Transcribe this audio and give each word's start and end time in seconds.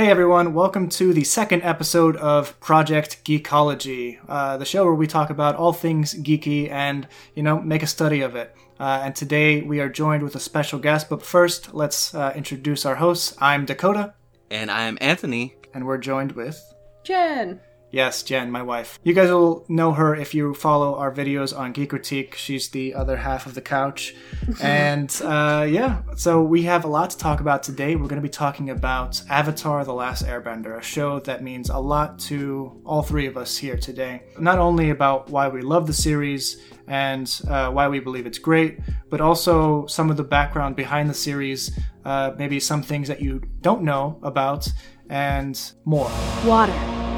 Hey 0.00 0.08
everyone, 0.08 0.54
welcome 0.54 0.88
to 0.88 1.12
the 1.12 1.24
second 1.24 1.60
episode 1.62 2.16
of 2.16 2.58
Project 2.58 3.22
Geekology, 3.22 4.18
uh, 4.30 4.56
the 4.56 4.64
show 4.64 4.86
where 4.86 4.94
we 4.94 5.06
talk 5.06 5.28
about 5.28 5.56
all 5.56 5.74
things 5.74 6.14
geeky 6.14 6.70
and, 6.70 7.06
you 7.34 7.42
know, 7.42 7.60
make 7.60 7.82
a 7.82 7.86
study 7.86 8.22
of 8.22 8.34
it. 8.34 8.56
Uh, 8.80 9.02
and 9.04 9.14
today 9.14 9.60
we 9.60 9.78
are 9.78 9.90
joined 9.90 10.22
with 10.22 10.34
a 10.34 10.40
special 10.40 10.78
guest, 10.78 11.10
but 11.10 11.22
first 11.22 11.74
let's 11.74 12.14
uh, 12.14 12.32
introduce 12.34 12.86
our 12.86 12.94
hosts. 12.94 13.36
I'm 13.42 13.66
Dakota. 13.66 14.14
And 14.50 14.70
I'm 14.70 14.96
Anthony. 15.02 15.54
And 15.74 15.86
we're 15.86 15.98
joined 15.98 16.32
with 16.32 16.58
Jen. 17.04 17.60
Yes, 17.92 18.22
Jen, 18.22 18.50
my 18.52 18.62
wife. 18.62 19.00
You 19.02 19.14
guys 19.14 19.30
will 19.30 19.64
know 19.68 19.92
her 19.92 20.14
if 20.14 20.32
you 20.32 20.54
follow 20.54 20.94
our 20.94 21.12
videos 21.12 21.56
on 21.56 21.74
Geekritique. 21.74 22.34
She's 22.34 22.68
the 22.68 22.94
other 22.94 23.16
half 23.16 23.46
of 23.46 23.54
the 23.54 23.60
couch. 23.60 24.14
and 24.62 25.10
uh, 25.24 25.66
yeah, 25.68 26.02
so 26.16 26.42
we 26.42 26.62
have 26.62 26.84
a 26.84 26.88
lot 26.88 27.10
to 27.10 27.18
talk 27.18 27.40
about 27.40 27.64
today. 27.64 27.96
We're 27.96 28.06
going 28.06 28.22
to 28.22 28.26
be 28.26 28.28
talking 28.28 28.70
about 28.70 29.20
Avatar 29.28 29.84
The 29.84 29.92
Last 29.92 30.24
Airbender, 30.24 30.78
a 30.78 30.82
show 30.82 31.18
that 31.20 31.42
means 31.42 31.68
a 31.68 31.78
lot 31.78 32.18
to 32.20 32.80
all 32.84 33.02
three 33.02 33.26
of 33.26 33.36
us 33.36 33.56
here 33.56 33.76
today. 33.76 34.22
Not 34.38 34.58
only 34.58 34.90
about 34.90 35.28
why 35.28 35.48
we 35.48 35.60
love 35.60 35.88
the 35.88 35.92
series 35.92 36.62
and 36.86 37.40
uh, 37.48 37.70
why 37.70 37.88
we 37.88 37.98
believe 37.98 38.26
it's 38.26 38.38
great, 38.38 38.78
but 39.08 39.20
also 39.20 39.86
some 39.86 40.10
of 40.10 40.16
the 40.16 40.24
background 40.24 40.76
behind 40.76 41.10
the 41.10 41.14
series, 41.14 41.76
uh, 42.04 42.32
maybe 42.38 42.60
some 42.60 42.82
things 42.82 43.08
that 43.08 43.20
you 43.20 43.42
don't 43.62 43.82
know 43.82 44.20
about, 44.22 44.68
and 45.08 45.72
more. 45.84 46.10
Water 46.44 47.09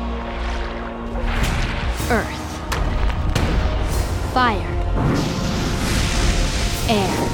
Earth, 2.10 2.26
Fire, 4.34 4.58
Air. 6.88 7.28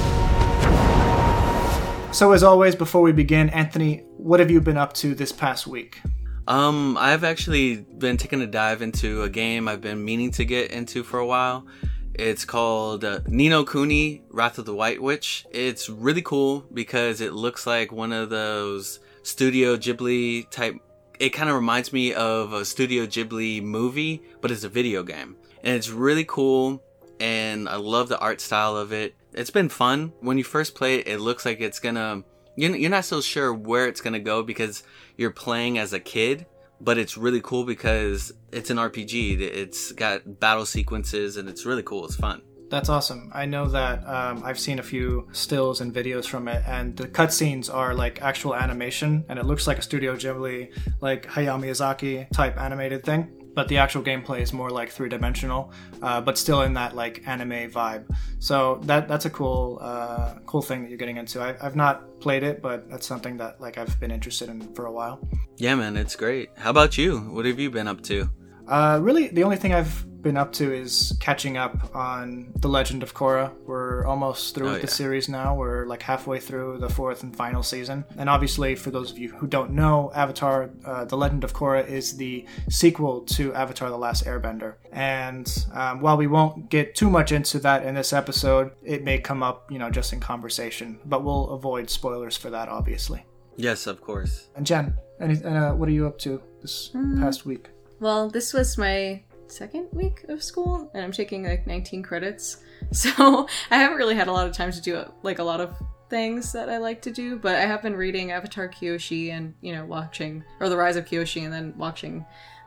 So, 2.13 2.33
as 2.33 2.43
always, 2.43 2.77
before 2.77 3.03
we 3.03 3.13
begin, 3.13 3.49
Anthony, 3.51 4.05
what 4.17 4.41
have 4.41 4.51
you 4.51 4.61
been 4.61 4.77
up 4.77 4.93
to 4.95 5.15
this 5.15 5.33
past 5.33 5.67
week? 5.67 6.01
Um, 6.47 6.97
I've 6.99 7.25
actually 7.25 7.77
been 7.77 8.17
taking 8.17 8.41
a 8.43 8.47
dive 8.47 8.83
into 8.83 9.23
a 9.23 9.29
game 9.29 9.69
I've 9.69 9.81
been 9.81 10.05
meaning 10.05 10.31
to 10.33 10.45
get 10.45 10.71
into 10.71 11.03
for 11.03 11.19
a 11.19 11.27
while. 11.27 11.67
It's 12.15 12.45
called 12.45 13.05
uh, 13.05 13.21
Ni 13.27 13.49
no 13.49 13.65
Kuni 13.65 14.23
Wrath 14.31 14.59
of 14.59 14.67
the 14.67 14.75
White 14.75 15.01
Witch. 15.01 15.47
It's 15.51 15.89
really 15.89 16.23
cool 16.23 16.67
because 16.73 17.21
it 17.21 17.33
looks 17.33 17.67
like 17.67 17.93
one 17.93 18.13
of 18.13 18.31
those 18.31 19.01
Studio 19.23 19.77
Ghibli 19.77 20.51
type 20.51 20.77
it 21.19 21.31
kind 21.31 21.49
of 21.49 21.57
reminds 21.57 21.93
me 21.93 22.13
of 22.15 22.53
a 22.53 22.65
Studio 22.65 23.07
Ghibli 23.07 23.63
movie, 23.63 24.23
but 24.41 24.51
it's 24.51 24.65
a 24.65 24.69
video 24.69 25.03
game. 25.03 25.37
And 25.63 25.75
it's 25.75 25.91
really 25.91 26.25
cool, 26.25 26.83
and 27.19 27.69
I 27.69 27.77
love 27.77 28.09
the 28.09 28.19
art 28.19 28.41
style 28.41 28.77
of 28.77 28.93
it. 28.93 29.15
It's 29.33 29.51
been 29.51 29.69
fun. 29.69 30.13
When 30.21 30.39
you 30.39 30.45
first 30.45 30.75
play 30.75 30.97
it, 30.97 31.09
it 31.09 31.19
looks 31.19 31.45
like 31.45 31.61
it's 31.61 31.81
gonna. 31.81 32.23
You're 32.57 32.91
not 32.91 33.05
so 33.05 33.21
sure 33.21 33.53
where 33.53 33.87
it's 33.87 34.01
gonna 34.01 34.19
go 34.19 34.43
because 34.43 34.83
you're 35.17 35.31
playing 35.31 35.79
as 35.79 35.93
a 35.93 36.01
kid, 36.01 36.47
but 36.81 36.99
it's 36.99 37.17
really 37.17 37.41
cool 37.41 37.65
because 37.65 38.33
it's 38.53 38.71
an 38.71 38.79
RPG. 38.79 39.41
It's 39.41 39.93
got 39.93 40.41
battle 40.41 40.67
sequences, 40.67 41.37
and 41.37 41.49
it's 41.49 41.67
really 41.67 41.83
cool. 41.83 42.05
It's 42.05 42.17
fun. 42.17 42.43
That's 42.71 42.91
awesome. 42.91 43.31
I 43.35 43.47
know 43.47 43.67
that 43.69 44.07
um, 44.07 44.43
I've 44.45 44.59
seen 44.59 44.79
a 44.79 44.83
few 44.83 45.27
stills 45.33 45.81
and 45.81 45.93
videos 45.93 46.27
from 46.27 46.49
it, 46.49 46.63
and 46.67 46.97
the 46.97 47.09
cutscenes 47.09 47.73
are 47.73 47.95
like 47.95 48.21
actual 48.21 48.55
animation, 48.55 49.25
and 49.29 49.39
it 49.39 49.47
looks 49.47 49.67
like 49.67 49.79
a 49.79 49.83
Studio 49.83 50.15
Ghibli, 50.17 50.71
like 51.01 51.27
Hayao 51.27 51.59
Miyazaki 51.59 52.31
type 52.31 52.59
animated 52.59 53.05
thing. 53.05 53.35
But 53.55 53.67
the 53.67 53.79
actual 53.79 54.03
gameplay 54.03 54.41
is 54.41 54.53
more 54.53 54.71
like 54.71 54.91
three 54.91 55.09
dimensional, 55.09 55.73
uh, 56.01 56.21
but 56.21 56.39
still 56.39 56.63
in 56.63 56.75
that 56.75 56.95
like 56.95 57.27
anime 57.27 57.71
vibe. 57.71 58.05
So 58.39 58.79
that 58.85 59.09
that's 59.09 59.25
a 59.25 59.31
cool 59.31 59.79
uh, 59.81 60.35
cool 60.47 60.63
thing 60.63 60.83
that 60.83 60.91
you're 60.91 60.99
getting 60.99 61.17
into. 61.17 61.41
I, 61.41 61.57
I've 61.61 61.75
not 61.75 62.21
played 62.21 62.43
it, 62.43 62.63
but 62.63 62.89
that's 62.89 63.07
something 63.07 63.37
that 63.39 63.61
like 63.61 63.79
I've 63.79 63.99
been 63.99 64.13
interested 64.13 64.49
in 64.49 64.61
for 64.75 64.87
a 64.87 64.93
while. 64.93 65.27
Yeah, 65.57 65.75
man, 65.75 65.97
it's 65.97 66.15
great. 66.15 66.51
How 66.57 66.71
about 66.71 66.99
you? 66.99 67.19
What 67.19 67.47
have 67.47 67.59
you 67.59 67.71
been 67.71 67.89
up 67.89 68.03
to? 68.03 68.29
Uh, 68.69 69.01
really, 69.03 69.29
the 69.29 69.43
only 69.43 69.57
thing 69.57 69.73
I've 69.73 70.07
been 70.23 70.37
up 70.37 70.53
to 70.55 70.73
is 70.73 71.17
catching 71.21 71.57
up 71.57 71.95
on 71.95 72.53
The 72.57 72.69
Legend 72.69 73.03
of 73.03 73.15
Korra. 73.15 73.53
We're 73.67 74.05
almost 74.07 74.55
through 74.55 74.69
oh, 74.69 74.73
with 74.73 74.81
yeah. 74.81 74.87
the 74.87 74.93
series 74.93 75.29
now. 75.29 75.55
We're 75.55 75.87
like 75.87 76.03
halfway 76.03 76.41
through 76.41 76.79
the 76.79 76.89
fourth 76.89 77.23
and 77.23 77.35
final 77.35 77.63
season. 77.63 78.05
And 78.17 78.29
obviously, 78.29 78.75
for 78.75 78.91
those 78.91 79.11
of 79.11 79.19
you 79.19 79.31
who 79.31 79.47
don't 79.47 79.73
know, 79.73 80.11
Avatar 80.15 80.71
uh, 80.85 81.05
The 81.05 81.17
Legend 81.17 81.45
of 81.45 81.53
Korra 81.53 81.87
is 81.87 82.17
the 82.17 82.45
sequel 82.69 83.23
to 83.23 83.55
Avatar 83.55 83.91
The 83.91 83.99
Last 83.99 84.25
Airbender. 84.25 84.75
And 84.93 85.67
um, 85.73 86.01
while 86.01 86.17
we 86.17 86.27
won't 86.27 86.69
get 86.69 86.95
too 86.95 87.11
much 87.11 87.33
into 87.33 87.59
that 87.61 87.85
in 87.85 87.95
this 87.95 88.13
episode, 88.13 88.73
it 88.83 89.05
may 89.05 89.19
come 89.19 89.43
up, 89.43 89.71
you 89.71 89.79
know, 89.79 89.91
just 89.91 90.13
in 90.13 90.21
conversation. 90.21 90.99
But 91.05 91.25
we'll 91.25 91.51
avoid 91.51 91.91
spoilers 91.91 92.37
for 92.37 92.51
that, 92.51 92.69
obviously. 92.69 93.25
Yes, 93.57 93.87
of 93.87 94.01
course. 94.01 94.49
And 94.57 94.65
Jen, 94.65 94.97
any, 95.21 95.43
uh, 95.43 95.75
what 95.75 95.89
are 95.89 95.93
you 95.93 96.07
up 96.07 96.19
to 96.21 96.41
this 96.61 96.91
mm. 96.95 97.21
past 97.21 97.45
week? 97.45 97.69
Well, 98.01 98.31
this 98.31 98.53
was 98.53 98.79
my 98.79 99.23
second 99.53 99.89
week 99.93 100.25
of 100.29 100.43
school 100.43 100.91
and 100.95 101.05
I'm 101.05 101.13
taking 101.13 101.45
like 101.45 101.67
19 101.67 102.03
credits. 102.03 102.59
So 102.93 103.49
I 103.73 103.77
haven't 103.77 103.99
really 103.99 104.15
had 104.15 104.29
a 104.29 104.33
lot 104.33 104.47
of 104.47 104.55
time 104.55 104.71
to 104.71 104.81
do 104.81 105.05
like 105.25 105.41
a 105.41 105.43
lot 105.43 105.61
of 105.61 105.75
things 106.09 106.53
that 106.53 106.69
I 106.69 106.79
like 106.79 107.03
to 107.03 107.11
do, 107.11 107.37
but 107.37 107.57
I 107.57 107.63
have 107.63 107.83
been 107.83 107.97
reading 107.97 108.31
Avatar 108.31 108.69
Kyoshi 108.69 109.31
and, 109.31 109.55
you 109.61 109.75
know, 109.75 109.85
watching, 109.85 110.45
or 110.61 110.69
The 110.69 110.77
Rise 110.77 110.97
of 110.97 111.05
Kyoshi 111.05 111.43
and 111.43 111.53
then 111.53 111.75
watching 111.77 112.25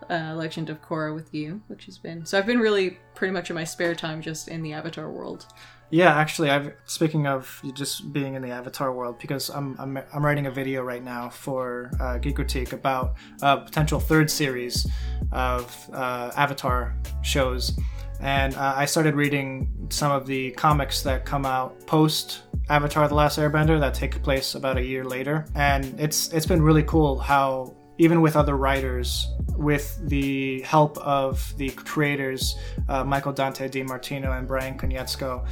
uh, 0.10 0.34
Legend 0.36 0.70
of 0.70 0.82
Korra 0.82 1.16
with 1.16 1.34
you, 1.34 1.62
which 1.68 1.86
has 1.86 1.98
been, 1.98 2.26
so 2.26 2.38
I've 2.38 2.46
been 2.46 2.60
really 2.60 3.00
pretty 3.16 3.32
much 3.32 3.50
in 3.50 3.56
my 3.56 3.64
spare 3.64 3.96
time 3.96 4.22
just 4.22 4.48
in 4.48 4.62
the 4.62 4.74
Avatar 4.74 5.10
world. 5.10 5.48
Yeah, 5.92 6.16
actually, 6.16 6.50
I've 6.50 6.74
speaking 6.86 7.28
of 7.28 7.62
just 7.74 8.14
being 8.14 8.36
in 8.36 8.42
the 8.42 8.50
Avatar 8.50 8.94
world 8.94 9.20
because 9.20 9.50
I'm 9.50 9.76
I'm, 9.78 9.98
I'm 10.14 10.26
writing 10.26 10.46
a 10.46 10.52
video 10.52 10.84
right 10.84 11.04
now 11.04 11.30
for 11.30 11.92
uh, 12.00 12.18
Geekritique 12.18 12.72
about 12.72 13.16
a 13.42 13.58
potential 13.58 14.00
third 14.00 14.32
series 14.32 14.88
of 15.34 15.90
uh, 15.92 16.32
Avatar 16.38 16.96
shows, 17.24 17.78
and 18.22 18.56
uh, 18.56 18.74
I 18.78 18.86
started 18.86 19.16
reading 19.16 19.88
some 19.90 20.14
of 20.14 20.26
the 20.26 20.52
comics 20.52 21.04
that 21.04 21.26
come 21.26 21.46
out 21.46 21.86
post 21.88 22.44
Avatar: 22.70 23.10
The 23.10 23.16
Last 23.16 23.38
Airbender 23.38 23.78
that 23.82 23.94
take 23.94 24.24
place 24.24 24.56
about 24.56 24.78
a 24.78 24.84
year 24.84 25.04
later, 25.04 25.46
and 25.56 26.00
it's 26.00 26.32
it's 26.32 26.46
been 26.46 26.62
really 26.62 26.84
cool 26.84 27.20
how 27.20 27.76
even 27.98 28.22
with 28.22 28.36
other 28.36 28.58
writers, 28.58 29.28
with 29.58 30.00
the 30.08 30.62
help 30.62 30.98
of 31.00 31.54
the 31.58 31.70
creators, 31.70 32.56
uh, 32.90 33.04
Michael 33.04 33.32
Dante 33.32 33.68
DiMartino 33.68 34.40
and 34.40 34.48
Bryan 34.48 34.76
Konietzko, 34.76 35.46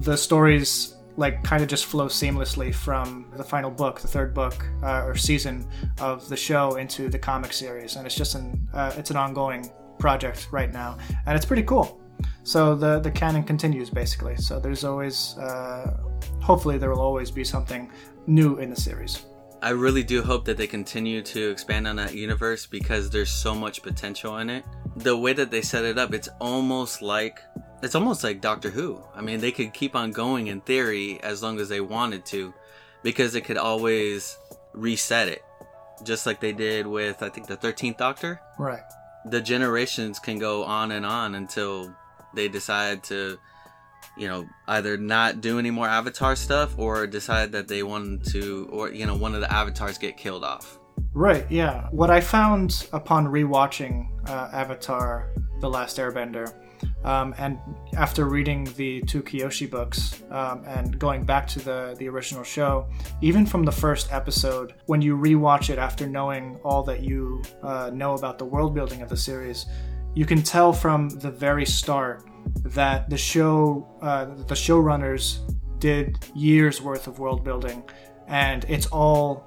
the 0.00 0.16
stories 0.16 0.96
like 1.16 1.42
kind 1.42 1.62
of 1.62 1.68
just 1.68 1.86
flow 1.86 2.06
seamlessly 2.06 2.74
from 2.74 3.26
the 3.36 3.44
final 3.44 3.70
book, 3.70 4.00
the 4.00 4.08
third 4.08 4.34
book 4.34 4.66
uh, 4.82 5.04
or 5.04 5.14
season 5.14 5.66
of 5.98 6.28
the 6.28 6.36
show 6.36 6.76
into 6.76 7.08
the 7.08 7.18
comic 7.18 7.52
series, 7.52 7.96
and 7.96 8.06
it's 8.06 8.14
just 8.14 8.34
an 8.34 8.68
uh, 8.74 8.92
it's 8.96 9.10
an 9.10 9.16
ongoing 9.16 9.70
project 9.98 10.48
right 10.52 10.72
now, 10.72 10.98
and 11.26 11.36
it's 11.36 11.46
pretty 11.46 11.62
cool. 11.62 12.00
So 12.42 12.74
the 12.74 13.00
the 13.00 13.10
canon 13.10 13.44
continues 13.44 13.90
basically. 13.90 14.36
So 14.36 14.60
there's 14.60 14.84
always, 14.84 15.36
uh, 15.38 15.96
hopefully, 16.40 16.78
there 16.78 16.90
will 16.90 17.00
always 17.00 17.30
be 17.30 17.44
something 17.44 17.90
new 18.26 18.56
in 18.56 18.70
the 18.70 18.76
series. 18.76 19.24
I 19.62 19.70
really 19.70 20.02
do 20.02 20.22
hope 20.22 20.44
that 20.44 20.58
they 20.58 20.66
continue 20.66 21.22
to 21.22 21.50
expand 21.50 21.88
on 21.88 21.96
that 21.96 22.14
universe 22.14 22.66
because 22.66 23.08
there's 23.08 23.30
so 23.30 23.54
much 23.54 23.82
potential 23.82 24.36
in 24.38 24.50
it. 24.50 24.64
The 24.96 25.16
way 25.16 25.32
that 25.32 25.50
they 25.50 25.62
set 25.62 25.84
it 25.84 25.98
up, 25.98 26.12
it's 26.12 26.28
almost 26.40 27.00
like 27.00 27.40
it's 27.82 27.94
almost 27.94 28.24
like 28.24 28.40
Doctor 28.40 28.70
Who. 28.70 29.00
I 29.14 29.20
mean, 29.20 29.40
they 29.40 29.52
could 29.52 29.72
keep 29.72 29.94
on 29.94 30.10
going 30.10 30.46
in 30.46 30.60
theory 30.60 31.20
as 31.22 31.42
long 31.42 31.60
as 31.60 31.68
they 31.68 31.80
wanted 31.80 32.24
to, 32.26 32.54
because 33.02 33.34
it 33.34 33.42
could 33.42 33.58
always 33.58 34.36
reset 34.72 35.28
it, 35.28 35.44
just 36.04 36.26
like 36.26 36.40
they 36.40 36.52
did 36.52 36.86
with 36.86 37.22
I 37.22 37.28
think 37.28 37.46
the 37.46 37.56
Thirteenth 37.56 37.98
Doctor. 37.98 38.40
Right. 38.58 38.82
The 39.26 39.40
generations 39.40 40.18
can 40.18 40.38
go 40.38 40.64
on 40.64 40.92
and 40.92 41.04
on 41.04 41.34
until 41.34 41.94
they 42.34 42.48
decide 42.48 43.02
to, 43.04 43.38
you 44.16 44.28
know, 44.28 44.48
either 44.68 44.96
not 44.96 45.40
do 45.40 45.58
any 45.58 45.70
more 45.70 45.86
Avatar 45.86 46.36
stuff 46.36 46.78
or 46.78 47.06
decide 47.06 47.52
that 47.52 47.68
they 47.68 47.82
want 47.82 48.24
to, 48.26 48.68
or 48.70 48.90
you 48.90 49.06
know, 49.06 49.16
one 49.16 49.34
of 49.34 49.40
the 49.40 49.52
avatars 49.52 49.98
get 49.98 50.16
killed 50.16 50.44
off. 50.44 50.78
Right. 51.12 51.46
Yeah. 51.50 51.88
What 51.90 52.10
I 52.10 52.20
found 52.20 52.88
upon 52.92 53.26
rewatching 53.26 54.28
uh, 54.28 54.48
Avatar: 54.52 55.30
The 55.60 55.68
Last 55.68 55.98
Airbender 55.98 56.54
um, 57.06 57.34
and 57.38 57.58
after 57.96 58.26
reading 58.26 58.64
the 58.76 59.00
two 59.02 59.22
Kyoshi 59.22 59.70
books 59.70 60.24
um, 60.32 60.64
and 60.66 60.98
going 60.98 61.24
back 61.24 61.46
to 61.48 61.60
the, 61.60 61.94
the 62.00 62.08
original 62.08 62.42
show, 62.42 62.88
even 63.22 63.46
from 63.46 63.64
the 63.64 63.70
first 63.70 64.12
episode, 64.12 64.74
when 64.86 65.00
you 65.00 65.16
rewatch 65.16 65.70
it 65.70 65.78
after 65.78 66.08
knowing 66.08 66.58
all 66.64 66.82
that 66.82 67.04
you 67.04 67.42
uh, 67.62 67.90
know 67.94 68.14
about 68.14 68.38
the 68.38 68.44
world 68.44 68.74
building 68.74 69.02
of 69.02 69.08
the 69.08 69.16
series, 69.16 69.66
you 70.16 70.26
can 70.26 70.42
tell 70.42 70.72
from 70.72 71.08
the 71.08 71.30
very 71.30 71.64
start 71.64 72.28
that 72.64 73.08
the 73.08 73.16
show, 73.16 73.86
uh, 74.02 74.24
the 74.24 74.54
showrunners 74.54 75.38
did 75.78 76.18
years 76.34 76.82
worth 76.82 77.06
of 77.06 77.20
world 77.20 77.44
building, 77.44 77.84
and 78.26 78.64
it's 78.68 78.86
all. 78.86 79.44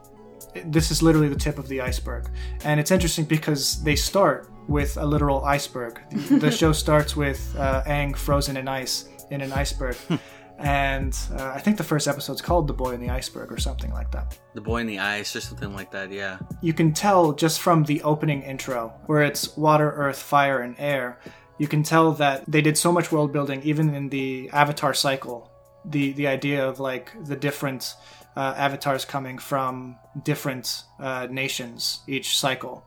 This 0.66 0.90
is 0.90 1.04
literally 1.04 1.28
the 1.28 1.36
tip 1.36 1.58
of 1.60 1.68
the 1.68 1.82
iceberg, 1.82 2.30
and 2.64 2.80
it's 2.80 2.92
interesting 2.92 3.26
because 3.26 3.84
they 3.84 3.96
start 3.96 4.50
with 4.70 4.96
a 4.98 5.06
literal 5.06 5.44
iceberg. 5.44 6.00
The, 6.12 6.38
the 6.38 6.52
show 6.60 6.72
starts 6.72 7.16
with 7.16 7.56
uh, 7.58 7.84
Aang 7.86 8.16
frozen 8.16 8.56
in 8.56 8.68
ice 8.68 9.10
in 9.32 9.42
an 9.42 9.52
iceberg. 9.52 9.98
and 10.60 11.18
uh, 11.36 11.52
I 11.56 11.60
think 11.60 11.78
the 11.78 11.84
first 11.84 12.08
episode's 12.08 12.42
called 12.42 12.68
"The 12.68 12.74
Boy 12.74 12.92
in 12.92 13.02
the 13.02 13.10
Iceberg" 13.10 13.52
or 13.52 13.58
something 13.58 13.92
like 13.92 14.12
that. 14.12 14.38
The 14.54 14.62
boy 14.62 14.78
in 14.78 14.88
the 14.88 15.00
ice 15.00 15.36
or 15.36 15.42
something 15.42 15.74
like 15.74 15.92
that. 15.92 16.12
Yeah. 16.12 16.38
You 16.62 16.74
can 16.74 16.94
tell 16.94 17.34
just 17.34 17.60
from 17.60 17.84
the 17.84 18.02
opening 18.04 18.44
intro, 18.44 18.94
where 19.08 19.24
it's 19.24 19.58
water, 19.58 19.92
earth, 19.92 20.20
fire, 20.20 20.60
and 20.60 20.76
air. 20.78 21.20
You 21.58 21.68
can 21.68 21.84
tell 21.84 22.14
that 22.14 22.46
they 22.48 22.62
did 22.62 22.78
so 22.78 22.92
much 22.92 23.12
world 23.12 23.34
building, 23.34 23.62
even 23.64 23.94
in 23.94 24.10
the 24.10 24.50
Avatar 24.54 24.94
cycle. 24.94 25.52
The 25.86 26.14
the 26.14 26.28
idea 26.28 26.68
of 26.68 26.80
like 26.80 27.12
the 27.26 27.36
different 27.36 27.96
uh, 28.36 28.54
avatars 28.56 29.06
coming 29.06 29.38
from 29.38 29.98
different 30.24 30.84
uh, 31.00 31.28
nations 31.30 32.02
each 32.08 32.38
cycle. 32.38 32.86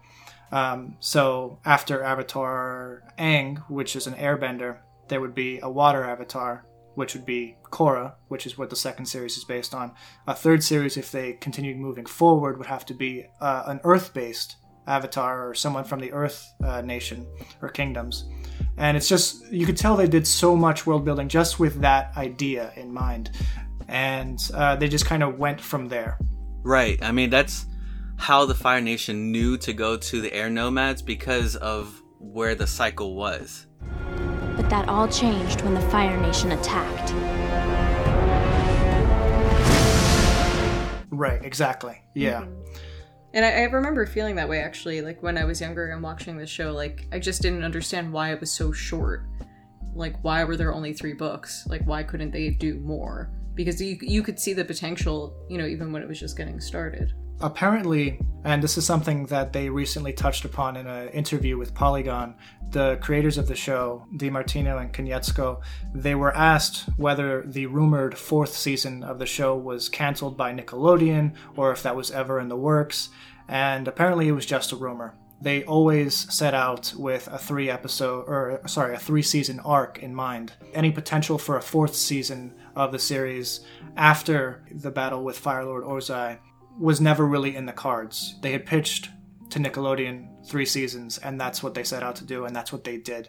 Um, 0.52 0.96
so 1.00 1.58
after 1.64 2.04
Avatar 2.04 3.02
Aang, 3.18 3.58
which 3.68 3.96
is 3.96 4.06
an 4.06 4.14
airbender, 4.14 4.78
there 5.08 5.20
would 5.20 5.34
be 5.34 5.58
a 5.62 5.70
water 5.70 6.04
avatar, 6.04 6.66
which 6.94 7.14
would 7.14 7.24
be 7.24 7.56
Korra, 7.70 8.14
which 8.28 8.46
is 8.46 8.58
what 8.58 8.70
the 8.70 8.76
second 8.76 9.06
series 9.06 9.36
is 9.36 9.44
based 9.44 9.74
on. 9.74 9.92
A 10.26 10.34
third 10.34 10.62
series, 10.62 10.96
if 10.96 11.10
they 11.10 11.32
continued 11.34 11.78
moving 11.78 12.06
forward, 12.06 12.58
would 12.58 12.66
have 12.66 12.84
to 12.86 12.94
be 12.94 13.26
uh, 13.40 13.62
an 13.66 13.80
Earth 13.84 14.12
based 14.12 14.56
avatar 14.86 15.48
or 15.48 15.54
someone 15.54 15.84
from 15.84 16.00
the 16.00 16.12
Earth 16.12 16.52
uh, 16.64 16.82
nation 16.82 17.26
or 17.62 17.68
kingdoms. 17.68 18.28
And 18.76 18.96
it's 18.96 19.08
just, 19.08 19.50
you 19.50 19.64
could 19.64 19.76
tell 19.76 19.96
they 19.96 20.06
did 20.06 20.26
so 20.26 20.54
much 20.54 20.86
world 20.86 21.04
building 21.04 21.28
just 21.28 21.58
with 21.58 21.80
that 21.80 22.14
idea 22.16 22.72
in 22.76 22.92
mind. 22.92 23.30
And 23.88 24.38
uh, 24.54 24.76
they 24.76 24.88
just 24.88 25.06
kind 25.06 25.22
of 25.22 25.38
went 25.38 25.60
from 25.60 25.88
there. 25.88 26.18
Right. 26.62 27.02
I 27.02 27.12
mean, 27.12 27.30
that's 27.30 27.66
how 28.22 28.46
the 28.46 28.54
Fire 28.54 28.80
Nation 28.80 29.32
knew 29.32 29.58
to 29.58 29.72
go 29.72 29.96
to 29.96 30.20
the 30.20 30.32
air 30.32 30.48
nomads 30.48 31.02
because 31.02 31.56
of 31.56 32.00
where 32.20 32.54
the 32.54 32.68
cycle 32.68 33.16
was. 33.16 33.66
But 34.56 34.70
that 34.70 34.88
all 34.88 35.08
changed 35.08 35.62
when 35.62 35.74
the 35.74 35.80
Fire 35.80 36.20
Nation 36.20 36.52
attacked. 36.52 37.12
Right, 41.10 41.44
exactly. 41.44 42.00
Yeah. 42.14 42.42
Mm-hmm. 42.42 42.62
And 43.34 43.44
I, 43.44 43.50
I 43.50 43.62
remember 43.64 44.06
feeling 44.06 44.36
that 44.36 44.48
way 44.48 44.60
actually, 44.60 45.02
like 45.02 45.20
when 45.20 45.36
I 45.36 45.44
was 45.44 45.60
younger 45.60 45.90
and 45.90 46.00
watching 46.00 46.36
the 46.36 46.46
show. 46.46 46.72
Like 46.72 47.08
I 47.10 47.18
just 47.18 47.42
didn't 47.42 47.64
understand 47.64 48.12
why 48.12 48.32
it 48.32 48.38
was 48.38 48.52
so 48.52 48.70
short. 48.70 49.26
Like 49.96 50.22
why 50.22 50.44
were 50.44 50.56
there 50.56 50.72
only 50.72 50.92
three 50.92 51.14
books? 51.14 51.66
Like 51.66 51.84
why 51.86 52.04
couldn't 52.04 52.30
they 52.30 52.50
do 52.50 52.78
more? 52.78 53.32
Because 53.54 53.80
you 53.80 53.98
you 54.00 54.22
could 54.22 54.38
see 54.38 54.52
the 54.54 54.64
potential, 54.64 55.34
you 55.48 55.58
know, 55.58 55.66
even 55.66 55.92
when 55.92 56.02
it 56.02 56.08
was 56.08 56.18
just 56.18 56.36
getting 56.36 56.60
started. 56.60 57.12
apparently, 57.42 58.20
and 58.44 58.62
this 58.62 58.78
is 58.78 58.86
something 58.86 59.26
that 59.26 59.52
they 59.52 59.68
recently 59.68 60.12
touched 60.12 60.44
upon 60.44 60.76
in 60.76 60.86
an 60.86 61.08
interview 61.08 61.58
with 61.58 61.74
Polygon, 61.74 62.34
the 62.70 62.96
creators 63.02 63.36
of 63.36 63.46
the 63.48 63.54
show, 63.54 64.06
DiMartino 64.16 64.80
and 64.80 64.92
Konietzko, 64.92 65.60
they 65.92 66.14
were 66.14 66.34
asked 66.36 66.88
whether 66.96 67.42
the 67.46 67.66
rumored 67.66 68.16
fourth 68.16 68.54
season 68.56 69.02
of 69.02 69.18
the 69.18 69.26
show 69.26 69.56
was 69.56 69.88
canceled 69.88 70.36
by 70.36 70.52
Nickelodeon 70.54 71.34
or 71.56 71.72
if 71.72 71.82
that 71.82 71.96
was 71.96 72.10
ever 72.10 72.40
in 72.40 72.48
the 72.48 72.56
works, 72.56 73.10
and 73.48 73.86
apparently 73.88 74.28
it 74.28 74.32
was 74.32 74.46
just 74.46 74.72
a 74.72 74.76
rumor. 74.76 75.14
They 75.40 75.64
always 75.64 76.32
set 76.32 76.54
out 76.54 76.94
with 76.96 77.26
a 77.26 77.36
three 77.36 77.68
episode, 77.68 78.26
or 78.28 78.60
sorry, 78.66 78.94
a 78.94 78.98
three 78.98 79.22
season 79.22 79.58
arc 79.60 79.98
in 79.98 80.14
mind. 80.14 80.52
Any 80.72 80.92
potential 80.92 81.36
for 81.36 81.56
a 81.56 81.62
fourth 81.62 81.96
season 81.96 82.54
of 82.76 82.92
the 82.92 82.98
series 82.98 83.60
after 83.96 84.64
the 84.70 84.90
battle 84.90 85.24
with 85.24 85.42
Firelord 85.42 85.84
Ozai 85.84 86.38
was 86.78 87.00
never 87.00 87.26
really 87.26 87.54
in 87.54 87.66
the 87.66 87.72
cards. 87.72 88.36
They 88.40 88.52
had 88.52 88.66
pitched 88.66 89.10
to 89.50 89.58
Nickelodeon 89.58 90.46
three 90.46 90.64
seasons, 90.64 91.18
and 91.18 91.40
that's 91.40 91.62
what 91.62 91.74
they 91.74 91.84
set 91.84 92.02
out 92.02 92.16
to 92.16 92.24
do, 92.24 92.46
and 92.46 92.56
that's 92.56 92.72
what 92.72 92.84
they 92.84 92.96
did. 92.96 93.28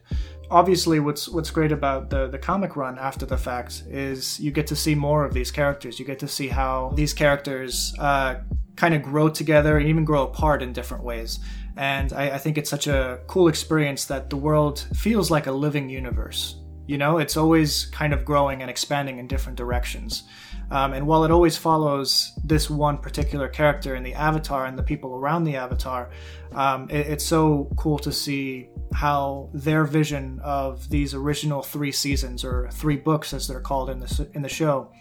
Obviously, 0.49 0.99
what's 0.99 1.27
what's 1.27 1.51
great 1.51 1.71
about 1.71 2.09
the 2.09 2.27
the 2.27 2.37
comic 2.37 2.75
run 2.75 2.97
after 2.97 3.25
the 3.25 3.37
fact 3.37 3.83
is 3.89 4.39
you 4.39 4.51
get 4.51 4.67
to 4.67 4.75
see 4.75 4.95
more 4.95 5.25
of 5.25 5.33
these 5.33 5.51
characters. 5.51 5.99
You 5.99 6.05
get 6.05 6.19
to 6.19 6.27
see 6.27 6.47
how 6.47 6.93
these 6.95 7.13
characters 7.13 7.93
uh, 7.99 8.35
kind 8.75 8.93
of 8.93 9.03
grow 9.03 9.29
together 9.29 9.77
and 9.77 9.87
even 9.87 10.05
grow 10.05 10.23
apart 10.23 10.61
in 10.61 10.73
different 10.73 11.03
ways. 11.03 11.39
And 11.75 12.13
I, 12.13 12.31
I 12.31 12.37
think 12.37 12.57
it's 12.57 12.69
such 12.69 12.87
a 12.87 13.19
cool 13.27 13.47
experience 13.47 14.05
that 14.05 14.29
the 14.29 14.37
world 14.37 14.85
feels 14.95 15.29
like 15.29 15.47
a 15.47 15.51
living 15.51 15.89
universe. 15.89 16.55
You 16.85 16.97
know, 16.97 17.17
it's 17.17 17.37
always 17.37 17.85
kind 17.85 18.13
of 18.13 18.25
growing 18.25 18.61
and 18.61 18.69
expanding 18.69 19.17
in 19.17 19.27
different 19.27 19.57
directions. 19.57 20.23
Um, 20.71 20.93
and 20.93 21.05
while 21.05 21.23
it 21.23 21.31
always 21.31 21.55
follows 21.55 22.31
this 22.43 22.69
one 22.69 22.97
particular 22.97 23.47
character 23.47 23.95
in 23.95 24.03
the 24.03 24.13
avatar 24.13 24.65
and 24.65 24.77
the 24.77 24.83
people 24.83 25.15
around 25.15 25.43
the 25.43 25.55
avatar, 25.55 26.09
um, 26.53 26.89
it, 26.89 27.07
it's 27.07 27.25
so 27.25 27.69
cool 27.75 27.99
to 27.99 28.11
see 28.11 28.69
how 28.93 29.49
their 29.53 29.85
vision 29.85 30.39
of 30.43 30.89
these 30.89 31.13
original 31.13 31.61
three 31.61 31.91
seasons 31.91 32.43
or 32.43 32.69
three 32.71 32.97
books, 32.97 33.33
as 33.33 33.47
they're 33.47 33.59
called 33.59 33.89
in 33.89 33.99
the 33.99 34.29
in 34.33 34.41
the 34.41 34.49
show, 34.49 34.91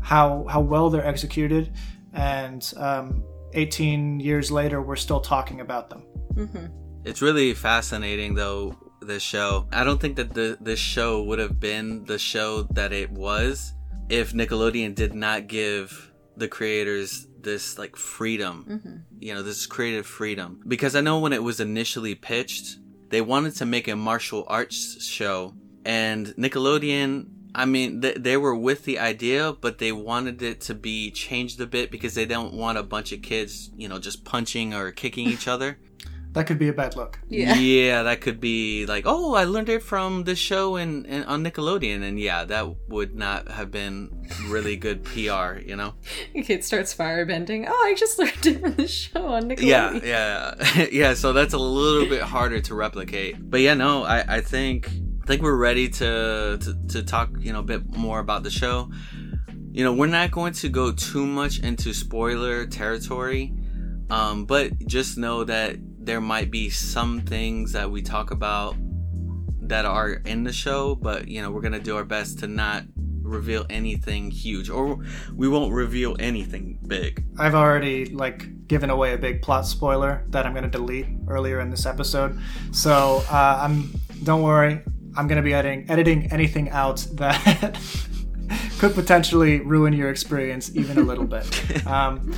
how 0.00 0.44
how 0.48 0.60
well 0.60 0.90
they're 0.90 1.06
executed, 1.06 1.72
and 2.12 2.72
um, 2.76 3.24
18 3.54 4.20
years 4.20 4.50
later, 4.50 4.82
we're 4.82 4.96
still 4.96 5.20
talking 5.20 5.60
about 5.60 5.90
them. 5.90 6.02
It's 7.04 7.20
really 7.20 7.52
fascinating 7.54 8.34
though 8.34 8.76
this 9.06 9.22
show. 9.22 9.66
I 9.72 9.84
don't 9.84 10.00
think 10.00 10.16
that 10.16 10.34
the 10.34 10.56
this 10.60 10.78
show 10.78 11.22
would 11.24 11.38
have 11.38 11.60
been 11.60 12.04
the 12.04 12.18
show 12.18 12.62
that 12.62 12.92
it 12.92 13.10
was 13.10 13.74
if 14.08 14.32
Nickelodeon 14.32 14.94
did 14.94 15.14
not 15.14 15.46
give 15.46 16.12
the 16.36 16.48
creators 16.48 17.26
this 17.40 17.78
like 17.78 17.96
freedom. 17.96 18.66
Mm-hmm. 18.68 18.96
You 19.20 19.34
know, 19.34 19.42
this 19.42 19.66
creative 19.66 20.06
freedom. 20.06 20.60
Because 20.66 20.96
I 20.96 21.00
know 21.00 21.18
when 21.18 21.32
it 21.32 21.42
was 21.42 21.60
initially 21.60 22.14
pitched, 22.14 22.78
they 23.08 23.20
wanted 23.20 23.56
to 23.56 23.66
make 23.66 23.88
a 23.88 23.96
martial 23.96 24.44
arts 24.48 25.02
show 25.04 25.54
and 25.84 26.28
Nickelodeon 26.38 27.26
I 27.54 27.66
mean, 27.66 28.00
they, 28.00 28.14
they 28.14 28.36
were 28.36 28.54
with 28.54 28.84
the 28.84 28.98
idea, 28.98 29.52
but 29.52 29.78
they 29.78 29.92
wanted 29.92 30.40
it 30.42 30.60
to 30.62 30.74
be 30.74 31.10
changed 31.10 31.60
a 31.60 31.66
bit 31.66 31.90
because 31.90 32.14
they 32.14 32.24
don't 32.24 32.54
want 32.54 32.78
a 32.78 32.82
bunch 32.82 33.12
of 33.12 33.20
kids, 33.20 33.70
you 33.76 33.88
know, 33.88 33.98
just 33.98 34.24
punching 34.24 34.72
or 34.72 34.90
kicking 34.90 35.26
each 35.28 35.46
other. 35.46 35.78
That 36.32 36.46
could 36.46 36.58
be 36.58 36.68
a 36.68 36.72
bad 36.72 36.96
look. 36.96 37.18
Yeah. 37.28 37.54
Yeah, 37.56 38.04
that 38.04 38.22
could 38.22 38.40
be 38.40 38.86
like, 38.86 39.04
oh, 39.06 39.34
I 39.34 39.44
learned 39.44 39.68
it 39.68 39.82
from 39.82 40.24
this 40.24 40.38
show 40.38 40.76
in, 40.76 41.04
in 41.04 41.24
on 41.24 41.44
Nickelodeon, 41.44 42.02
and 42.02 42.18
yeah, 42.18 42.44
that 42.44 42.74
would 42.88 43.14
not 43.14 43.50
have 43.50 43.70
been 43.70 44.28
really 44.46 44.76
good 44.76 45.04
PR, 45.12 45.58
you 45.58 45.76
know? 45.76 45.94
A 46.34 46.42
kid 46.42 46.64
starts 46.64 46.94
firebending. 46.94 47.66
Oh, 47.68 47.86
I 47.86 47.94
just 47.94 48.18
learned 48.18 48.46
it 48.46 48.60
from 48.60 48.74
the 48.76 48.88
show 48.88 49.26
on 49.26 49.50
Nickelodeon. 49.50 50.02
Yeah, 50.04 50.54
yeah, 50.74 50.86
yeah. 50.90 51.14
So 51.14 51.34
that's 51.34 51.52
a 51.52 51.58
little 51.58 52.08
bit 52.08 52.22
harder 52.22 52.60
to 52.60 52.74
replicate. 52.74 53.36
But 53.38 53.60
yeah, 53.60 53.74
no, 53.74 54.04
I, 54.04 54.36
I 54.36 54.40
think 54.40 54.88
I 54.88 55.26
think 55.26 55.42
we're 55.42 55.56
ready 55.56 55.90
to, 55.90 56.58
to 56.58 56.78
to 56.88 57.02
talk, 57.02 57.30
you 57.40 57.52
know, 57.52 57.58
a 57.58 57.62
bit 57.64 57.94
more 57.94 58.20
about 58.20 58.42
the 58.42 58.50
show. 58.50 58.90
You 59.70 59.84
know, 59.84 59.92
we're 59.92 60.06
not 60.06 60.30
going 60.30 60.54
to 60.54 60.70
go 60.70 60.92
too 60.92 61.26
much 61.26 61.60
into 61.60 61.92
spoiler 61.92 62.66
territory, 62.66 63.54
um, 64.10 64.46
but 64.46 64.78
just 64.86 65.16
know 65.18 65.44
that 65.44 65.76
there 66.04 66.20
might 66.20 66.50
be 66.50 66.70
some 66.70 67.20
things 67.20 67.72
that 67.72 67.90
we 67.90 68.02
talk 68.02 68.30
about 68.30 68.76
that 69.62 69.84
are 69.84 70.14
in 70.14 70.44
the 70.44 70.52
show, 70.52 70.94
but 70.94 71.28
you 71.28 71.40
know, 71.40 71.50
we're 71.50 71.60
gonna 71.60 71.78
do 71.78 71.96
our 71.96 72.04
best 72.04 72.40
to 72.40 72.46
not 72.46 72.84
reveal 73.22 73.66
anything 73.70 74.30
huge, 74.30 74.68
or 74.68 74.98
we 75.34 75.48
won't 75.48 75.72
reveal 75.72 76.16
anything 76.18 76.78
big. 76.86 77.24
I've 77.38 77.54
already 77.54 78.06
like 78.06 78.68
given 78.68 78.90
away 78.90 79.14
a 79.14 79.18
big 79.18 79.42
plot 79.42 79.66
spoiler 79.66 80.24
that 80.28 80.46
I'm 80.46 80.52
going 80.52 80.64
to 80.64 80.70
delete 80.70 81.06
earlier 81.28 81.60
in 81.60 81.70
this 81.70 81.86
episode. 81.86 82.38
So 82.72 83.22
uh, 83.30 83.60
I'm 83.62 83.92
don't 84.24 84.42
worry, 84.42 84.80
I'm 85.16 85.26
going 85.26 85.36
to 85.36 85.42
be 85.42 85.54
editing 85.54 85.90
editing 85.90 86.30
anything 86.32 86.70
out 86.70 87.06
that 87.14 87.78
could 88.82 88.94
potentially 88.96 89.60
ruin 89.60 89.92
your 89.92 90.10
experience 90.10 90.74
even 90.74 90.98
a 90.98 91.02
little 91.02 91.24
bit. 91.24 91.46
Um, 91.86 92.34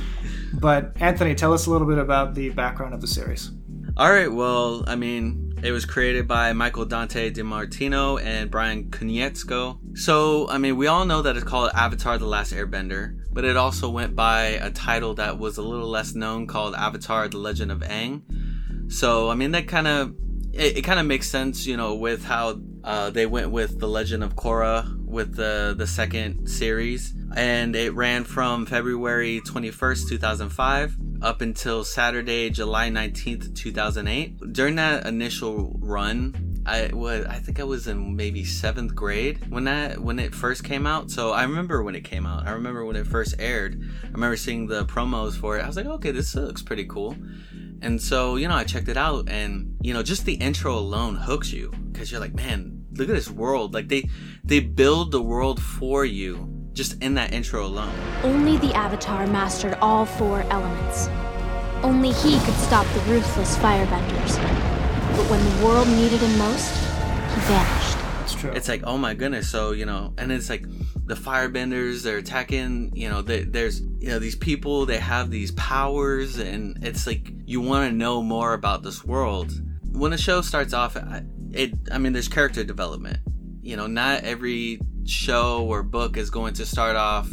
but 0.53 0.91
Anthony, 0.99 1.33
tell 1.33 1.53
us 1.53 1.65
a 1.65 1.71
little 1.71 1.87
bit 1.87 1.97
about 1.97 2.35
the 2.35 2.49
background 2.49 2.93
of 2.93 3.01
the 3.01 3.07
series. 3.07 3.51
All 3.97 4.11
right, 4.11 4.31
well, 4.31 4.83
I 4.85 4.95
mean, 4.95 5.55
it 5.63 5.71
was 5.71 5.85
created 5.85 6.27
by 6.27 6.53
Michael 6.53 6.85
Dante 6.85 7.31
DiMartino 7.31 8.21
and 8.21 8.51
Bryan 8.51 8.89
Konietzko. 8.91 9.97
So, 9.97 10.47
I 10.49 10.57
mean, 10.57 10.77
we 10.77 10.87
all 10.87 11.05
know 11.05 11.21
that 11.21 11.35
it's 11.35 11.45
called 11.45 11.71
Avatar 11.73 12.17
The 12.17 12.27
Last 12.27 12.53
Airbender, 12.53 13.17
but 13.31 13.43
it 13.43 13.55
also 13.57 13.89
went 13.89 14.15
by 14.15 14.41
a 14.61 14.69
title 14.69 15.15
that 15.15 15.39
was 15.39 15.57
a 15.57 15.63
little 15.63 15.89
less 15.89 16.13
known 16.13 16.47
called 16.47 16.75
Avatar 16.75 17.27
The 17.27 17.37
Legend 17.37 17.71
of 17.71 17.79
Aang. 17.79 18.91
So, 18.91 19.29
I 19.29 19.35
mean, 19.35 19.51
that 19.51 19.67
kind 19.67 19.87
of 19.87 20.15
it, 20.53 20.77
it 20.77 20.81
kind 20.83 20.99
of 20.99 21.05
makes 21.05 21.29
sense, 21.29 21.65
you 21.65 21.77
know, 21.77 21.95
with 21.95 22.23
how 22.23 22.59
uh, 22.83 23.09
they 23.09 23.25
went 23.25 23.51
with 23.51 23.79
the 23.79 23.87
Legend 23.87 24.23
of 24.23 24.35
Korra 24.35 25.04
with 25.15 25.35
the 25.35 25.73
the 25.75 25.87
second 25.87 26.47
series, 26.47 27.15
and 27.35 27.75
it 27.75 27.93
ran 27.93 28.25
from 28.25 28.65
February 28.65 29.41
twenty 29.45 29.71
first, 29.71 30.09
two 30.09 30.17
thousand 30.17 30.49
five, 30.49 30.95
up 31.21 31.41
until 31.41 31.85
Saturday, 31.85 32.49
July 32.49 32.89
nineteenth, 32.89 33.53
two 33.55 33.71
thousand 33.71 34.07
eight. 34.09 34.37
During 34.51 34.75
that 34.75 35.07
initial 35.07 35.75
run, 35.79 36.61
I 36.65 36.89
was 36.93 37.25
I 37.25 37.39
think 37.39 37.61
I 37.61 37.63
was 37.63 37.87
in 37.87 38.17
maybe 38.17 38.43
seventh 38.43 38.93
grade 38.93 39.49
when 39.49 39.63
that 39.63 39.99
when 39.99 40.19
it 40.19 40.35
first 40.35 40.65
came 40.65 40.85
out. 40.85 41.09
So 41.09 41.31
I 41.31 41.43
remember 41.43 41.81
when 41.81 41.95
it 41.95 42.03
came 42.03 42.25
out. 42.25 42.45
I 42.45 42.51
remember 42.51 42.83
when 42.83 42.97
it 42.97 43.07
first 43.07 43.35
aired. 43.39 43.81
I 44.03 44.07
remember 44.09 44.35
seeing 44.35 44.67
the 44.67 44.85
promos 44.85 45.35
for 45.35 45.57
it. 45.57 45.63
I 45.63 45.67
was 45.67 45.77
like, 45.77 45.85
okay, 45.85 46.11
this 46.11 46.35
looks 46.35 46.61
pretty 46.61 46.85
cool. 46.85 47.15
And 47.81 48.01
so, 48.01 48.35
you 48.35 48.47
know, 48.47 48.55
I 48.55 48.63
checked 48.63 48.87
it 48.87 48.97
out 48.97 49.29
and, 49.29 49.75
you 49.81 49.93
know, 49.93 50.01
just 50.01 50.25
the 50.25 50.33
intro 50.35 50.75
alone 50.75 51.15
hooks 51.15 51.51
you 51.53 51.71
because 51.91 52.09
you're 52.09 52.21
like, 52.21 52.33
man, 52.33 52.74
look 52.97 53.09
at 53.09 53.15
this 53.15 53.29
world. 53.29 53.73
Like 53.73 53.87
they, 53.87 54.09
they 54.43 54.59
build 54.59 55.11
the 55.11 55.21
world 55.21 55.61
for 55.61 56.05
you 56.05 56.49
just 56.73 57.01
in 57.01 57.13
that 57.15 57.33
intro 57.33 57.65
alone. 57.65 57.93
Only 58.23 58.57
the 58.57 58.73
Avatar 58.73 59.25
mastered 59.27 59.75
all 59.81 60.05
four 60.05 60.41
elements. 60.43 61.07
Only 61.83 62.11
he 62.11 62.39
could 62.39 62.55
stop 62.55 62.85
the 62.93 62.99
ruthless 63.01 63.57
firebenders. 63.57 64.35
But 65.15 65.29
when 65.29 65.43
the 65.43 65.65
world 65.65 65.87
needed 65.87 66.19
him 66.19 66.37
most, 66.37 66.69
he 67.33 67.39
vanished. 67.41 67.97
It's 68.23 68.33
true. 68.33 68.51
It's 68.51 68.67
like, 68.67 68.81
oh 68.85 68.97
my 68.97 69.13
goodness. 69.13 69.49
So, 69.49 69.71
you 69.71 69.85
know, 69.85 70.13
and 70.17 70.31
it's 70.31 70.49
like 70.49 70.65
the 71.05 71.13
firebenders, 71.13 72.03
they're 72.03 72.17
attacking, 72.17 72.91
you 72.95 73.07
know, 73.09 73.21
they, 73.21 73.43
there's, 73.43 73.81
you 73.81 74.09
know, 74.09 74.19
these 74.19 74.35
people, 74.35 74.85
they 74.85 74.97
have 74.97 75.29
these 75.29 75.51
powers, 75.51 76.39
and 76.39 76.83
it's 76.83 77.05
like 77.05 77.31
you 77.45 77.61
want 77.61 77.89
to 77.89 77.95
know 77.95 78.23
more 78.23 78.53
about 78.53 78.81
this 78.81 79.05
world. 79.05 79.53
When 79.91 80.11
the 80.11 80.17
show 80.17 80.41
starts 80.41 80.73
off, 80.73 80.97
it, 81.55 81.73
I 81.91 81.97
mean, 81.97 82.13
there's 82.13 82.27
character 82.27 82.63
development. 82.63 83.19
You 83.61 83.75
know, 83.77 83.87
not 83.87 84.23
every 84.23 84.79
show 85.05 85.65
or 85.65 85.83
book 85.83 86.17
is 86.17 86.29
going 86.29 86.53
to 86.55 86.65
start 86.65 86.95
off 86.95 87.29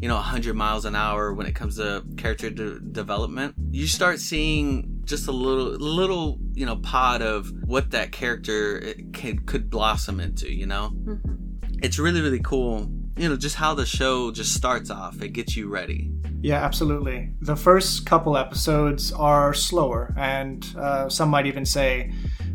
you 0.00 0.08
know 0.08 0.14
100 0.16 0.54
miles 0.54 0.84
an 0.84 0.94
hour 0.94 1.32
when 1.32 1.46
it 1.46 1.54
comes 1.54 1.76
to 1.76 2.04
character 2.16 2.50
de- 2.50 2.80
development. 2.80 3.54
You 3.70 3.86
start 3.86 4.20
seeing 4.20 5.00
just 5.04 5.28
a 5.28 5.32
little 5.32 5.70
little 5.78 6.38
you 6.54 6.66
know 6.66 6.76
pod 6.76 7.22
of 7.22 7.50
what 7.64 7.90
that 7.92 8.12
character 8.12 8.94
can, 9.12 9.38
could 9.40 9.70
blossom 9.70 10.20
into 10.20 10.52
you 10.52 10.66
know? 10.66 10.90
Mm-hmm. 11.04 11.34
it's 11.82 11.98
really 11.98 12.20
really 12.20 12.40
cool 12.40 12.90
you 13.16 13.28
know 13.28 13.36
just 13.36 13.56
how 13.56 13.74
the 13.74 13.86
show 13.86 14.30
just 14.30 14.54
starts 14.54 14.90
off. 14.90 15.22
It 15.22 15.30
gets 15.30 15.56
you 15.56 15.68
ready. 15.68 16.12
Yeah 16.42 16.62
absolutely. 16.62 17.32
The 17.40 17.56
first 17.56 18.04
couple 18.04 18.36
episodes 18.36 19.12
are 19.12 19.54
slower 19.54 20.14
and 20.16 20.66
uh, 20.78 21.08
some 21.08 21.30
might 21.30 21.46
even 21.46 21.64
say 21.64 22.12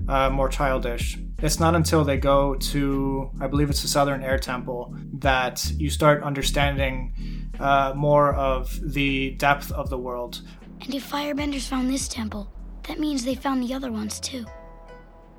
uh, 0.08 0.29
more 0.29 0.50
childish 0.50 1.17
it's 1.41 1.60
not 1.60 1.74
until 1.74 2.03
they 2.03 2.17
go 2.17 2.53
to, 2.55 3.31
I 3.39 3.48
believe 3.48 3.70
it's 3.70 3.81
the 3.81 3.88
Southern 3.88 4.22
Air 4.22 4.38
Temple, 4.38 4.96
that 5.13 5.72
you 5.77 5.89
start 5.89 6.22
understanding 6.22 7.51
uh, 7.60 7.93
more 7.96 8.36
of 8.36 8.79
the 8.93 9.31
depth 9.31 9.72
of 9.72 9.89
the 9.89 9.98
world. 9.98 10.41
And 10.81 10.93
if 10.93 11.10
Firebenders 11.10 11.67
found 11.67 11.89
this 11.89 12.08
temple, 12.08 12.51
that 12.88 13.00
means 13.00 13.25
they 13.25 13.36
found 13.36 13.63
the 13.63 13.74
other 13.74 13.91
ones 13.91 14.20
too. 14.20 14.46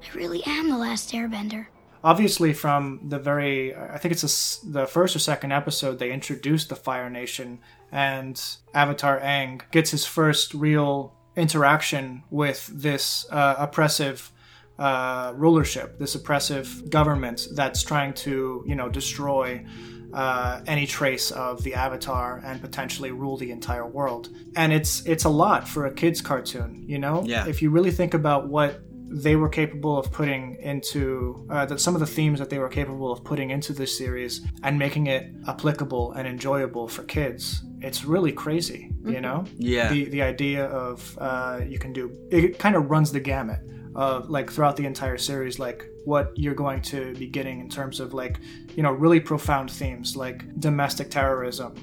I 0.02 0.16
really 0.16 0.42
am 0.45 0.71
the 0.71 0.78
last 0.78 1.12
Airbender. 1.12 1.66
Obviously, 2.04 2.52
from 2.52 3.00
the 3.09 3.21
very, 3.21 3.76
I 3.76 3.97
think 3.99 4.11
it's 4.11 4.25
a, 4.64 4.66
the 4.66 4.87
first 4.87 5.14
or 5.14 5.21
second 5.21 5.52
episode, 5.52 6.00
they 6.00 6.11
introduced 6.11 6.69
the 6.69 6.75
Fire 6.75 7.09
Nation, 7.09 7.61
and 7.92 8.42
Avatar 8.75 9.21
Aang 9.21 9.61
gets 9.71 9.92
his 9.92 10.04
first 10.04 10.52
real 10.52 11.14
interaction 11.37 12.25
with 12.28 12.69
this 12.73 13.25
uh, 13.31 13.54
oppressive 13.57 14.33
uh, 14.79 15.33
rulership, 15.37 15.99
this 15.99 16.14
oppressive 16.14 16.88
government 16.91 17.47
that's 17.55 17.83
trying 17.83 18.14
to, 18.14 18.64
you 18.67 18.75
know, 18.75 18.88
destroy 18.88 19.64
uh, 20.12 20.61
any 20.67 20.87
trace 20.87 21.31
of 21.31 21.62
the 21.62 21.75
Avatar 21.75 22.41
and 22.45 22.61
potentially 22.61 23.11
rule 23.12 23.37
the 23.37 23.50
entire 23.50 23.87
world. 23.87 24.29
And 24.57 24.73
it's 24.73 25.05
it's 25.07 25.25
a 25.25 25.29
lot 25.31 25.67
for 25.69 25.87
a 25.87 25.93
kids 25.95 26.21
cartoon, 26.21 26.85
you 26.87 26.99
know. 26.99 27.23
Yeah. 27.25 27.47
If 27.47 27.62
you 27.62 27.71
really 27.71 27.91
think 27.93 28.12
about 28.14 28.49
what 28.49 28.83
they 29.14 29.37
were 29.37 29.49
capable 29.50 29.99
of 29.99 30.11
putting 30.11 30.57
into 30.57 31.47
uh, 31.50 31.67
that 31.67 31.81
some 31.81 31.95
of 31.95 32.00
the 32.00 32.07
themes 32.07 32.38
that 32.38 32.49
they 32.49 32.59
were 32.59 32.69
capable 32.71 33.12
of 33.12 33.23
putting 33.25 33.50
into 33.50 33.73
this 33.75 33.97
series 33.97 34.41
and 34.62 34.79
making 34.79 35.07
it 35.07 35.31
applicable 35.47 36.12
and 36.12 36.26
enjoyable 36.26 36.88
for 36.88 37.02
kids 37.02 37.62
it's 37.83 38.07
really 38.07 38.33
crazy 38.33 38.91
you 39.05 39.12
Mm-hmm. 39.12 39.21
know 39.23 39.45
Yeah. 39.59 39.91
the 39.93 40.05
the 40.07 40.23
idea 40.23 40.64
of 40.64 41.19
uh, 41.21 41.61
you 41.69 41.79
can 41.79 41.93
do 41.93 42.11
it 42.31 42.59
kind 42.59 42.75
of 42.75 42.91
runs 42.91 43.12
the 43.12 43.21
gamut 43.21 43.61
of 43.94 44.30
like 44.30 44.50
throughout 44.50 44.76
the 44.76 44.87
entire 44.87 45.18
series 45.18 45.58
like 45.58 45.87
what 46.04 46.32
you're 46.37 46.54
going 46.54 46.80
to 46.80 47.14
be 47.14 47.26
getting 47.26 47.61
in 47.61 47.68
terms 47.68 48.00
of 48.00 48.14
like 48.14 48.38
you 48.75 48.82
know 48.82 48.92
really 48.92 49.20
profound 49.20 49.70
themes 49.70 50.16
like 50.16 50.58
domestic 50.61 51.11
terrorism. 51.11 51.75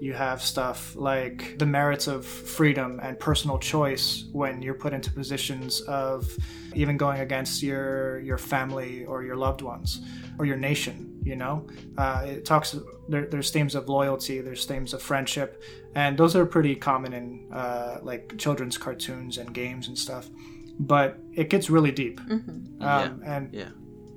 You 0.00 0.14
have 0.14 0.42
stuff 0.42 0.96
like 0.96 1.58
the 1.58 1.66
merits 1.66 2.08
of 2.08 2.26
freedom 2.26 2.98
and 3.00 3.16
personal 3.20 3.56
choice 3.58 4.24
when 4.32 4.60
you're 4.60 4.74
put 4.74 4.92
into 4.92 5.12
positions 5.12 5.80
of 5.82 6.36
even 6.74 6.96
going 6.96 7.20
against 7.20 7.62
your 7.62 8.18
your 8.20 8.38
family 8.38 9.04
or 9.04 9.22
your 9.22 9.36
loved 9.36 9.62
ones 9.62 10.00
or 10.38 10.44
your 10.44 10.56
nation 10.56 11.12
you 11.24 11.36
know? 11.36 11.66
Uh, 11.96 12.24
it 12.26 12.44
talks 12.44 12.76
there, 13.08 13.26
there's 13.26 13.50
themes 13.50 13.74
of 13.74 13.88
loyalty 13.88 14.40
there's 14.40 14.64
themes 14.64 14.92
of 14.92 15.02
friendship 15.02 15.62
and 15.94 16.16
those 16.18 16.34
are 16.34 16.46
pretty 16.46 16.74
common 16.74 17.12
in 17.12 17.52
uh, 17.52 17.98
like 18.02 18.36
children's 18.38 18.76
cartoons 18.76 19.38
and 19.38 19.54
games 19.54 19.88
and 19.88 19.96
stuff 19.96 20.28
but 20.86 21.18
it 21.34 21.48
gets 21.50 21.70
really 21.70 21.92
deep. 21.92 22.20
Um, 22.80 23.22
and 23.24 23.52
yeah. 23.52 23.68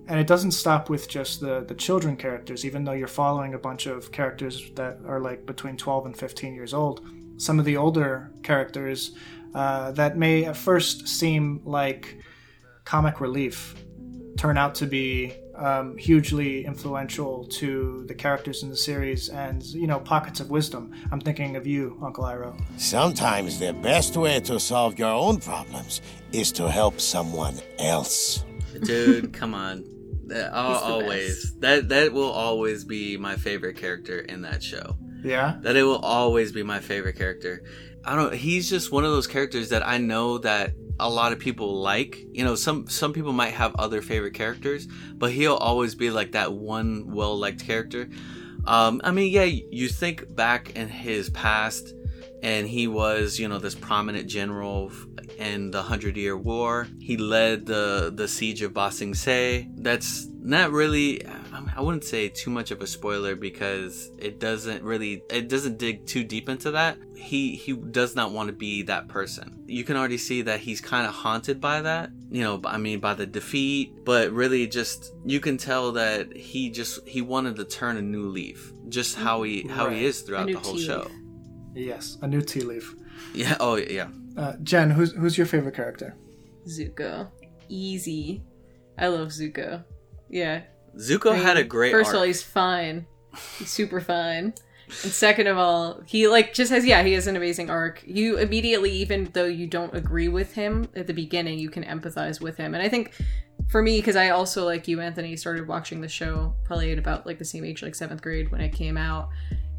and 0.08 0.20
it 0.20 0.28
doesn't 0.28 0.52
stop 0.52 0.90
with 0.90 1.08
just 1.08 1.40
the 1.40 1.64
the 1.68 1.76
children 1.76 2.18
characters 2.18 2.66
even 2.66 2.84
though 2.84 2.94
you're 2.94 3.08
following 3.08 3.54
a 3.54 3.60
bunch 3.60 3.86
of 3.86 4.12
characters 4.12 4.72
that 4.76 4.98
are 5.06 5.20
like 5.20 5.46
between 5.46 5.78
12 5.78 6.08
and 6.08 6.18
15 6.18 6.56
years 6.56 6.74
old. 6.74 7.08
Some 7.38 7.60
of 7.60 7.66
the 7.66 7.78
older 7.78 8.32
characters 8.44 9.12
uh, 9.54 9.92
that 9.92 10.18
may 10.18 10.46
at 10.46 10.58
first 10.58 11.08
seem 11.08 11.62
like 11.66 12.18
comic 12.86 13.20
relief 13.22 13.76
turn 14.38 14.58
out 14.58 14.76
to 14.76 14.86
be 14.86 15.34
um, 15.58 15.98
hugely 15.98 16.66
influential 16.66 17.46
to 17.46 18.04
the 18.08 18.14
characters 18.14 18.64
in 18.64 18.70
the 18.70 18.76
series 18.78 19.30
and 19.30 19.64
you 19.64 19.88
know 19.88 20.00
pockets 20.00 20.40
of 20.40 20.50
wisdom. 20.50 20.92
I'm 21.12 21.22
thinking 21.22 21.56
of 21.56 21.66
you 21.66 21.98
uncle 22.02 22.24
Iroh. 22.24 22.60
Sometimes 22.78 23.60
the 23.60 23.74
best 23.74 24.16
way 24.18 24.40
to 24.42 24.60
solve 24.60 24.98
your 25.00 25.10
own 25.10 25.40
problems 25.40 26.02
is 26.32 26.52
to 26.54 26.70
help 26.70 27.00
someone 27.00 27.56
else. 27.80 28.44
dude 28.84 29.34
come 29.40 29.54
on. 29.54 29.84
That- 30.28 30.54
I'll 30.54 30.78
always 30.78 31.56
that 31.60 31.90
that 31.90 32.12
will 32.12 32.32
always 32.32 32.84
be 32.84 33.16
my 33.18 33.36
favorite 33.36 33.78
character 33.78 34.20
in 34.20 34.42
that 34.42 34.64
show. 34.64 34.98
Yeah? 35.24 35.58
That 35.62 35.76
it 35.76 35.84
will 35.84 36.00
always 36.00 36.52
be 36.52 36.64
my 36.64 36.80
favorite 36.80 37.16
character 37.18 37.64
i 38.06 38.16
don't 38.16 38.34
he's 38.34 38.70
just 38.70 38.92
one 38.92 39.04
of 39.04 39.12
those 39.12 39.28
characters 39.28 39.70
that 39.70 39.86
i 39.86 39.98
know 39.98 40.38
that 40.38 40.74
a 41.00 41.10
lot 41.10 41.32
of 41.32 41.40
people 41.40 41.82
like. 41.82 42.26
You 42.32 42.44
know 42.44 42.56
some 42.56 42.88
some 42.88 43.14
people 43.14 43.34
might 43.34 43.54
have 43.54 43.76
other 43.76 44.02
favorite 44.02 44.34
characters 44.34 44.88
but 45.14 45.32
he'll 45.32 45.56
always 45.56 45.96
be 45.96 46.10
like 46.10 46.32
that 46.34 46.54
one 46.54 47.12
well 47.12 47.38
liked 47.38 47.66
character. 47.66 48.10
Um 48.66 49.02
i 49.04 49.12
mean 49.12 49.32
yeah 49.32 49.44
you 49.44 49.88
think 49.90 50.34
back 50.36 50.72
in 50.76 50.88
his 50.88 51.30
past 51.30 51.94
and 52.42 52.68
he 52.68 52.88
was 52.88 53.40
you 53.40 53.48
know 53.48 53.60
this 53.60 53.76
prominent 53.76 54.28
general 54.28 54.92
in 55.38 55.72
the 55.72 55.82
hundred 55.84 56.18
year 56.18 56.38
war. 56.38 56.88
He 57.00 57.18
led 57.18 57.66
the 57.66 58.12
the 58.14 58.28
siege 58.28 58.62
of 58.62 58.74
ba 58.74 58.92
sing 58.92 59.14
se. 59.14 59.70
That's 59.78 60.28
not 60.42 60.72
really 60.72 61.22
i 61.76 61.82
wouldn't 61.82 62.04
say 62.04 62.30
too 62.30 62.52
much 62.52 62.70
of 62.70 62.80
a 62.82 62.86
spoiler 62.88 63.36
because 63.36 64.12
it 64.20 64.40
doesn't 64.40 64.84
really 64.84 65.24
it 65.32 65.50
doesn't 65.50 65.78
dig 65.80 66.06
too 66.06 66.24
deep 66.24 66.48
into 66.50 66.72
that. 66.72 66.98
He 67.16 67.56
he 67.56 67.74
does 67.74 68.16
not 68.16 68.32
want 68.32 68.48
to 68.48 68.54
be 68.54 68.84
that 68.84 69.08
person. 69.08 69.64
You 69.68 69.84
can 69.84 69.98
already 69.98 70.18
see 70.20 70.44
that 70.44 70.60
he's 70.60 70.82
kind 70.82 71.08
of 71.08 71.14
haunted 71.14 71.60
by 71.60 71.82
that 71.82 72.12
you 72.32 72.42
know 72.42 72.60
i 72.66 72.76
mean 72.78 73.00
by 73.00 73.14
the 73.14 73.26
defeat 73.26 73.94
but 74.04 74.32
really 74.32 74.66
just 74.66 75.14
you 75.26 75.40
can 75.40 75.58
tell 75.58 75.92
that 75.92 76.36
he 76.36 76.72
just 76.72 77.08
he 77.08 77.22
wanted 77.22 77.56
to 77.56 77.64
turn 77.64 77.98
a 77.98 78.02
new 78.02 78.28
leaf 78.28 78.74
just 78.90 79.16
how 79.16 79.44
he 79.44 79.62
how 79.68 79.86
Right. 79.88 79.98
he 79.98 80.06
is 80.06 80.22
throughout 80.22 80.48
the 80.48 80.54
whole 80.56 80.76
show. 80.78 81.04
leaf. 81.76 81.86
yes 81.88 82.18
a 82.24 82.28
new 82.28 82.42
tea 82.42 82.62
leaf. 82.62 82.96
Yeah 83.34 83.56
oh 83.60 83.76
yeah 83.76 84.08
uh, 84.38 84.54
jen 84.64 84.90
who's 84.90 85.14
who's 85.14 85.38
your 85.38 85.48
favorite 85.48 85.76
character 85.76 86.16
Zuko. 86.68 87.30
Easy. 87.70 88.44
I 88.98 89.08
love 89.08 89.30
Zuko. 89.30 89.84
Yeah. 90.30 90.62
zuko 90.98 91.32
I 91.32 91.36
mean, 91.36 91.44
had 91.44 91.58
a 91.58 91.64
great 91.64 91.92
First 91.92 92.12
of 92.12 92.18
all, 92.18 92.24
he's 92.24 92.44
fine. 92.44 93.06
He's 93.60 93.70
super 93.70 94.02
fine. 94.02 94.54
And 95.04 95.12
second 95.12 95.48
of 95.48 95.58
all, 95.58 96.02
he 96.06 96.28
like 96.28 96.54
just 96.54 96.72
has 96.72 96.86
yeah, 96.86 97.04
he 97.04 97.14
has 97.14 97.28
an 97.28 97.36
amazing 97.36 97.70
arc. 97.70 98.04
You 98.06 98.38
immediately, 98.38 98.92
even 98.92 99.30
though 99.34 99.46
you 99.46 99.68
don't 99.68 99.94
agree 99.96 100.28
with 100.28 100.54
him 100.54 100.88
at 100.96 101.08
the 101.08 101.14
beginning, 101.14 101.60
you 101.60 101.70
can 101.70 101.84
empathize 101.84 102.40
with 102.40 102.58
him. 102.58 102.74
And 102.74 102.84
I 102.84 102.90
think 102.90 103.14
for 103.68 103.82
me, 103.82 103.98
because 103.98 104.16
I 104.16 104.30
also 104.30 104.64
like 104.64 104.88
you, 104.88 105.02
Anthony, 105.02 105.36
started 105.36 105.68
watching 105.68 106.02
the 106.02 106.08
show 106.08 106.54
probably 106.64 106.92
at 106.92 107.00
about 107.00 107.26
like 107.26 107.40
the 107.40 107.46
same 107.46 107.66
age, 107.66 107.82
like 107.82 107.96
seventh 107.96 108.22
grade 108.22 108.52
when 108.52 108.62
it 108.62 108.70
came 108.70 108.96
out. 108.96 109.30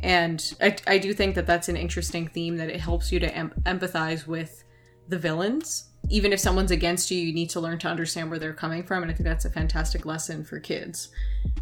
And 0.00 0.54
I, 0.60 0.76
I 0.86 0.98
do 0.98 1.12
think 1.14 1.34
that 1.34 1.46
that's 1.46 1.68
an 1.68 1.76
interesting 1.76 2.28
theme 2.28 2.56
that 2.58 2.68
it 2.68 2.80
helps 2.80 3.10
you 3.10 3.18
to 3.20 3.34
em- 3.34 3.52
empathize 3.64 4.26
with 4.26 4.62
the 5.08 5.18
villains. 5.18 5.90
Even 6.08 6.32
if 6.32 6.38
someone's 6.38 6.70
against 6.70 7.10
you, 7.10 7.18
you 7.18 7.32
need 7.32 7.50
to 7.50 7.60
learn 7.60 7.78
to 7.78 7.88
understand 7.88 8.30
where 8.30 8.38
they're 8.38 8.52
coming 8.52 8.84
from. 8.84 9.02
And 9.02 9.10
I 9.10 9.14
think 9.14 9.24
that's 9.26 9.44
a 9.44 9.50
fantastic 9.50 10.06
lesson 10.06 10.44
for 10.44 10.60
kids. 10.60 11.08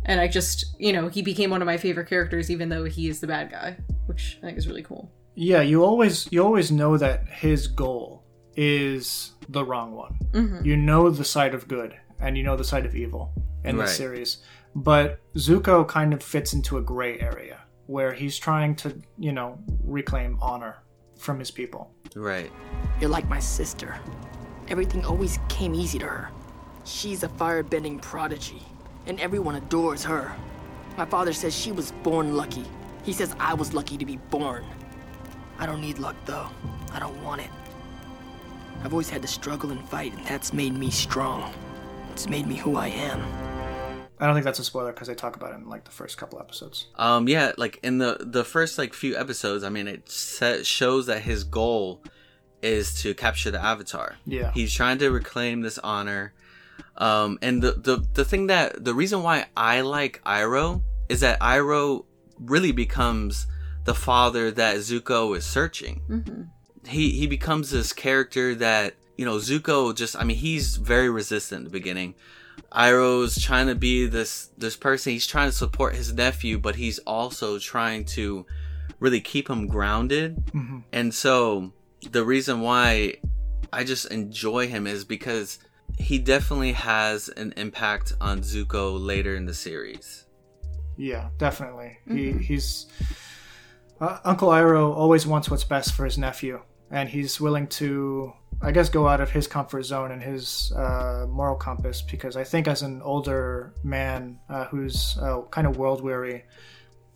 And 0.04 0.20
I 0.20 0.28
just, 0.28 0.74
you 0.78 0.92
know, 0.92 1.08
he 1.08 1.22
became 1.22 1.50
one 1.50 1.62
of 1.62 1.66
my 1.66 1.76
favorite 1.78 2.08
characters, 2.08 2.50
even 2.50 2.68
though 2.68 2.84
he 2.84 3.08
is 3.08 3.20
the 3.20 3.26
bad 3.26 3.50
guy, 3.50 3.76
which 4.06 4.38
I 4.42 4.46
think 4.46 4.58
is 4.58 4.68
really 4.68 4.82
cool. 4.82 5.10
Yeah, 5.34 5.62
you 5.62 5.82
always 5.82 6.28
you 6.30 6.44
always 6.44 6.70
know 6.70 6.96
that 6.98 7.26
his 7.28 7.66
goal 7.66 8.22
is 8.56 9.32
the 9.48 9.64
wrong 9.64 9.92
one. 9.92 10.16
Mm-hmm. 10.32 10.64
You 10.64 10.76
know 10.76 11.10
the 11.10 11.24
side 11.24 11.54
of 11.54 11.66
good 11.66 11.96
and 12.20 12.36
you 12.36 12.44
know 12.44 12.56
the 12.56 12.64
side 12.64 12.86
of 12.86 12.94
evil 12.94 13.32
in 13.64 13.76
Right. 13.76 13.86
this 13.86 13.96
series. 13.96 14.38
But 14.76 15.20
Zuko 15.34 15.86
kind 15.88 16.12
of 16.12 16.22
fits 16.22 16.52
into 16.52 16.76
a 16.76 16.82
gray 16.82 17.18
area 17.18 17.60
where 17.86 18.12
he's 18.12 18.38
trying 18.38 18.74
to, 18.76 18.96
you 19.18 19.32
know, 19.32 19.58
reclaim 19.84 20.38
honor 20.40 20.78
from 21.18 21.38
his 21.38 21.50
people. 21.50 21.90
right 22.14 22.50
You're 23.00 23.10
like 23.10 23.28
my 23.28 23.38
sister. 23.38 23.98
Everything 24.68 25.04
always 25.04 25.38
came 25.48 25.74
easy 25.74 25.98
to 25.98 26.06
her. 26.06 26.30
She's 26.84 27.22
a 27.22 27.28
firebending 27.28 28.00
prodigy, 28.00 28.62
and 29.06 29.20
everyone 29.20 29.56
adores 29.56 30.04
her. 30.04 30.34
My 30.96 31.04
father 31.04 31.32
says 31.32 31.54
she 31.54 31.72
was 31.72 31.92
born 32.02 32.36
lucky. 32.36 32.64
He 33.02 33.12
says 33.12 33.34
I 33.38 33.54
was 33.54 33.74
lucky 33.74 33.98
to 33.98 34.06
be 34.06 34.16
born. 34.16 34.64
I 35.58 35.66
don't 35.66 35.80
need 35.80 35.98
luck, 35.98 36.16
though. 36.24 36.48
I 36.92 36.98
don't 36.98 37.22
want 37.22 37.40
it. 37.40 37.50
I've 38.82 38.92
always 38.92 39.10
had 39.10 39.22
to 39.22 39.28
struggle 39.28 39.70
and 39.70 39.86
fight, 39.88 40.14
and 40.14 40.24
that's 40.26 40.52
made 40.52 40.74
me 40.74 40.90
strong. 40.90 41.52
It's 42.12 42.28
made 42.28 42.46
me 42.46 42.56
who 42.56 42.76
I 42.76 42.88
am. 42.88 43.53
I 44.18 44.26
don't 44.26 44.34
think 44.34 44.44
that's 44.44 44.58
a 44.58 44.64
spoiler 44.64 44.92
because 44.92 45.08
they 45.08 45.14
talk 45.14 45.36
about 45.36 45.52
it 45.52 45.56
in 45.56 45.68
like 45.68 45.84
the 45.84 45.90
first 45.90 46.16
couple 46.18 46.38
episodes. 46.38 46.86
Um, 46.96 47.28
yeah, 47.28 47.52
like 47.56 47.80
in 47.82 47.98
the 47.98 48.18
the 48.20 48.44
first 48.44 48.78
like 48.78 48.94
few 48.94 49.16
episodes, 49.16 49.64
I 49.64 49.70
mean, 49.70 49.88
it 49.88 50.08
set, 50.08 50.66
shows 50.66 51.06
that 51.06 51.22
his 51.22 51.44
goal 51.44 52.02
is 52.62 52.94
to 53.02 53.14
capture 53.14 53.50
the 53.50 53.62
Avatar. 53.62 54.16
Yeah. 54.24 54.52
he's 54.52 54.72
trying 54.72 54.98
to 54.98 55.10
reclaim 55.10 55.60
this 55.60 55.78
honor. 55.78 56.32
Um, 56.96 57.38
and 57.42 57.62
the 57.62 57.72
the 57.72 58.04
the 58.14 58.24
thing 58.24 58.46
that 58.48 58.84
the 58.84 58.94
reason 58.94 59.22
why 59.22 59.46
I 59.56 59.80
like 59.80 60.22
Iroh 60.24 60.82
is 61.08 61.20
that 61.20 61.40
Iroh 61.40 62.04
really 62.38 62.72
becomes 62.72 63.46
the 63.84 63.94
father 63.94 64.50
that 64.52 64.76
Zuko 64.76 65.36
is 65.36 65.44
searching. 65.44 66.48
He 66.86 67.10
he 67.10 67.26
becomes 67.26 67.70
this 67.70 67.92
character 67.92 68.54
that 68.56 68.94
you 69.16 69.24
know 69.24 69.36
Zuko 69.36 69.94
just 69.94 70.16
I 70.16 70.24
mean 70.24 70.36
he's 70.36 70.76
very 70.76 71.10
resistant 71.10 71.60
in 71.60 71.64
the 71.64 71.70
beginning. 71.70 72.14
Iroh's 72.72 73.40
trying 73.40 73.68
to 73.68 73.74
be 73.74 74.06
this 74.06 74.50
this 74.58 74.76
person. 74.76 75.12
He's 75.12 75.26
trying 75.26 75.48
to 75.48 75.56
support 75.56 75.94
his 75.94 76.12
nephew, 76.12 76.58
but 76.58 76.76
he's 76.76 76.98
also 77.00 77.58
trying 77.58 78.04
to 78.06 78.46
really 79.00 79.20
keep 79.20 79.48
him 79.48 79.66
grounded. 79.66 80.42
And 80.92 81.14
so 81.14 81.72
the 82.10 82.24
reason 82.24 82.60
why 82.60 83.16
I 83.72 83.84
just 83.84 84.06
enjoy 84.06 84.68
him 84.68 84.86
is 84.86 85.04
because 85.04 85.58
he 85.98 86.18
definitely 86.18 86.72
has 86.72 87.28
an 87.28 87.54
impact 87.56 88.14
on 88.20 88.40
Zuko 88.40 89.04
later 89.04 89.36
in 89.36 89.46
the 89.46 89.54
series. 89.54 90.26
Yeah, 90.96 91.28
definitely. 91.38 91.98
He 92.08 92.32
he's 92.32 92.86
uh, 94.00 94.18
Uncle 94.24 94.48
Iroh 94.48 94.94
always 94.94 95.26
wants 95.26 95.50
what's 95.50 95.64
best 95.64 95.94
for 95.94 96.04
his 96.04 96.18
nephew, 96.18 96.62
and 96.90 97.08
he's 97.08 97.40
willing 97.40 97.66
to, 97.68 98.32
I 98.62 98.72
guess, 98.72 98.88
go 98.88 99.06
out 99.08 99.20
of 99.20 99.30
his 99.30 99.46
comfort 99.46 99.82
zone 99.82 100.10
and 100.10 100.22
his 100.22 100.72
uh, 100.72 101.26
moral 101.28 101.56
compass 101.56 102.02
because 102.02 102.36
I 102.36 102.44
think 102.44 102.68
as 102.68 102.82
an 102.82 103.02
older 103.02 103.74
man 103.82 104.38
uh, 104.48 104.66
who's 104.66 105.18
uh, 105.20 105.42
kind 105.50 105.66
of 105.66 105.76
world 105.76 106.02
weary, 106.02 106.44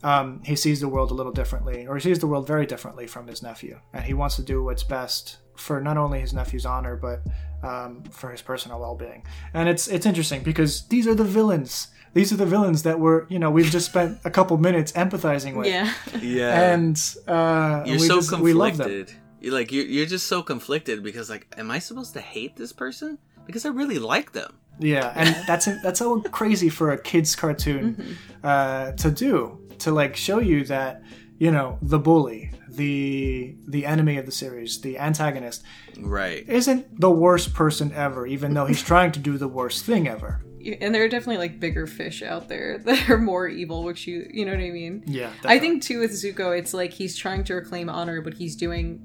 um, 0.02 0.42
he 0.44 0.54
sees 0.54 0.80
the 0.80 0.88
world 0.88 1.10
a 1.10 1.14
little 1.14 1.32
differently, 1.32 1.86
or 1.86 1.96
he 1.96 2.00
sees 2.00 2.18
the 2.20 2.26
world 2.26 2.46
very 2.46 2.66
differently 2.66 3.06
from 3.06 3.26
his 3.26 3.42
nephew, 3.42 3.80
and 3.92 4.04
he 4.04 4.14
wants 4.14 4.36
to 4.36 4.42
do 4.42 4.62
what's 4.62 4.84
best 4.84 5.38
for 5.56 5.80
not 5.80 5.96
only 5.96 6.20
his 6.20 6.32
nephew's 6.32 6.64
honor 6.64 6.94
but 6.94 7.20
um, 7.64 8.04
for 8.04 8.30
his 8.30 8.40
personal 8.40 8.78
well-being. 8.78 9.24
And 9.54 9.68
it's 9.68 9.88
it's 9.88 10.06
interesting 10.06 10.42
because 10.42 10.86
these 10.88 11.06
are 11.06 11.14
the 11.14 11.24
villains. 11.24 11.88
These 12.14 12.32
are 12.32 12.36
the 12.36 12.46
villains 12.46 12.84
that 12.84 13.00
we're 13.00 13.26
you 13.28 13.38
know 13.38 13.50
we've 13.50 13.70
just 13.70 13.86
spent 13.86 14.18
a 14.24 14.30
couple 14.30 14.56
minutes 14.56 14.92
empathizing 14.92 15.54
with, 15.56 15.66
Yeah. 15.66 15.92
Yeah, 16.20 16.72
and 16.72 17.00
uh, 17.26 17.82
you're 17.84 17.98
we 17.98 18.06
so 18.06 18.16
just, 18.16 18.38
we 18.38 18.52
love 18.52 18.76
them. 18.76 19.06
Conflicted. 19.40 19.44
You're 19.44 19.54
like 19.60 19.72
you're, 19.72 19.86
you're 19.86 20.06
just 20.06 20.26
so 20.26 20.42
conflicted 20.42 21.02
because 21.02 21.30
like, 21.30 21.46
am 21.56 21.70
I 21.70 21.78
supposed 21.78 22.12
to 22.14 22.20
hate 22.20 22.56
this 22.56 22.72
person? 22.72 23.18
Because 23.46 23.64
I 23.64 23.70
really 23.70 23.98
like 23.98 24.32
them. 24.32 24.54
Yeah, 24.80 25.12
and 25.16 25.34
that's 25.46 25.66
that's 25.82 25.98
so 25.98 26.20
crazy 26.22 26.68
for 26.68 26.92
a 26.92 26.98
kids 27.02 27.34
cartoon 27.36 28.16
uh, 28.44 28.92
to 28.92 29.10
do 29.10 29.58
to 29.80 29.90
like 29.90 30.16
show 30.16 30.38
you 30.38 30.64
that 30.66 31.02
you 31.38 31.50
know 31.50 31.78
the 31.82 31.98
bully, 31.98 32.50
the 32.68 33.56
the 33.66 33.86
enemy 33.86 34.18
of 34.18 34.26
the 34.26 34.32
series, 34.32 34.80
the 34.80 34.98
antagonist 34.98 35.62
Right. 36.00 36.48
isn't 36.48 37.00
the 37.00 37.10
worst 37.10 37.54
person 37.54 37.92
ever, 37.92 38.26
even 38.26 38.54
though 38.54 38.66
he's 38.66 38.82
trying 38.92 39.10
to 39.12 39.18
do 39.20 39.36
the 39.38 39.48
worst 39.48 39.84
thing 39.84 40.06
ever. 40.06 40.40
and 40.80 40.94
there 40.94 41.02
are 41.04 41.08
definitely 41.08 41.38
like 41.38 41.58
bigger 41.60 41.86
fish 41.86 42.22
out 42.22 42.48
there 42.48 42.78
that 42.86 43.08
are 43.10 43.18
more 43.18 43.48
evil 43.48 43.82
which 43.84 44.06
you 44.06 44.28
you 44.32 44.44
know 44.44 44.52
what 44.52 44.60
i 44.60 44.70
mean 44.70 45.02
Yeah, 45.06 45.30
i 45.44 45.58
think 45.58 45.82
too 45.82 46.00
with 46.00 46.10
zuko 46.12 46.56
it's 46.58 46.74
like 46.74 46.92
he's 46.92 47.16
trying 47.16 47.44
to 47.44 47.54
reclaim 47.54 47.88
honor 47.88 48.20
but 48.20 48.34
he's 48.34 48.54
doing 48.56 49.00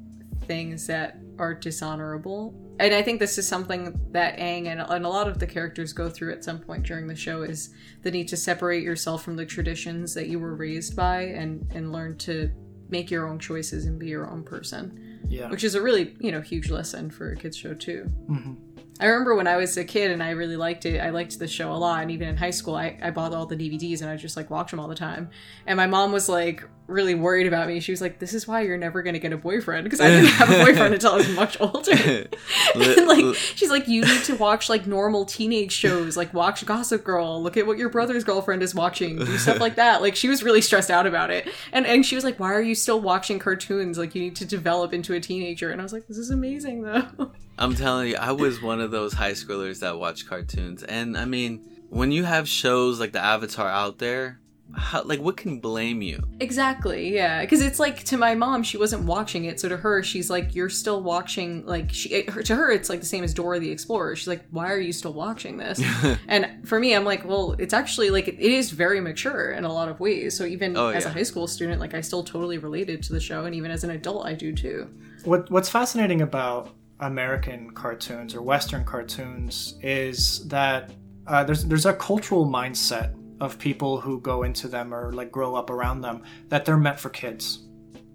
things 0.45 0.87
that 0.87 1.17
are 1.39 1.53
dishonorable. 1.53 2.53
And 2.79 2.93
i 2.93 3.01
think 3.01 3.19
this 3.19 3.37
is 3.37 3.47
something 3.47 3.99
that 4.11 4.37
Aang 4.37 4.67
and, 4.67 4.81
and 4.81 5.05
a 5.05 5.09
lot 5.09 5.27
of 5.27 5.37
the 5.39 5.45
characters 5.45 5.93
go 5.93 6.09
through 6.09 6.31
at 6.33 6.43
some 6.43 6.59
point 6.59 6.83
during 6.83 7.07
the 7.07 7.15
show 7.15 7.43
is 7.43 7.69
the 8.01 8.09
need 8.09 8.27
to 8.29 8.37
separate 8.37 8.83
yourself 8.83 9.23
from 9.23 9.35
the 9.35 9.45
traditions 9.45 10.13
that 10.15 10.27
you 10.27 10.39
were 10.39 10.55
raised 10.55 10.95
by 10.95 11.21
and 11.21 11.67
and 11.73 11.91
learn 11.91 12.17
to 12.19 12.51
make 12.89 13.11
your 13.11 13.27
own 13.27 13.39
choices 13.39 13.85
and 13.85 13.99
be 13.99 14.07
your 14.07 14.29
own 14.29 14.43
person. 14.43 15.19
Yeah, 15.27 15.49
which 15.49 15.63
is 15.63 15.75
a 15.75 15.81
really 15.81 16.15
you 16.19 16.31
know 16.31 16.41
huge 16.41 16.69
lesson 16.69 17.11
for 17.11 17.31
a 17.31 17.35
kids 17.35 17.57
show 17.57 17.73
too. 17.73 18.11
Mm-hmm. 18.29 18.53
I 18.99 19.07
remember 19.07 19.35
when 19.35 19.47
i 19.47 19.57
was 19.57 19.75
a 19.77 19.83
kid 19.83 20.11
and 20.11 20.21
i 20.21 20.29
really 20.29 20.55
liked 20.55 20.85
it 20.85 20.99
i 20.99 21.09
liked 21.09 21.39
the 21.39 21.47
show 21.47 21.71
a 21.71 21.75
lot. 21.75 22.01
And 22.01 22.11
even 22.11 22.27
in 22.27 22.37
high 22.37 22.51
school 22.51 22.75
i, 22.75 22.97
I 23.01 23.09
bought 23.09 23.33
all 23.33 23.45
the 23.45 23.55
dvds 23.55 24.01
and 24.01 24.09
i 24.09 24.15
just 24.15 24.37
like 24.37 24.49
watched 24.49 24.71
them 24.71 24.79
all 24.79 24.87
the 24.87 24.95
time. 24.95 25.29
And 25.65 25.77
my 25.77 25.87
mom 25.87 26.11
was 26.11 26.29
like 26.29 26.63
really 26.87 27.15
worried 27.15 27.47
about 27.47 27.67
me. 27.67 27.79
She 27.79 27.91
was 27.91 28.01
like 28.01 28.19
this 28.19 28.33
is 28.33 28.47
why 28.47 28.61
you're 28.61 28.77
never 28.77 29.01
going 29.01 29.13
to 29.13 29.19
get 29.19 29.31
a 29.31 29.37
boyfriend 29.37 29.85
because 29.85 30.01
i 30.01 30.09
didn't 30.09 30.27
have 30.27 30.49
a 30.49 30.63
boyfriend 30.63 30.93
until 30.93 31.13
i 31.13 31.15
was 31.17 31.29
much 31.29 31.59
older. 31.59 31.91
And 32.75 33.07
like 33.07 33.35
she's 33.35 33.69
like 33.69 33.87
you 33.87 34.01
need 34.01 34.23
to 34.25 34.35
watch 34.35 34.69
like 34.69 34.85
normal 34.85 35.25
teenage 35.25 35.71
shows 35.71 36.17
like 36.17 36.33
watch 36.33 36.65
gossip 36.65 37.03
girl 37.03 37.41
look 37.41 37.57
at 37.57 37.65
what 37.65 37.77
your 37.77 37.89
brother's 37.89 38.23
girlfriend 38.23 38.63
is 38.63 38.75
watching 38.75 39.17
do 39.17 39.37
stuff 39.37 39.59
like 39.59 39.75
that. 39.75 40.01
Like 40.01 40.15
she 40.15 40.27
was 40.27 40.43
really 40.43 40.61
stressed 40.61 40.91
out 40.91 41.07
about 41.07 41.31
it. 41.31 41.49
And 41.71 41.85
and 41.85 42.05
she 42.05 42.15
was 42.15 42.23
like 42.23 42.39
why 42.39 42.51
are 42.53 42.61
you 42.61 42.75
still 42.75 42.99
watching 42.99 43.39
cartoons? 43.39 43.97
Like 43.97 44.15
you 44.15 44.21
need 44.21 44.35
to 44.37 44.45
develop 44.45 44.93
into 44.93 45.13
a 45.13 45.19
teenager. 45.19 45.71
And 45.71 45.79
i 45.79 45.83
was 45.83 45.93
like 45.93 46.07
this 46.07 46.17
is 46.17 46.29
amazing 46.29 46.83
though. 46.83 47.31
I'm 47.57 47.75
telling 47.75 48.09
you, 48.09 48.15
I 48.17 48.31
was 48.31 48.61
one 48.61 48.81
of 48.81 48.89
those 48.89 49.13
high 49.13 49.33
schoolers 49.33 49.79
that 49.81 49.99
watch 49.99 50.27
cartoons, 50.27 50.81
and 50.81 51.15
I 51.15 51.25
mean, 51.25 51.61
when 51.89 52.11
you 52.11 52.23
have 52.23 52.49
shows 52.49 52.99
like 52.99 53.11
the 53.11 53.23
Avatar 53.23 53.69
out 53.69 53.99
there, 53.99 54.39
how, 54.75 55.03
like 55.03 55.19
what 55.19 55.37
can 55.37 55.59
blame 55.59 56.01
you? 56.01 56.21
exactly 56.39 57.13
yeah 57.13 57.41
because 57.41 57.61
it's 57.61 57.79
like 57.79 58.03
to 58.03 58.17
my 58.17 58.35
mom 58.35 58.63
she 58.63 58.77
wasn't 58.77 59.03
watching 59.03 59.45
it 59.45 59.59
so 59.59 59.69
to 59.69 59.77
her 59.77 60.03
she's 60.03 60.29
like 60.29 60.55
you're 60.55 60.69
still 60.69 61.01
watching 61.01 61.65
like 61.65 61.91
she 61.91 62.09
it, 62.09 62.29
her, 62.29 62.43
to 62.43 62.55
her 62.55 62.71
it's 62.71 62.89
like 62.89 62.99
the 62.99 63.05
same 63.05 63.23
as 63.23 63.33
dora 63.33 63.59
the 63.59 63.69
explorer 63.69 64.15
she's 64.15 64.27
like 64.27 64.43
why 64.51 64.71
are 64.71 64.79
you 64.79 64.91
still 64.93 65.13
watching 65.13 65.57
this? 65.57 65.81
And 66.27 66.67
for 66.67 66.79
me 66.79 66.95
i'm 66.95 67.05
like 67.05 67.25
well 67.25 67.55
it's 67.59 67.73
actually 67.73 68.09
like 68.09 68.27
it 68.27 68.39
is 68.39 68.71
very 68.71 68.99
mature 68.99 69.51
in 69.51 69.63
a 69.63 69.71
lot 69.71 69.89
of 69.89 69.99
ways 69.99 70.35
so 70.35 70.45
even 70.45 70.75
Oh, 70.75 70.89
as 70.89 71.05
a 71.05 71.09
high 71.09 71.23
school 71.23 71.47
student 71.47 71.79
like 71.79 71.93
i 71.93 72.01
still 72.01 72.23
totally 72.23 72.57
related 72.57 73.03
to 73.03 73.13
the 73.13 73.19
show 73.19 73.45
and 73.45 73.55
even 73.55 73.71
as 73.71 73.83
an 73.83 73.91
adult 73.91 74.25
i 74.25 74.33
do 74.33 74.53
too. 74.53 74.89
What 75.23 75.49
what's 75.49 75.69
fascinating 75.69 76.21
about 76.21 76.69
American 76.99 77.71
cartoons 77.71 78.35
or 78.35 78.41
Western 78.41 78.83
cartoons 78.85 79.77
is 79.81 80.47
that 80.47 80.91
uh, 81.27 81.43
there's 81.43 81.65
there's 81.65 81.85
a 81.85 81.93
cultural 81.93 82.45
mindset 82.45 83.13
of 83.43 83.59
people 83.59 83.99
who 84.01 84.19
go 84.21 84.43
into 84.43 84.67
them 84.67 84.93
or 84.93 85.11
like 85.11 85.31
grow 85.31 85.55
up 85.55 85.69
around 85.69 86.01
them 86.01 86.23
that 86.49 86.65
they're 86.65 86.77
meant 86.77 86.99
for 86.99 87.09
kids. 87.09 87.59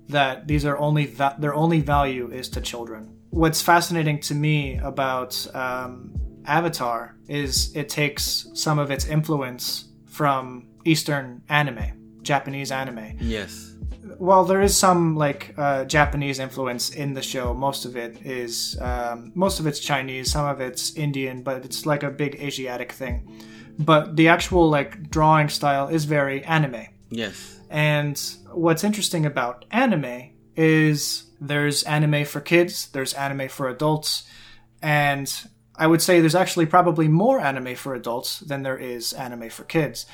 That 0.08 0.48
these 0.48 0.64
are 0.64 0.78
only 0.78 1.06
va- 1.06 1.36
their 1.38 1.54
only 1.54 1.80
value 1.80 2.30
is 2.32 2.48
to 2.50 2.60
children. 2.60 3.14
What's 3.30 3.60
fascinating 3.60 4.20
to 4.20 4.34
me 4.34 4.78
about 4.78 5.32
um, 5.54 6.14
Avatar 6.46 7.16
is 7.28 7.76
it 7.76 7.88
takes 7.90 8.48
some 8.54 8.78
of 8.78 8.90
its 8.90 9.06
influence 9.06 9.88
from 10.06 10.68
Eastern 10.86 11.42
anime, 11.50 12.18
Japanese 12.22 12.72
anime, 12.72 13.16
Yes. 13.20 13.74
well, 14.18 14.44
there 14.44 14.62
is 14.62 14.74
some 14.74 15.14
like 15.14 15.54
uh, 15.58 15.84
Japanese 15.84 16.38
influence 16.38 16.88
in 16.90 17.12
the 17.12 17.20
show. 17.22 17.52
Most 17.52 17.84
of 17.84 17.94
it 17.96 18.24
is 18.24 18.78
um, 18.80 19.30
most 19.34 19.60
of 19.60 19.66
it's 19.66 19.78
Chinese, 19.78 20.30
some 20.30 20.46
of 20.46 20.60
it's 20.62 20.96
Indian, 20.96 21.42
but 21.42 21.64
it's 21.66 21.84
like 21.84 22.02
a 22.02 22.10
big 22.10 22.34
Asiatic 22.40 22.92
thing. 22.92 23.16
But 23.78 24.16
the 24.16 24.28
actual 24.28 24.68
like 24.68 25.10
drawing 25.10 25.48
style 25.48 25.88
is 25.88 26.04
very 26.04 26.44
anime. 26.44 26.86
Yes. 27.10 27.60
And 27.70 28.20
what's 28.52 28.84
interesting 28.84 29.24
about 29.26 29.64
anime 29.70 30.30
is 30.56 31.24
there's 31.40 31.82
anime 31.84 32.24
for 32.24 32.40
kids, 32.40 32.88
there's 32.88 33.14
anime 33.14 33.48
for 33.48 33.68
adults, 33.68 34.28
and 34.82 35.32
I 35.76 35.86
would 35.86 36.02
say 36.02 36.20
there's 36.20 36.34
actually 36.34 36.66
probably 36.66 37.06
more 37.06 37.40
anime 37.40 37.76
for 37.76 37.94
adults 37.94 38.40
than 38.40 38.62
there 38.62 38.76
is 38.76 39.12
anime 39.12 39.50
for 39.50 39.64
kids. 39.64 40.06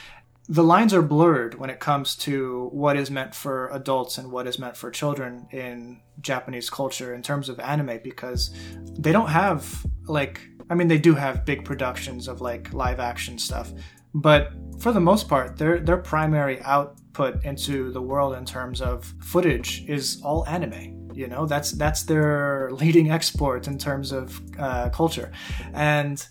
The 0.47 0.63
lines 0.63 0.93
are 0.93 1.01
blurred 1.01 1.55
when 1.55 1.71
it 1.71 1.81
comes 1.81 2.15
to 2.17 2.69
what 2.71 2.99
is 2.99 3.11
meant 3.11 3.35
for 3.35 3.69
adults 3.69 4.19
and 4.19 4.31
what 4.31 4.47
is 4.47 4.59
meant 4.59 4.77
for 4.77 4.91
children 4.91 5.49
in 5.51 6.03
Japanese 6.21 6.69
culture 6.69 7.15
in 7.15 7.23
terms 7.23 7.49
of 7.49 7.59
anime 7.59 8.01
because 8.05 8.55
they 8.99 9.11
don't 9.11 9.31
have 9.31 9.87
like 10.07 10.43
I 10.71 10.75
mean 10.75 10.89
they 10.89 10.99
do 10.99 11.15
have 11.15 11.45
big 11.45 11.65
productions 11.65 12.29
of 12.29 12.41
like 12.41 12.73
live 12.73 13.01
action 13.01 13.39
stuff, 13.39 13.73
but 14.15 14.53
for 14.79 14.93
the 14.93 15.01
most 15.01 15.29
part 15.29 15.57
their 15.57 15.79
their 15.81 15.99
primary 15.99 16.61
output 16.63 17.45
into 17.45 17.93
the 17.93 18.03
world 18.03 18.35
in 18.35 18.45
terms 18.45 18.81
of 18.81 19.15
footage 19.21 19.85
is 19.89 20.21
all 20.23 20.47
anime 20.47 21.05
you 21.15 21.29
know? 21.29 21.47
That's 21.47 21.73
that's 21.73 22.03
their 22.03 22.71
leading 22.73 23.11
export 23.11 23.67
in 23.67 23.79
terms 23.79 24.13
of 24.13 24.41
uh, 24.59 24.91
culture. 24.91 25.33
And 25.73 26.27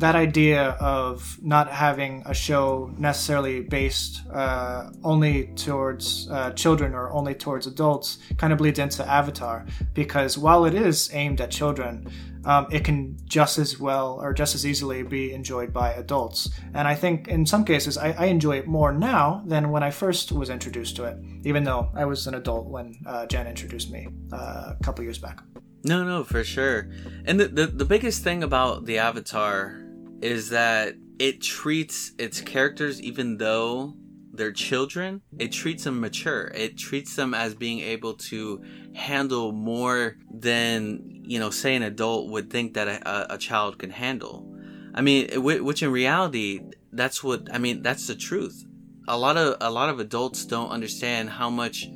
that 0.00 0.14
idea 0.14 0.70
of 0.80 1.38
not 1.42 1.70
having 1.70 2.22
a 2.26 2.34
show 2.34 2.90
necessarily 2.98 3.60
based 3.60 4.22
uh, 4.32 4.90
only 5.04 5.48
towards 5.54 6.28
uh, 6.30 6.50
children 6.52 6.94
or 6.94 7.10
only 7.12 7.34
towards 7.34 7.66
adults 7.66 8.18
kind 8.38 8.52
of 8.52 8.58
bleeds 8.58 8.78
into 8.78 9.06
Avatar 9.06 9.66
because 9.92 10.38
while 10.38 10.64
it 10.64 10.74
is 10.74 11.10
aimed 11.12 11.40
at 11.40 11.50
children, 11.50 12.10
um, 12.46 12.66
it 12.70 12.82
can 12.82 13.18
just 13.24 13.58
as 13.58 13.78
well 13.78 14.18
or 14.22 14.32
just 14.32 14.54
as 14.54 14.64
easily 14.64 15.02
be 15.02 15.32
enjoyed 15.32 15.70
by 15.70 15.92
adults. 15.92 16.48
And 16.72 16.88
I 16.88 16.94
think 16.94 17.28
in 17.28 17.44
some 17.44 17.64
cases 17.66 17.98
I, 17.98 18.12
I 18.12 18.24
enjoy 18.26 18.56
it 18.56 18.66
more 18.66 18.92
now 18.92 19.42
than 19.46 19.70
when 19.70 19.82
I 19.82 19.90
first 19.90 20.32
was 20.32 20.48
introduced 20.48 20.96
to 20.96 21.04
it, 21.04 21.18
even 21.44 21.64
though 21.64 21.90
I 21.94 22.06
was 22.06 22.26
an 22.26 22.34
adult 22.34 22.66
when 22.68 22.94
uh, 23.04 23.26
Jen 23.26 23.46
introduced 23.46 23.90
me 23.90 24.08
uh, 24.32 24.72
a 24.80 24.82
couple 24.82 25.04
years 25.04 25.18
back. 25.18 25.42
No, 25.84 26.04
no, 26.04 26.24
for 26.24 26.42
sure. 26.42 26.90
And 27.26 27.38
the, 27.38 27.48
the, 27.48 27.66
the 27.66 27.84
biggest 27.84 28.22
thing 28.22 28.42
about 28.42 28.86
the 28.86 28.98
Avatar 28.98 29.89
is 30.22 30.50
that 30.50 30.94
it 31.18 31.40
treats 31.40 32.12
its 32.18 32.40
characters, 32.40 33.00
even 33.00 33.38
though 33.38 33.94
they're 34.32 34.52
children, 34.52 35.22
it 35.38 35.52
treats 35.52 35.84
them 35.84 36.00
mature. 36.00 36.50
It 36.54 36.78
treats 36.78 37.16
them 37.16 37.34
as 37.34 37.54
being 37.54 37.80
able 37.80 38.14
to 38.14 38.62
handle 38.94 39.52
more 39.52 40.16
than, 40.32 41.22
you 41.24 41.38
know, 41.38 41.50
say 41.50 41.74
an 41.74 41.82
adult 41.82 42.30
would 42.30 42.50
think 42.50 42.74
that 42.74 42.88
a, 42.88 43.34
a 43.34 43.38
child 43.38 43.78
can 43.78 43.90
handle. 43.90 44.46
I 44.94 45.02
mean, 45.02 45.42
which 45.42 45.82
in 45.82 45.92
reality, 45.92 46.60
that's 46.92 47.22
what, 47.22 47.48
I 47.52 47.58
mean, 47.58 47.82
that's 47.82 48.06
the 48.06 48.14
truth. 48.14 48.64
A 49.08 49.18
lot 49.18 49.36
of, 49.36 49.56
a 49.60 49.70
lot 49.70 49.88
of 49.88 50.00
adults 50.00 50.44
don't 50.44 50.70
understand 50.70 51.30
how 51.30 51.50
much 51.50 51.86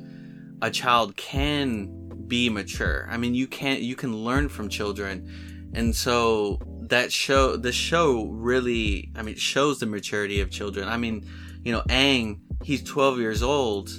a 0.61 0.69
child 0.69 1.15
can 1.15 2.05
be 2.27 2.49
mature. 2.49 3.07
I 3.09 3.17
mean, 3.17 3.33
you 3.35 3.47
can't 3.47 3.81
you 3.81 3.95
can 3.95 4.15
learn 4.15 4.49
from 4.49 4.69
children, 4.69 5.71
and 5.73 5.95
so 5.95 6.59
that 6.89 7.11
show 7.11 7.55
the 7.57 7.71
show 7.71 8.25
really 8.25 9.11
I 9.15 9.21
mean 9.21 9.35
shows 9.35 9.79
the 9.79 9.85
maturity 9.85 10.41
of 10.41 10.49
children. 10.49 10.87
I 10.87 10.97
mean, 10.97 11.25
you 11.63 11.71
know, 11.71 11.81
Aang, 11.89 12.39
he's 12.63 12.83
12 12.83 13.19
years 13.19 13.43
old. 13.43 13.89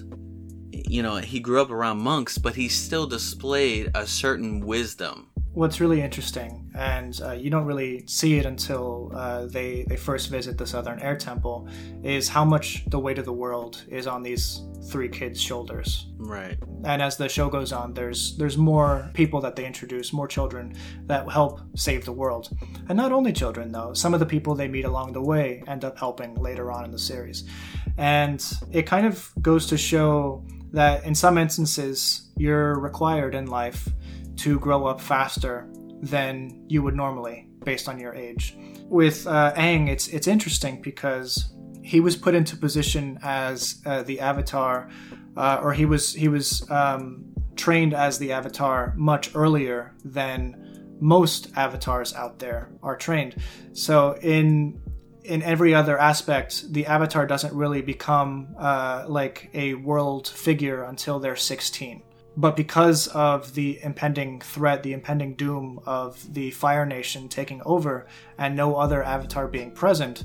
You 0.72 1.03
know, 1.03 1.16
he 1.16 1.40
grew 1.40 1.61
up 1.61 1.70
around 1.70 1.99
monks, 1.99 2.38
but 2.38 2.55
he 2.55 2.68
still 2.68 3.07
displayed 3.07 3.90
a 3.94 4.07
certain 4.07 4.61
wisdom 4.61 5.29
what's 5.57 5.81
really 5.81 6.03
interesting, 6.03 6.71
and 6.75 7.19
uh, 7.23 7.33
you 7.33 7.49
don't 7.49 7.64
really 7.64 8.07
see 8.07 8.37
it 8.37 8.45
until 8.45 9.11
uh, 9.14 9.47
they 9.47 9.87
they 9.88 9.97
first 9.97 10.29
visit 10.31 10.59
the 10.59 10.66
Southern 10.66 11.01
Air 11.01 11.16
Temple, 11.16 11.66
is 12.05 12.29
how 12.29 12.45
much 12.45 12.85
the 12.88 12.99
weight 12.99 13.19
of 13.19 13.25
the 13.25 13.33
world 13.33 13.83
is 13.88 14.07
on 14.07 14.23
these 14.23 14.61
three 14.90 15.09
kids' 15.09 15.40
shoulders. 15.40 16.09
Right. 16.19 16.59
And 16.85 17.01
as 17.01 17.16
the 17.16 17.29
show 17.29 17.49
goes 17.49 17.73
on, 17.73 17.95
there's 17.95 18.37
there's 18.37 18.59
more 18.59 19.11
people 19.14 19.40
that 19.40 19.57
they 19.57 19.64
introduce, 19.64 20.12
more 20.12 20.29
children 20.29 20.75
that 21.07 21.27
help 21.31 21.61
save 21.75 22.05
the 22.05 22.12
world, 22.12 22.51
and 22.90 22.97
not 22.97 23.11
only 23.11 23.33
children 23.33 23.73
though. 23.73 23.95
Some 23.95 24.12
of 24.12 24.21
the 24.21 24.27
people 24.27 24.55
they 24.55 24.69
meet 24.69 24.85
along 24.85 25.14
the 25.14 25.23
way 25.23 25.62
end 25.66 25.87
up 25.87 25.99
helping 25.99 26.35
later 26.35 26.71
on 26.71 26.85
in 26.85 26.90
the 26.90 26.99
series, 26.99 27.49
and 27.97 28.45
it 28.71 28.83
kind 28.83 29.07
of 29.07 29.33
goes 29.40 29.66
to 29.69 29.79
show 29.79 30.45
that 30.73 31.05
in 31.05 31.14
some 31.14 31.38
instances 31.38 32.29
you're 32.37 32.79
required 32.79 33.35
in 33.35 33.47
life 33.47 33.88
to 34.37 34.59
grow 34.59 34.87
up 34.87 35.01
faster 35.01 35.68
than 36.01 36.64
you 36.68 36.83
would 36.83 36.94
normally 36.94 37.49
based 37.64 37.88
on 37.88 37.99
your 37.99 38.14
age. 38.14 38.57
With 38.85 39.27
uh, 39.27 39.53
Aang, 39.55 39.88
it's 39.88 40.09
it's 40.09 40.27
interesting 40.27 40.81
because 40.81 41.53
he 41.83 42.01
was 42.01 42.16
put 42.16 42.35
into 42.35 42.57
position 42.57 43.18
as 43.22 43.81
uh, 43.87 44.03
the 44.03 44.20
Avatar, 44.20 44.88
uh, 45.37 45.61
or 45.62 45.72
he 45.72 45.85
was 45.85 46.12
he 46.12 46.29
was 46.29 46.68
um, 46.70 47.25
trained 47.57 47.94
as 47.94 48.18
the 48.18 48.33
Avatar 48.33 48.94
much 48.96 49.35
earlier 49.35 49.94
than 50.05 50.62
most 51.01 51.51
avatars 51.57 52.14
out 52.14 52.38
there 52.38 52.70
are 52.83 52.96
trained. 52.96 53.37
So 53.72 54.16
in 54.22 54.81
in 55.25 55.42
every 55.42 55.75
other 55.75 55.99
aspect, 55.99 56.72
the 56.72 56.87
Avatar 56.87 57.27
doesn't 57.27 57.53
really 57.53 57.83
become 57.83 58.55
uh, 58.59 59.05
like 59.09 59.51
a 59.55 59.75
world 59.75 60.29
figure 60.29 60.85
until 60.85 61.18
they're 61.18 61.37
16. 61.37 62.03
But 62.37 62.57
because 62.57 63.09
of 63.09 63.55
the 63.55 63.83
impending 63.83 64.40
threat, 64.40 64.83
the 64.83 64.92
impending 64.92 65.35
doom 65.35 65.81
of 65.87 66.33
the 66.35 66.51
Fire 66.51 66.85
Nation 66.85 67.29
taking 67.29 67.62
over 67.64 68.07
and 68.38 68.55
no 68.55 68.77
other 68.77 69.03
avatar 69.03 69.49
being 69.49 69.70
present, 69.70 70.25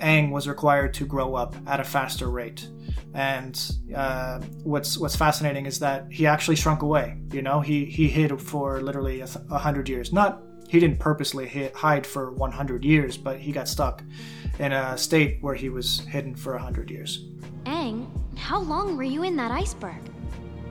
Aang 0.00 0.30
was 0.30 0.48
required 0.48 0.94
to 0.94 1.06
grow 1.06 1.34
up 1.34 1.56
at 1.66 1.80
a 1.80 1.84
faster 1.84 2.30
rate. 2.30 2.68
And 3.14 3.60
uh, 3.94 4.40
what's 4.62 4.96
what's 4.96 5.16
fascinating 5.16 5.66
is 5.66 5.78
that 5.80 6.06
he 6.10 6.26
actually 6.26 6.56
shrunk 6.56 6.82
away. 6.82 7.18
You 7.32 7.42
know, 7.42 7.60
he 7.60 7.84
he 7.86 8.08
hid 8.08 8.40
for 8.40 8.80
literally 8.80 9.20
a, 9.20 9.26
th- 9.26 9.44
a 9.50 9.58
hundred 9.58 9.88
years. 9.88 10.12
Not 10.12 10.42
he 10.68 10.80
didn't 10.80 11.00
purposely 11.00 11.46
hid, 11.46 11.74
hide 11.74 12.06
for 12.06 12.30
100 12.32 12.82
years, 12.82 13.18
but 13.18 13.38
he 13.38 13.52
got 13.52 13.68
stuck 13.68 14.02
in 14.58 14.72
a 14.72 14.96
state 14.96 15.36
where 15.42 15.54
he 15.54 15.68
was 15.68 16.00
hidden 16.00 16.34
for 16.34 16.52
100 16.52 16.90
years. 16.90 17.26
Aang, 17.64 18.08
how 18.38 18.58
long 18.58 18.96
were 18.96 19.02
you 19.02 19.22
in 19.22 19.36
that 19.36 19.50
iceberg? 19.50 20.11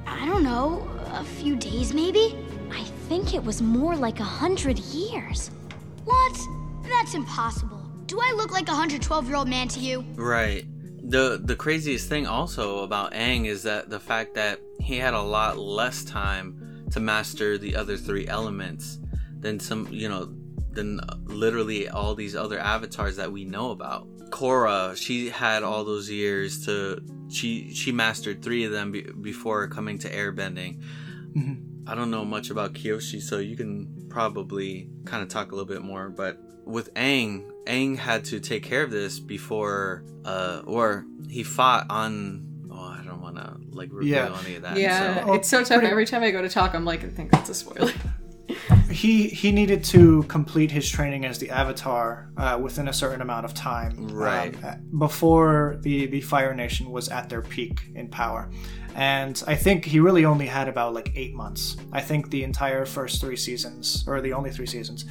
I 0.05 0.25
don't 0.25 0.43
know, 0.43 0.87
a 1.13 1.23
few 1.23 1.55
days 1.55 1.93
maybe? 1.93 2.37
I 2.71 2.83
think 3.07 3.33
it 3.33 3.43
was 3.43 3.61
more 3.61 3.95
like 3.95 4.19
a 4.19 4.25
hundred 4.25 4.79
years. 4.79 5.51
What? 6.05 6.39
That's 6.83 7.13
impossible. 7.13 7.81
Do 8.05 8.19
I 8.21 8.33
look 8.35 8.51
like 8.51 8.67
a 8.67 8.71
112 8.71 9.27
year 9.27 9.35
old 9.35 9.47
man 9.47 9.67
to 9.69 9.79
you? 9.79 10.01
Right. 10.15 10.65
The 11.09 11.41
the 11.43 11.55
craziest 11.55 12.07
thing 12.09 12.27
also 12.27 12.79
about 12.79 13.13
Aang 13.13 13.45
is 13.45 13.63
that 13.63 13.89
the 13.89 13.99
fact 13.99 14.35
that 14.35 14.59
he 14.79 14.97
had 14.97 15.13
a 15.13 15.21
lot 15.21 15.57
less 15.57 16.03
time 16.03 16.85
to 16.91 16.99
master 16.99 17.57
the 17.57 17.75
other 17.75 17.97
three 17.97 18.27
elements 18.27 18.99
than 19.39 19.59
some, 19.59 19.87
you 19.91 20.09
know, 20.09 20.33
than 20.71 20.99
literally 21.25 21.89
all 21.89 22.15
these 22.15 22.35
other 22.35 22.59
avatars 22.59 23.15
that 23.17 23.31
we 23.31 23.45
know 23.45 23.71
about. 23.71 24.07
Korra, 24.31 24.95
she 24.95 25.29
had 25.29 25.63
all 25.63 25.83
those 25.83 26.09
years 26.09 26.65
to 26.65 27.01
she 27.29 27.73
she 27.73 27.91
mastered 27.91 28.41
three 28.41 28.65
of 28.65 28.71
them 28.71 28.91
be, 28.91 29.01
before 29.01 29.67
coming 29.67 29.99
to 29.99 30.09
airbending. 30.09 30.81
Mm-hmm. 31.35 31.87
I 31.87 31.95
don't 31.95 32.11
know 32.11 32.25
much 32.25 32.49
about 32.49 32.73
Kyoshi, 32.73 33.21
so 33.21 33.39
you 33.39 33.55
can 33.55 34.07
probably 34.09 34.89
kind 35.05 35.23
of 35.23 35.29
talk 35.29 35.51
a 35.51 35.55
little 35.55 35.67
bit 35.67 35.81
more. 35.81 36.09
But 36.09 36.39
with 36.65 36.93
Aang, 36.93 37.51
Aang 37.65 37.97
had 37.97 38.25
to 38.25 38.39
take 38.39 38.63
care 38.63 38.83
of 38.83 38.91
this 38.91 39.19
before, 39.19 40.03
uh, 40.25 40.61
or 40.65 41.05
he 41.29 41.43
fought 41.43 41.87
on. 41.89 42.47
Oh, 42.71 42.79
I 42.79 43.03
don't 43.05 43.21
want 43.21 43.35
to 43.35 43.57
like 43.71 43.89
reveal 43.91 44.09
yeah. 44.09 44.39
any 44.45 44.55
of 44.55 44.61
that. 44.63 44.77
Yeah, 44.77 45.25
so. 45.25 45.33
it's 45.33 45.49
so 45.49 45.63
tough. 45.63 45.83
Every 45.83 46.05
time 46.05 46.23
I 46.23 46.31
go 46.31 46.41
to 46.41 46.49
talk, 46.49 46.73
I'm 46.73 46.85
like, 46.85 47.03
I 47.03 47.09
think 47.09 47.31
that's 47.31 47.49
a 47.49 47.53
spoiler. 47.53 47.91
He 48.89 49.27
he 49.27 49.51
needed 49.51 49.83
to 49.85 50.23
complete 50.23 50.71
his 50.71 50.89
training 50.89 51.25
as 51.25 51.39
the 51.39 51.49
Avatar 51.49 52.29
uh, 52.37 52.59
within 52.61 52.87
a 52.87 52.93
certain 52.93 53.21
amount 53.21 53.45
of 53.45 53.53
time, 53.53 54.07
right? 54.09 54.55
Um, 54.63 54.89
before 54.99 55.77
the 55.81 56.07
the 56.07 56.21
Fire 56.21 56.53
Nation 56.53 56.91
was 56.91 57.09
at 57.09 57.29
their 57.29 57.41
peak 57.41 57.81
in 57.95 58.09
power, 58.09 58.49
and 58.95 59.41
I 59.47 59.55
think 59.55 59.85
he 59.85 59.99
really 59.99 60.25
only 60.25 60.47
had 60.47 60.67
about 60.67 60.93
like 60.93 61.11
eight 61.15 61.33
months. 61.33 61.77
I 61.91 62.01
think 62.01 62.29
the 62.29 62.43
entire 62.43 62.85
first 62.85 63.21
three 63.21 63.37
seasons, 63.37 64.03
or 64.07 64.21
the 64.21 64.33
only 64.33 64.51
three 64.51 64.67
seasons, 64.67 65.05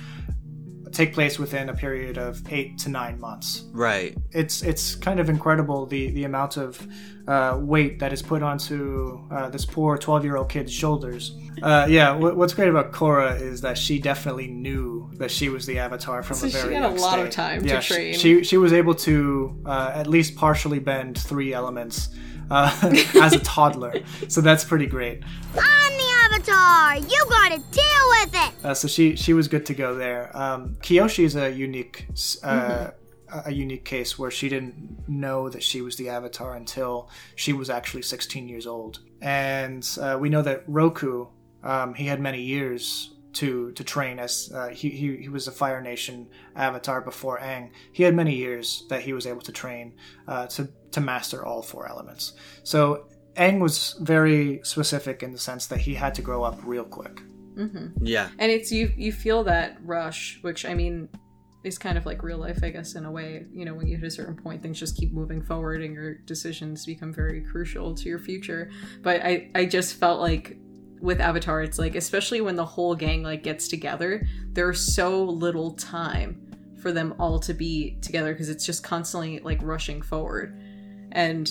take 1.01 1.15
place 1.15 1.39
within 1.39 1.69
a 1.71 1.75
period 1.75 2.19
of 2.19 2.41
eight 2.53 2.77
to 2.79 2.89
nine 2.89 3.19
months. 3.19 3.65
Right. 3.73 4.17
It's 4.33 4.63
it's 4.63 4.95
kind 4.95 5.19
of 5.19 5.29
incredible 5.31 5.87
the 5.87 6.11
the 6.11 6.25
amount 6.25 6.57
of 6.57 6.87
uh, 7.27 7.59
weight 7.61 7.99
that 8.01 8.13
is 8.13 8.23
put 8.23 8.43
onto 8.43 9.21
uh, 9.31 9.49
this 9.49 9.65
poor 9.65 9.97
twelve 9.97 10.25
year 10.25 10.37
old 10.37 10.49
kid's 10.49 10.73
shoulders. 10.73 11.37
Uh, 11.63 11.87
yeah, 11.89 12.09
w- 12.13 12.35
what's 12.35 12.55
great 12.55 12.69
about 12.69 12.93
Korra 12.93 13.41
is 13.41 13.61
that 13.63 13.77
she 13.77 13.99
definitely 13.99 14.49
knew 14.49 15.11
that 15.15 15.31
she 15.31 15.49
was 15.49 15.67
the 15.67 15.79
Avatar 15.79 16.23
from 16.23 16.37
so 16.37 16.47
a 16.47 16.51
very. 16.51 16.69
She 16.69 16.75
had 16.75 16.85
a 16.85 16.95
lot 17.01 17.13
state. 17.13 17.27
of 17.27 17.31
time 17.31 17.65
yeah, 17.65 17.81
to 17.81 17.87
train. 17.87 18.15
She 18.15 18.45
she 18.45 18.57
was 18.57 18.73
able 18.73 18.95
to 18.97 19.57
uh, 19.65 19.93
at 19.95 20.07
least 20.07 20.37
partially 20.37 20.79
bend 20.79 21.19
three 21.19 21.53
elements. 21.53 22.11
Uh, 22.53 22.69
as 23.23 23.33
a 23.33 23.39
toddler, 23.39 23.95
so 24.27 24.41
that's 24.41 24.65
pretty 24.65 24.87
great. 24.87 25.23
I'm 25.55 25.90
the 25.90 25.90
Avatar. 26.41 26.97
You 26.97 27.25
gotta 27.29 27.59
deal 27.71 28.05
with 28.21 28.35
it. 28.35 28.65
Uh, 28.65 28.75
so 28.75 28.89
she 28.89 29.17
she 29.17 29.33
was 29.33 29.49
good 29.49 29.67
to 29.67 29.75
go 29.75 29.95
there. 29.95 30.35
Um, 30.37 30.77
Kyoshi 30.81 31.25
is 31.25 31.37
a 31.37 31.51
unique 31.51 32.07
uh, 32.09 32.13
mm-hmm. 32.13 33.49
a 33.49 33.53
unique 33.53 33.85
case 33.85 34.19
where 34.19 34.31
she 34.31 34.49
didn't 34.49 35.09
know 35.09 35.49
that 35.49 35.63
she 35.63 35.83
was 35.83 35.97
the 35.97 36.09
Avatar 36.09 36.57
until 36.57 37.09
she 37.37 37.53
was 37.53 37.69
actually 37.69 38.03
16 38.03 38.49
years 38.49 38.67
old, 38.67 39.01
and 39.21 39.87
uh, 40.01 40.17
we 40.19 40.29
know 40.29 40.43
that 40.43 40.65
Roku 40.67 41.27
um, 41.63 41.95
he 41.95 42.07
had 42.07 42.21
many 42.21 42.43
years 42.43 43.13
to 43.35 43.71
to 43.73 43.85
train 43.85 44.19
as 44.19 44.51
uh, 44.55 44.69
he, 44.69 44.91
he 44.91 45.17
he 45.17 45.29
was 45.29 45.47
a 45.47 45.53
Fire 45.53 45.81
Nation 45.81 46.29
avatar 46.57 47.01
before 47.01 47.39
Aang. 47.39 47.71
He 47.93 48.03
had 48.03 48.15
many 48.15 48.35
years 48.35 48.87
that 48.89 49.03
he 49.03 49.13
was 49.13 49.27
able 49.27 49.43
to 49.43 49.53
train 49.53 49.93
uh, 50.27 50.47
to 50.49 50.69
to 50.93 51.01
master 51.01 51.45
all 51.45 51.63
four 51.63 51.89
elements. 51.89 52.33
So 52.65 53.07
Aang 53.37 53.61
was 53.61 53.97
very 54.01 54.61
specific 54.63 55.23
in 55.23 55.33
the 55.33 55.39
sense 55.39 55.67
that 55.69 55.81
he 55.81 55.95
had 55.95 56.15
to 56.17 56.23
grow 56.23 56.43
up 56.43 56.59
real 56.65 56.85
quick. 56.85 57.21
Mm-hmm. 57.57 58.05
Yeah, 58.05 58.29
and 58.39 58.51
it's 58.51 58.73
you 58.73 58.93
you 58.97 59.13
feel 59.13 59.45
that 59.45 59.79
rush, 59.85 60.39
which 60.43 60.65
I 60.65 60.75
mean 60.75 61.09
is 61.63 61.77
kind 61.79 61.99
of 61.99 62.07
like 62.07 62.23
real 62.23 62.39
life, 62.39 62.61
I 62.63 62.71
guess, 62.71 62.95
in 62.95 63.05
a 63.05 63.11
way. 63.11 63.45
You 63.53 63.65
know, 63.65 63.75
when 63.75 63.87
you 63.87 63.97
hit 63.97 64.07
a 64.07 64.11
certain 64.11 64.37
point, 64.37 64.63
things 64.63 64.79
just 64.79 64.97
keep 64.97 65.13
moving 65.13 65.43
forward, 65.43 65.83
and 65.83 65.95
your 65.95 66.15
decisions 66.15 66.87
become 66.87 67.13
very 67.13 67.43
crucial 67.43 67.95
to 67.95 68.09
your 68.09 68.19
future. 68.19 68.71
But 69.03 69.23
I 69.23 69.51
I 69.55 69.65
just 69.67 69.97
felt 69.97 70.21
like 70.21 70.57
with 71.01 71.21
Avatar, 71.21 71.63
it's 71.63 71.79
like 71.79 71.95
especially 71.95 72.41
when 72.41 72.57
the 72.57 72.65
whole 72.65 72.95
gang 72.95 73.23
like 73.23 73.43
gets 73.43 73.69
together, 73.69 74.27
there's 74.53 74.95
so 74.95 75.25
little 75.25 75.73
time 75.73 76.47
for 76.81 76.93
them 76.93 77.15
all 77.19 77.39
to 77.41 77.55
be 77.55 77.99
together 78.01 78.33
because 78.33 78.49
it's 78.49 78.65
just 78.65 78.83
constantly 78.83 79.41
like 79.41 79.61
rushing 79.63 80.03
forward. 80.03 80.59
And 81.13 81.51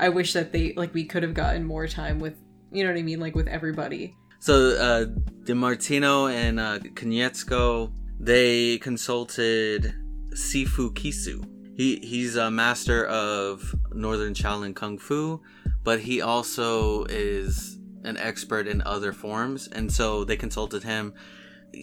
I 0.00 0.08
wish 0.08 0.32
that 0.32 0.52
they 0.52 0.74
like 0.74 0.94
we 0.94 1.04
could 1.04 1.22
have 1.22 1.34
gotten 1.34 1.64
more 1.64 1.86
time 1.86 2.18
with 2.18 2.34
you 2.70 2.84
know 2.84 2.90
what 2.90 2.98
I 2.98 3.02
mean, 3.02 3.20
like 3.20 3.34
with 3.34 3.48
everybody. 3.48 4.14
So 4.40 4.76
uh, 4.76 5.06
DiMartino 5.44 6.32
and 6.32 6.60
uh, 6.60 6.78
Konietzko, 6.78 7.92
they 8.20 8.78
consulted 8.78 9.94
Sifu 10.30 10.94
Kisu. 10.94 11.44
He 11.76 11.96
he's 11.96 12.36
a 12.36 12.50
master 12.50 13.06
of 13.06 13.74
Northern 13.92 14.34
Shaolin 14.34 14.74
Kung 14.74 14.98
Fu, 14.98 15.40
but 15.82 16.00
he 16.00 16.20
also 16.20 17.04
is 17.04 17.78
an 18.04 18.16
expert 18.16 18.68
in 18.68 18.82
other 18.82 19.12
forms, 19.12 19.68
and 19.68 19.92
so 19.92 20.24
they 20.24 20.36
consulted 20.36 20.82
him. 20.82 21.14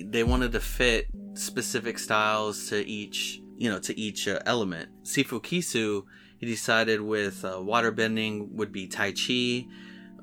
They 0.06 0.24
wanted 0.24 0.52
to 0.54 0.60
fit 0.60 1.08
specific 1.34 2.00
styles 2.00 2.70
to 2.70 2.86
each, 2.88 3.42
you 3.58 3.70
know, 3.70 3.80
to 3.80 3.98
each 4.00 4.28
uh, 4.28 4.40
element. 4.46 4.90
Sifu 5.04 5.42
Kisu, 5.42 6.04
he 6.38 6.46
decided 6.46 7.02
with 7.02 7.46
uh, 7.46 7.54
waterbending 7.56 8.52
would 8.52 8.72
be 8.72 8.88
Tai 8.88 9.14
Chi, 9.14 9.68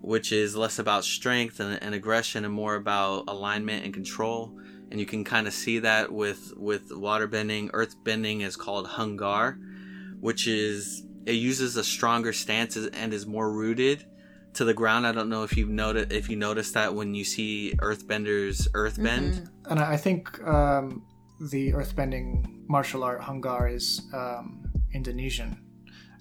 which 0.00 0.32
is 0.32 0.56
less 0.56 0.78
about 0.78 1.04
strength 1.04 1.60
and, 1.60 1.82
and 1.82 1.94
aggression 1.94 2.44
and 2.44 2.52
more 2.52 2.74
about 2.74 3.24
alignment 3.28 3.84
and 3.84 3.94
control. 3.94 4.58
And 4.90 5.00
you 5.00 5.06
can 5.06 5.24
kind 5.24 5.46
of 5.46 5.54
see 5.54 5.78
that 5.78 6.12
with 6.12 6.52
with 6.56 6.90
waterbending. 6.90 7.70
Earthbending 7.70 8.42
is 8.42 8.56
called 8.56 8.86
Hung 8.86 9.16
Gar, 9.16 9.58
which 10.20 10.46
is 10.46 11.04
it 11.24 11.32
uses 11.32 11.76
a 11.76 11.84
stronger 11.84 12.32
stance 12.32 12.76
and 12.76 13.14
is 13.14 13.26
more 13.26 13.50
rooted 13.50 14.04
to 14.54 14.64
the 14.64 14.74
ground. 14.74 15.06
I 15.06 15.12
don't 15.12 15.30
know 15.30 15.44
if 15.44 15.56
you've 15.56 15.70
noticed 15.70 16.12
if 16.12 16.28
you 16.28 16.36
noticed 16.36 16.74
that 16.74 16.94
when 16.94 17.14
you 17.14 17.24
see 17.24 17.74
earthbenders 17.78 18.68
earthbend. 18.72 19.48
And 19.70 19.80
I 19.80 19.94
I 19.94 19.96
think 19.96 20.46
um, 20.46 21.06
the 21.40 21.72
earthbending 21.72 22.68
martial 22.68 23.02
art 23.02 23.22
Hung 23.22 23.40
Gar 23.40 23.68
is 23.68 24.02
um, 24.12 24.70
Indonesian. 24.92 25.58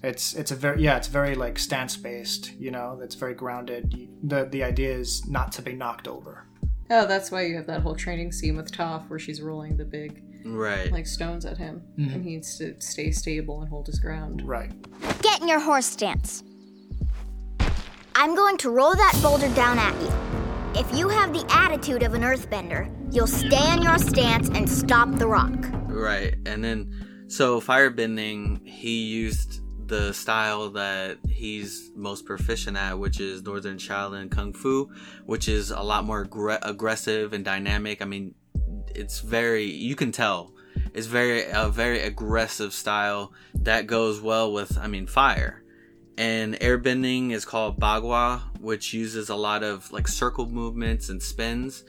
It's 0.02 0.34
it's 0.34 0.50
a 0.50 0.56
very 0.56 0.82
yeah 0.82 0.96
it's 0.96 1.08
very 1.08 1.34
like 1.34 1.58
stance 1.58 1.96
based. 1.96 2.52
You 2.58 2.70
know, 2.70 3.00
it's 3.02 3.14
very 3.14 3.34
grounded. 3.34 4.08
The 4.22 4.46
the 4.46 4.64
idea 4.64 4.92
is 4.92 5.26
not 5.28 5.52
to 5.52 5.62
be 5.62 5.74
knocked 5.74 6.08
over. 6.08 6.46
Oh, 6.90 7.06
that's 7.06 7.30
why 7.30 7.42
you 7.42 7.56
have 7.56 7.66
that 7.68 7.80
whole 7.80 7.94
training 7.94 8.32
scene 8.32 8.56
with 8.56 8.70
Toph 8.70 9.08
where 9.08 9.18
she's 9.18 9.40
rolling 9.40 9.76
the 9.76 9.84
big 9.84 10.22
Right. 10.44 10.90
like 10.90 11.06
stones 11.06 11.44
at 11.44 11.56
him, 11.56 11.82
mm-hmm. 11.96 12.12
and 12.12 12.24
he 12.24 12.30
needs 12.30 12.58
to 12.58 12.74
stay 12.80 13.12
stable 13.12 13.60
and 13.60 13.68
hold 13.70 13.86
his 13.86 13.98
ground. 13.98 14.42
Right. 14.46 14.72
Get 15.22 15.40
in 15.40 15.48
your 15.48 15.60
horse 15.60 15.86
stance. 15.86 16.42
I'm 18.14 18.34
going 18.34 18.58
to 18.58 18.70
roll 18.70 18.94
that 18.94 19.18
boulder 19.22 19.48
down 19.54 19.78
at 19.78 19.94
you. 20.02 20.12
If 20.74 20.92
you 20.94 21.08
have 21.08 21.32
the 21.32 21.46
attitude 21.48 22.02
of 22.02 22.14
an 22.14 22.22
earthbender, 22.22 22.90
you'll 23.14 23.26
stay 23.26 23.72
in 23.72 23.82
your 23.82 23.98
stance 23.98 24.48
and 24.48 24.68
stop 24.68 25.12
the 25.12 25.26
rock. 25.26 25.52
Right. 25.86 26.34
And 26.46 26.62
then, 26.62 27.26
so 27.28 27.60
firebending, 27.60 28.66
he 28.66 29.04
used 29.04 29.61
the 29.88 30.12
style 30.12 30.70
that 30.70 31.18
he's 31.28 31.90
most 31.94 32.24
proficient 32.24 32.76
at, 32.76 32.98
which 32.98 33.20
is 33.20 33.42
Northern 33.42 33.78
Shaolin 33.78 34.30
Kung 34.30 34.52
Fu, 34.52 34.90
which 35.26 35.48
is 35.48 35.70
a 35.70 35.80
lot 35.80 36.04
more 36.04 36.24
aggr- 36.24 36.58
aggressive 36.62 37.32
and 37.32 37.44
dynamic. 37.44 38.02
I 38.02 38.04
mean, 38.04 38.34
it's 38.94 39.20
very, 39.20 39.64
you 39.64 39.94
can 39.94 40.12
tell, 40.12 40.52
it's 40.94 41.06
very, 41.06 41.44
a 41.50 41.68
very 41.68 42.00
aggressive 42.00 42.72
style 42.72 43.32
that 43.54 43.86
goes 43.86 44.20
well 44.20 44.52
with, 44.52 44.78
I 44.78 44.86
mean, 44.86 45.06
fire. 45.06 45.62
And 46.18 46.54
airbending 46.54 47.32
is 47.32 47.44
called 47.44 47.80
Bagua, 47.80 48.42
which 48.60 48.92
uses 48.92 49.28
a 49.28 49.36
lot 49.36 49.62
of 49.62 49.90
like 49.92 50.06
circle 50.06 50.46
movements 50.46 51.08
and 51.08 51.22
spins 51.22 51.84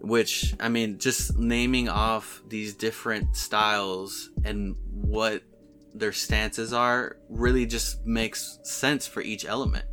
which 0.00 0.54
I 0.60 0.68
mean, 0.68 0.98
just 0.98 1.38
naming 1.38 1.88
off 1.88 2.42
these 2.48 2.74
different 2.74 3.36
styles 3.36 4.30
and 4.44 4.76
what 4.90 5.42
their 5.94 6.12
stances 6.12 6.72
are 6.72 7.16
really 7.28 7.66
just 7.66 8.06
makes 8.06 8.58
sense 8.62 9.06
for 9.06 9.20
each 9.20 9.44
element. 9.44 9.84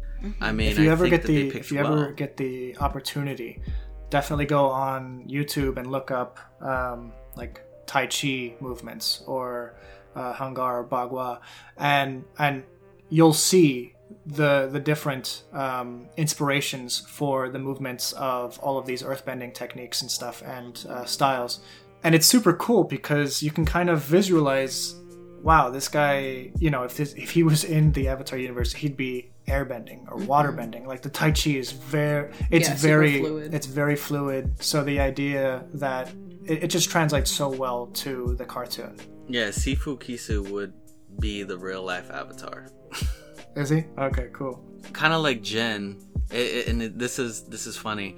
I 0.42 0.52
mean, 0.52 0.72
if 0.72 0.80
you 0.80 0.90
I 0.90 0.92
ever 0.92 1.10
think 1.10 1.22
get 1.22 1.28
the 1.28 1.58
if 1.58 1.72
you 1.72 1.80
well. 1.80 1.94
ever 1.94 2.12
get 2.12 2.38
the 2.38 2.78
opportunity, 2.78 3.62
definitely 4.10 4.46
go 4.46 4.68
on 4.68 5.26
YouTube 5.28 5.78
and 5.78 5.92
look 5.92 6.12
up 6.12 6.40
um, 6.62 7.14
like 7.36 7.62
Tai 7.86 8.08
Chi 8.08 8.56
movements 8.60 9.24
or 9.28 9.76
uh, 10.16 10.34
Hung 10.34 10.54
Gar 10.54 10.80
or 10.80 10.84
Bagua, 10.88 11.42
and 11.78 12.24
and 12.40 12.64
you'll 13.10 13.34
see 13.34 13.94
the 14.26 14.70
the 14.72 14.80
different 14.80 15.44
um, 15.54 16.08
inspirations 16.18 17.00
for 17.08 17.50
the 17.50 17.60
movements 17.60 18.14
of 18.14 18.58
all 18.60 18.78
of 18.78 18.86
these 18.86 19.04
earthbending 19.04 19.54
techniques 19.54 20.02
and 20.02 20.10
stuff 20.10 20.42
and 20.44 20.86
uh, 20.90 21.06
styles, 21.06 21.60
and 22.04 22.16
it's 22.16 22.26
super 22.26 22.54
cool 22.54 22.84
because 22.84 23.44
you 23.44 23.52
can 23.52 23.66
kind 23.66 23.90
of 23.90 24.02
visualize 24.02 24.96
wow, 25.43 25.69
this 25.69 25.88
guy, 25.88 26.52
you 26.60 26.69
know, 26.71 26.84
if 26.84 26.98
this, 26.98 27.13
if 27.13 27.32
he 27.32 27.43
was 27.43 27.63
in 27.63 27.91
the 27.91 28.08
Avatar 28.08 28.38
universe, 28.39 28.74
he'd 28.74 28.98
be 28.98 29.32
airbending 29.48 30.08
or 30.12 30.17
mm-hmm. 30.17 30.32
waterbending. 30.32 30.86
Like 30.88 31.02
the 31.02 31.10
Tai 31.10 31.32
Chi 31.32 31.52
is 31.52 31.71
very, 31.71 32.32
it's 32.52 32.67
Yeah, 32.69 32.76
very, 32.76 33.19
fluid. 33.19 33.54
it's 33.54 33.67
very 33.67 33.95
fluid. 33.95 34.63
So 34.63 34.84
the 34.84 35.00
idea 35.00 35.65
that 35.76 36.12
it, 36.45 36.63
it 36.63 36.67
just 36.67 36.89
translates 36.89 37.30
so 37.32 37.50
well 37.50 37.88
to 37.88 38.36
the 38.38 38.45
cartoon. 38.45 38.98
yeah, 39.28 39.50
Sifu 39.50 40.00
Kisu 40.00 40.50
would 40.52 40.74
be 41.19 41.43
the 41.43 41.58
real 41.58 41.84
life 41.84 42.10
Avatar. 42.12 42.67
Is 43.56 43.69
he? 43.69 43.86
Okay, 43.98 44.30
cool. 44.34 44.63
kind 44.93 45.13
of 45.13 45.21
like 45.21 45.41
Jen, 45.41 45.98
it, 46.32 46.38
it- 46.38 46.67
and 46.67 46.82
it, 46.84 47.00
this 47.00 47.19
is 47.19 47.43
this 47.43 47.65
is 47.67 47.78
funny. 47.78 48.15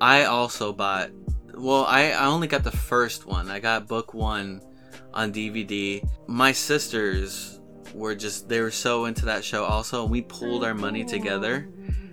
I 0.00 0.24
also 0.24 0.72
bought. 0.72 1.10
Well, 1.54 1.84
I 1.86 2.10
I 2.10 2.26
only 2.26 2.46
got 2.46 2.62
the 2.64 2.70
first 2.70 3.26
one. 3.26 3.50
I 3.50 3.58
got 3.60 3.88
book 3.88 4.14
one 4.14 4.60
on 5.16 5.32
DVD. 5.32 6.06
My 6.28 6.52
sisters 6.52 7.58
were 7.94 8.14
just 8.14 8.48
they 8.48 8.60
were 8.60 8.70
so 8.70 9.06
into 9.06 9.24
that 9.24 9.42
show 9.42 9.64
also, 9.64 10.04
we 10.04 10.22
pulled 10.22 10.62
our 10.62 10.74
money 10.74 11.04
together. 11.04 11.68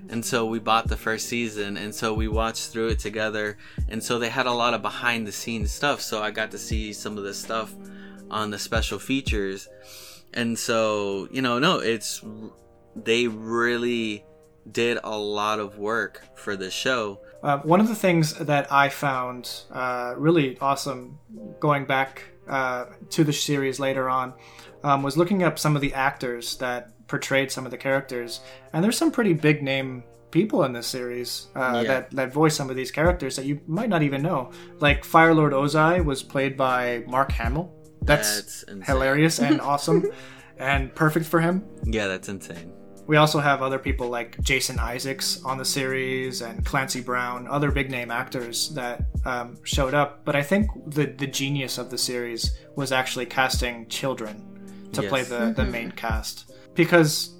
And 0.09 0.23
so 0.23 0.45
we 0.45 0.59
bought 0.59 0.87
the 0.87 0.97
first 0.97 1.27
season, 1.27 1.75
and 1.75 1.93
so 1.93 2.13
we 2.13 2.27
watched 2.27 2.69
through 2.71 2.89
it 2.89 2.99
together. 2.99 3.57
And 3.89 4.03
so 4.03 4.19
they 4.19 4.29
had 4.29 4.45
a 4.45 4.51
lot 4.51 4.73
of 4.73 4.81
behind 4.81 5.25
the 5.25 5.31
scenes 5.31 5.71
stuff. 5.71 6.01
So 6.01 6.21
I 6.21 6.29
got 6.29 6.51
to 6.51 6.57
see 6.57 6.93
some 6.93 7.17
of 7.17 7.23
the 7.23 7.33
stuff 7.33 7.73
on 8.29 8.51
the 8.51 8.59
special 8.59 8.99
features. 8.99 9.67
And 10.33 10.57
so, 10.57 11.27
you 11.31 11.41
know, 11.41 11.57
no, 11.57 11.79
it's 11.79 12.23
they 12.95 13.27
really 13.27 14.25
did 14.71 14.99
a 15.03 15.17
lot 15.17 15.59
of 15.59 15.77
work 15.77 16.21
for 16.35 16.55
the 16.55 16.69
show. 16.69 17.19
Uh, 17.41 17.57
one 17.59 17.81
of 17.81 17.87
the 17.87 17.95
things 17.95 18.33
that 18.35 18.71
I 18.71 18.89
found 18.89 19.63
uh, 19.71 20.13
really 20.17 20.57
awesome 20.59 21.17
going 21.59 21.85
back 21.85 22.32
uh, 22.47 22.85
to 23.11 23.23
the 23.23 23.33
series 23.33 23.79
later 23.79 24.09
on 24.09 24.33
um, 24.83 25.03
was 25.03 25.15
looking 25.17 25.43
up 25.43 25.57
some 25.59 25.75
of 25.75 25.81
the 25.81 25.93
actors 25.93 26.57
that 26.57 26.89
portrayed 27.07 27.51
some 27.51 27.65
of 27.65 27.71
the 27.71 27.77
characters, 27.77 28.41
and 28.73 28.83
there's 28.83 28.97
some 28.97 29.11
pretty 29.11 29.33
big 29.33 29.61
name 29.63 30.03
people 30.31 30.63
in 30.63 30.73
this 30.73 30.87
series 30.87 31.47
uh, 31.55 31.81
Yeah. 31.83 31.83
that 31.83 32.11
that 32.11 32.33
voice 32.33 32.55
some 32.55 32.69
of 32.69 32.75
these 32.75 32.91
characters 32.91 33.35
that 33.35 33.45
you 33.45 33.59
might 33.67 33.89
not 33.89 34.01
even 34.01 34.21
know. 34.21 34.51
Like 34.79 35.03
Fire 35.05 35.33
Lord 35.33 35.53
Ozai 35.53 36.03
was 36.03 36.23
played 36.23 36.57
by 36.57 37.03
Mark 37.07 37.31
Hamill. 37.31 37.71
That's, 38.01 38.63
That's 38.65 38.87
hilarious 38.87 39.39
and 39.39 39.61
awesome, 39.71 40.05
and 40.57 40.93
perfect 40.95 41.25
for 41.25 41.39
him. 41.39 41.63
Yeah, 41.85 42.07
that's 42.07 42.27
insane. 42.29 42.73
We 43.05 43.17
also 43.17 43.39
have 43.39 43.61
other 43.61 43.79
people 43.79 44.07
like 44.09 44.39
Jason 44.41 44.79
Isaacs 44.79 45.41
on 45.43 45.57
the 45.57 45.65
series 45.65 46.41
and 46.41 46.65
Clancy 46.65 47.01
Brown, 47.01 47.47
other 47.47 47.69
big 47.69 47.91
name 47.91 48.09
actors 48.11 48.69
that 48.75 49.03
um, 49.25 49.57
showed 49.63 49.93
up. 49.93 50.23
But 50.23 50.35
I 50.35 50.41
think 50.43 50.69
the 50.87 51.05
the 51.07 51.27
genius 51.27 51.77
of 51.77 51.89
the 51.89 51.97
series 51.97 52.57
was 52.75 52.91
actually 52.91 53.25
casting 53.25 53.87
children 53.89 54.89
to 54.93 55.01
Yes. 55.01 55.09
play 55.09 55.23
the, 55.23 55.53
the 55.55 55.65
main 55.65 55.91
cast 55.91 56.51
because 56.75 57.33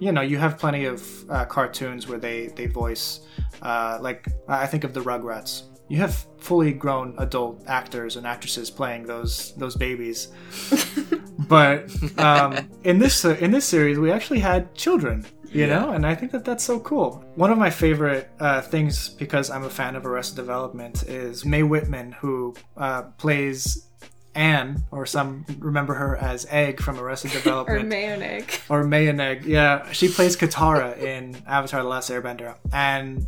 you 0.00 0.10
know 0.10 0.22
you 0.22 0.38
have 0.38 0.58
plenty 0.58 0.84
of 0.86 1.06
uh, 1.30 1.44
cartoons 1.44 2.08
where 2.08 2.18
they 2.18 2.48
they 2.48 2.66
voice 2.66 3.20
uh, 3.62 3.98
like 4.00 4.26
I 4.48 4.66
think 4.66 4.84
of 4.84 4.94
the 4.94 5.00
Rugrats. 5.00 5.62
You 5.88 5.98
have 5.98 6.26
fully 6.38 6.72
grown 6.72 7.14
adult 7.18 7.62
actors 7.66 8.16
and 8.16 8.26
actresses 8.26 8.70
playing 8.70 9.04
those 9.06 9.54
those 9.56 9.76
babies 9.76 10.28
but 11.48 11.90
um, 12.18 12.56
in 12.84 12.98
this 12.98 13.24
uh, 13.24 13.36
in 13.40 13.50
this 13.50 13.64
series 13.64 13.98
we 13.98 14.10
actually 14.12 14.40
had 14.40 14.74
children 14.74 15.24
you 15.50 15.66
know 15.66 15.90
and 15.90 16.06
i 16.06 16.14
think 16.14 16.30
that 16.30 16.44
that's 16.44 16.62
so 16.62 16.78
cool 16.80 17.24
one 17.34 17.50
of 17.50 17.56
my 17.56 17.70
favorite 17.70 18.30
uh, 18.38 18.60
things 18.60 19.08
because 19.08 19.48
i'm 19.50 19.64
a 19.64 19.70
fan 19.70 19.96
of 19.96 20.04
arrested 20.04 20.36
development 20.36 21.04
is 21.04 21.44
Mae 21.46 21.62
Whitman 21.62 22.12
who 22.12 22.54
uh, 22.76 23.02
plays 23.16 23.88
Ann 24.34 24.84
or 24.92 25.04
some 25.06 25.44
remember 25.58 25.94
her 25.94 26.16
as 26.16 26.46
egg 26.50 26.80
from 26.80 27.00
arrested 27.00 27.32
Development. 27.42 27.82
Or 27.82 27.84
mayonnaise. 27.84 28.60
or 28.68 28.84
Mayonegg. 28.84 29.44
Yeah, 29.44 29.90
she 29.90 30.06
plays 30.08 30.36
Katara 30.36 30.96
in 30.98 31.42
Avatar: 31.46 31.82
The 31.82 31.88
Last 31.88 32.08
Airbender, 32.10 32.54
and 32.72 33.26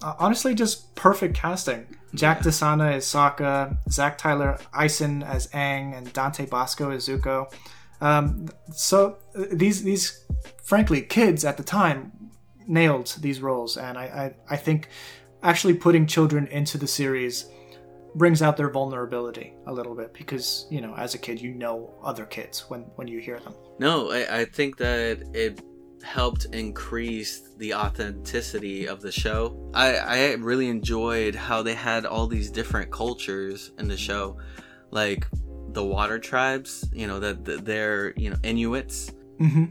uh, 0.00 0.14
honestly, 0.18 0.54
just 0.54 0.94
perfect 0.94 1.34
casting. 1.34 1.86
Jack 2.14 2.40
DeSena 2.40 2.92
as 2.92 3.06
Sokka, 3.06 3.76
Zach 3.90 4.18
Tyler 4.18 4.58
Eisen 4.72 5.22
as 5.22 5.46
Aang, 5.48 5.96
and 5.96 6.12
Dante 6.12 6.46
Basco 6.46 6.90
as 6.90 7.08
Zuko. 7.08 7.52
Um, 8.00 8.48
so 8.72 9.18
these 9.50 9.82
these 9.82 10.24
frankly 10.62 11.02
kids 11.02 11.44
at 11.44 11.56
the 11.56 11.62
time 11.62 12.12
nailed 12.66 13.16
these 13.20 13.40
roles, 13.40 13.76
and 13.76 13.96
I 13.96 14.34
I, 14.48 14.54
I 14.54 14.56
think 14.56 14.88
actually 15.42 15.74
putting 15.74 16.06
children 16.06 16.46
into 16.48 16.78
the 16.78 16.86
series 16.86 17.46
brings 18.14 18.42
out 18.42 18.56
their 18.56 18.68
vulnerability 18.68 19.54
a 19.66 19.72
little 19.72 19.94
bit 19.94 20.12
because 20.12 20.66
you 20.70 20.80
know 20.80 20.94
as 20.96 21.14
a 21.14 21.18
kid 21.18 21.40
you 21.40 21.54
know 21.54 21.94
other 22.02 22.26
kids 22.26 22.68
when 22.68 22.82
when 22.96 23.08
you 23.08 23.18
hear 23.18 23.40
them 23.40 23.54
No, 23.78 24.10
I, 24.10 24.40
I 24.40 24.44
think 24.44 24.76
that 24.76 25.22
it 25.32 25.62
helped 26.02 26.46
increase 26.46 27.50
the 27.58 27.74
authenticity 27.74 28.86
of 28.86 29.00
the 29.00 29.12
show. 29.12 29.70
I, 29.74 29.96
I 29.96 30.32
really 30.34 30.68
enjoyed 30.68 31.34
how 31.34 31.62
they 31.62 31.74
had 31.74 32.04
all 32.04 32.26
these 32.26 32.50
different 32.50 32.90
cultures 32.90 33.70
in 33.78 33.88
the 33.88 33.96
show, 33.96 34.38
like 34.90 35.26
the 35.68 35.84
water 35.84 36.18
tribes. 36.18 36.88
You 36.92 37.06
know 37.06 37.20
that 37.20 37.44
that 37.44 37.64
they're 37.64 38.12
you 38.16 38.30
know 38.30 38.36
Inuits. 38.42 39.12
mm-hmm. 39.40 39.64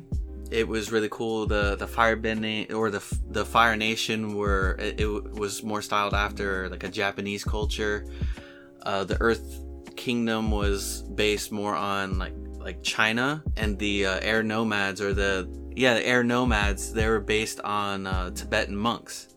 It 0.51 0.67
was 0.67 0.91
really 0.91 1.09
cool. 1.09 1.47
The 1.47 1.75
the 1.75 1.87
firebending 1.87 2.73
or 2.73 2.89
the 2.89 3.03
the 3.29 3.45
Fire 3.45 3.77
Nation 3.77 4.35
were 4.35 4.75
it, 4.79 4.99
it 4.99 5.07
was 5.33 5.63
more 5.63 5.81
styled 5.81 6.13
after 6.13 6.69
like 6.69 6.83
a 6.83 6.89
Japanese 6.89 7.43
culture. 7.43 8.05
Uh, 8.83 9.03
the 9.03 9.17
Earth 9.21 9.63
Kingdom 9.95 10.51
was 10.51 11.03
based 11.15 11.51
more 11.51 11.75
on 11.75 12.17
like 12.17 12.33
like 12.59 12.83
China, 12.83 13.43
and 13.55 13.79
the 13.79 14.05
uh, 14.05 14.19
Air 14.21 14.43
Nomads 14.43 14.99
or 15.01 15.13
the 15.13 15.47
yeah 15.75 15.95
the 15.95 16.05
Air 16.05 16.23
Nomads 16.23 16.93
they 16.93 17.07
were 17.07 17.19
based 17.19 17.59
on 17.61 18.07
uh, 18.07 18.31
Tibetan 18.31 18.75
monks, 18.75 19.35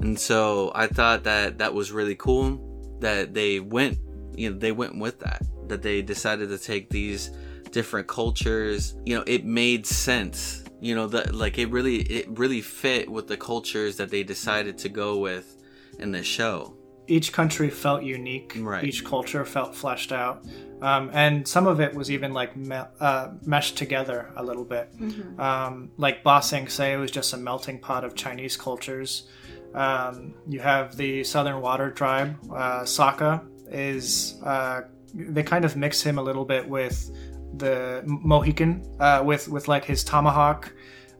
and 0.00 0.18
so 0.18 0.72
I 0.74 0.86
thought 0.86 1.24
that 1.24 1.58
that 1.58 1.74
was 1.74 1.92
really 1.92 2.14
cool 2.16 2.98
that 3.00 3.34
they 3.34 3.60
went 3.60 3.98
you 4.34 4.50
know 4.50 4.58
they 4.58 4.72
went 4.72 4.98
with 4.98 5.20
that 5.20 5.42
that 5.68 5.82
they 5.82 6.02
decided 6.02 6.48
to 6.48 6.58
take 6.58 6.90
these 6.90 7.30
different 7.70 8.06
cultures. 8.08 8.94
You 9.04 9.16
know 9.16 9.24
it 9.26 9.44
made 9.44 9.86
sense. 9.86 10.64
You 10.80 10.94
know 10.94 11.06
that 11.08 11.34
like 11.34 11.58
it 11.58 11.70
really 11.70 11.96
it 12.02 12.26
really 12.38 12.60
fit 12.60 13.10
with 13.10 13.28
the 13.28 13.36
cultures 13.36 13.96
that 13.96 14.10
they 14.10 14.22
decided 14.22 14.78
to 14.78 14.88
go 14.88 15.18
with 15.18 15.56
in 15.98 16.12
the 16.12 16.22
show. 16.22 16.76
Each 17.06 17.32
country 17.32 17.70
felt 17.70 18.02
unique. 18.02 18.54
Right. 18.58 18.84
each 18.84 19.04
culture 19.04 19.44
felt 19.44 19.74
fleshed 19.74 20.12
out 20.12 20.44
um, 20.82 21.10
and 21.12 21.46
some 21.46 21.66
of 21.66 21.80
it 21.80 21.94
was 21.94 22.10
even 22.10 22.32
like 22.32 22.56
me- 22.56 22.76
uh, 23.00 23.28
meshed 23.44 23.76
together 23.76 24.30
a 24.36 24.42
little 24.42 24.64
bit. 24.64 24.92
Um, 25.38 25.90
like 25.96 26.22
Ba 26.22 26.42
Sing 26.42 26.68
Se 26.68 26.96
was 26.96 27.10
just 27.10 27.32
a 27.32 27.36
melting 27.36 27.78
pot 27.78 28.04
of 28.04 28.14
chinese 28.14 28.56
cultures. 28.56 29.28
Um, 29.74 30.34
you 30.48 30.60
have 30.60 30.96
the 30.96 31.22
southern 31.24 31.60
water 31.60 31.90
tribe. 31.90 32.36
Uh, 32.50 32.82
Sokka 32.82 33.46
is 33.70 34.40
uh, 34.44 34.82
they 35.14 35.42
kind 35.42 35.64
of 35.64 35.76
mix 35.76 36.02
him 36.02 36.18
a 36.18 36.22
little 36.22 36.44
bit 36.44 36.68
with 36.68 37.10
the 37.54 38.02
Mohican 38.06 38.84
uh, 39.00 39.22
with 39.24 39.48
with 39.48 39.68
like 39.68 39.84
his 39.84 40.02
tomahawk 40.04 40.72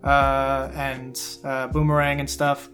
uh, 0.05 0.71
and 0.75 1.21
uh, 1.45 1.69
boomerang 1.69 2.21
and 2.21 2.29
stuff. 2.29 2.69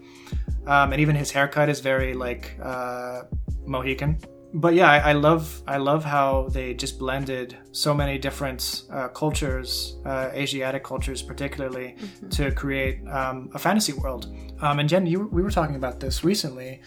Um, 0.65 0.91
and 0.91 1.01
even 1.01 1.15
his 1.15 1.31
haircut 1.31 1.69
is 1.69 1.79
very 1.79 2.13
like 2.13 2.57
uh, 2.61 3.21
Mohican. 3.65 4.19
But 4.57 4.73
yeah, 4.73 4.89
I, 4.89 4.97
I 4.97 5.13
love 5.13 5.61
I 5.67 5.77
love 5.77 6.03
how 6.03 6.47
they 6.49 6.73
just 6.73 6.97
blended 6.97 7.55
so 7.73 7.93
many 7.93 8.17
different 8.17 8.85
uh, 8.91 9.07
cultures, 9.09 9.97
uh, 10.03 10.31
Asiatic 10.33 10.83
cultures 10.83 11.21
particularly, 11.21 11.95
to 12.31 12.51
create 12.51 13.07
um, 13.07 13.51
a 13.53 13.59
fantasy 13.59 13.93
world. 13.93 14.35
Um, 14.61 14.79
and 14.79 14.89
Jen, 14.89 15.05
you, 15.05 15.27
we 15.27 15.43
were 15.43 15.51
talking 15.51 15.75
about 15.75 15.99
this 15.99 16.23
recently. 16.23 16.81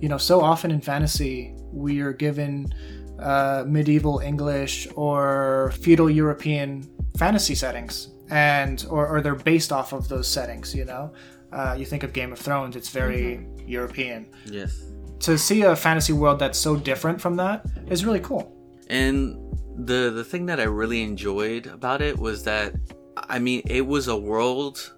You 0.00 0.10
know, 0.10 0.18
so 0.18 0.42
often 0.42 0.70
in 0.70 0.82
fantasy 0.82 1.54
we 1.72 2.00
are 2.00 2.12
given 2.12 2.74
uh, 3.18 3.64
medieval 3.66 4.18
English 4.18 4.86
or 4.94 5.72
feudal 5.80 6.10
European 6.10 6.86
fantasy 7.16 7.54
settings, 7.54 8.10
and 8.28 8.84
or, 8.90 9.08
or 9.08 9.22
they're 9.22 9.34
based 9.34 9.72
off 9.72 9.94
of 9.94 10.08
those 10.08 10.28
settings. 10.28 10.74
You 10.74 10.84
know, 10.84 11.14
uh, 11.54 11.74
you 11.78 11.86
think 11.86 12.02
of 12.02 12.12
Game 12.12 12.34
of 12.34 12.38
Thrones; 12.38 12.76
it's 12.76 12.90
very 12.90 13.46
European. 13.66 14.26
yes 14.44 14.93
To 15.24 15.38
see 15.38 15.62
a 15.62 15.74
fantasy 15.74 16.12
world 16.12 16.38
that's 16.38 16.58
so 16.58 16.76
different 16.76 17.20
from 17.20 17.36
that 17.36 17.64
is 17.88 18.04
really 18.04 18.20
cool. 18.20 18.54
And 18.88 19.36
the 19.76 20.10
the 20.10 20.24
thing 20.24 20.46
that 20.46 20.60
I 20.60 20.64
really 20.64 21.02
enjoyed 21.02 21.66
about 21.66 22.02
it 22.02 22.18
was 22.18 22.44
that 22.44 22.74
I 23.16 23.38
mean 23.38 23.62
it 23.66 23.86
was 23.86 24.08
a 24.08 24.16
world 24.16 24.92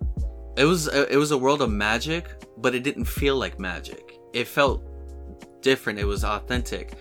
it 0.57 0.65
was 0.65 0.89
uh, 0.89 1.07
it 1.11 1.17
was 1.17 1.31
a 1.31 1.39
world 1.39 1.61
of 1.63 1.71
magic, 1.71 2.43
but 2.57 2.75
it 2.75 2.83
didn't 2.83 3.05
feel 3.05 3.37
like 3.37 3.61
magic. 3.61 4.19
It 4.33 4.49
felt 4.49 4.83
different. 5.61 5.99
It 5.99 6.07
was 6.07 6.25
authentic. 6.25 6.95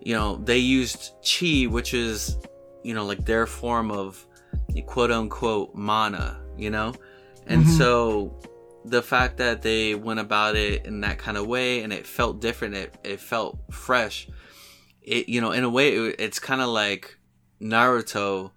You 0.00 0.14
know, 0.14 0.36
they 0.36 0.58
used 0.58 1.12
chi, 1.24 1.64
which 1.64 1.94
is 1.94 2.36
you 2.84 2.94
know 2.94 3.04
like 3.04 3.24
their 3.24 3.46
form 3.46 3.90
of 3.90 4.24
quote 4.86 5.10
unquote 5.10 5.74
mana. 5.74 6.40
You 6.56 6.70
know, 6.70 6.94
and 7.46 7.64
mm-hmm. 7.64 7.78
so 7.78 8.38
the 8.90 9.02
fact 9.02 9.36
that 9.38 9.62
they 9.62 9.94
went 9.94 10.20
about 10.20 10.56
it 10.56 10.84
in 10.86 11.00
that 11.02 11.18
kind 11.18 11.36
of 11.36 11.46
way 11.46 11.82
and 11.82 11.92
it 11.92 12.06
felt 12.06 12.40
different 12.40 12.74
it, 12.74 12.94
it 13.04 13.20
felt 13.20 13.58
fresh 13.70 14.28
it 15.02 15.28
you 15.28 15.40
know 15.40 15.52
in 15.52 15.64
a 15.64 15.70
way 15.70 15.88
it, 15.94 16.16
it's 16.18 16.38
kind 16.38 16.60
of 16.60 16.68
like 16.68 17.18
naruto 17.60 18.50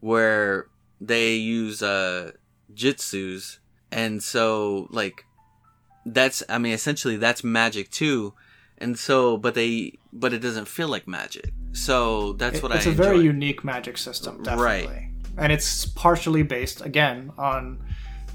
where 0.00 0.66
they 1.00 1.34
use 1.34 1.82
uh 1.82 2.30
jutsus 2.74 3.58
and 3.90 4.22
so 4.22 4.86
like 4.90 5.24
that's 6.06 6.42
i 6.48 6.58
mean 6.58 6.72
essentially 6.72 7.16
that's 7.16 7.42
magic 7.44 7.90
too 7.90 8.32
and 8.78 8.98
so 8.98 9.36
but 9.36 9.54
they 9.54 9.92
but 10.12 10.32
it 10.32 10.38
doesn't 10.40 10.66
feel 10.68 10.88
like 10.88 11.06
magic 11.06 11.50
so 11.72 12.32
that's 12.34 12.58
It- 12.58 12.62
what 12.62 12.72
it's 12.72 12.86
i 12.86 12.90
a 12.90 12.92
very 12.92 13.16
enjoy. 13.16 13.22
unique 13.24 13.64
magic 13.64 13.96
system, 13.96 14.42
definitely. 14.42 14.86
Right. 14.86 15.08
And 15.38 15.50
it's 15.50 15.86
partially 15.86 16.42
based 16.42 16.82
again 16.82 17.32
on 17.38 17.82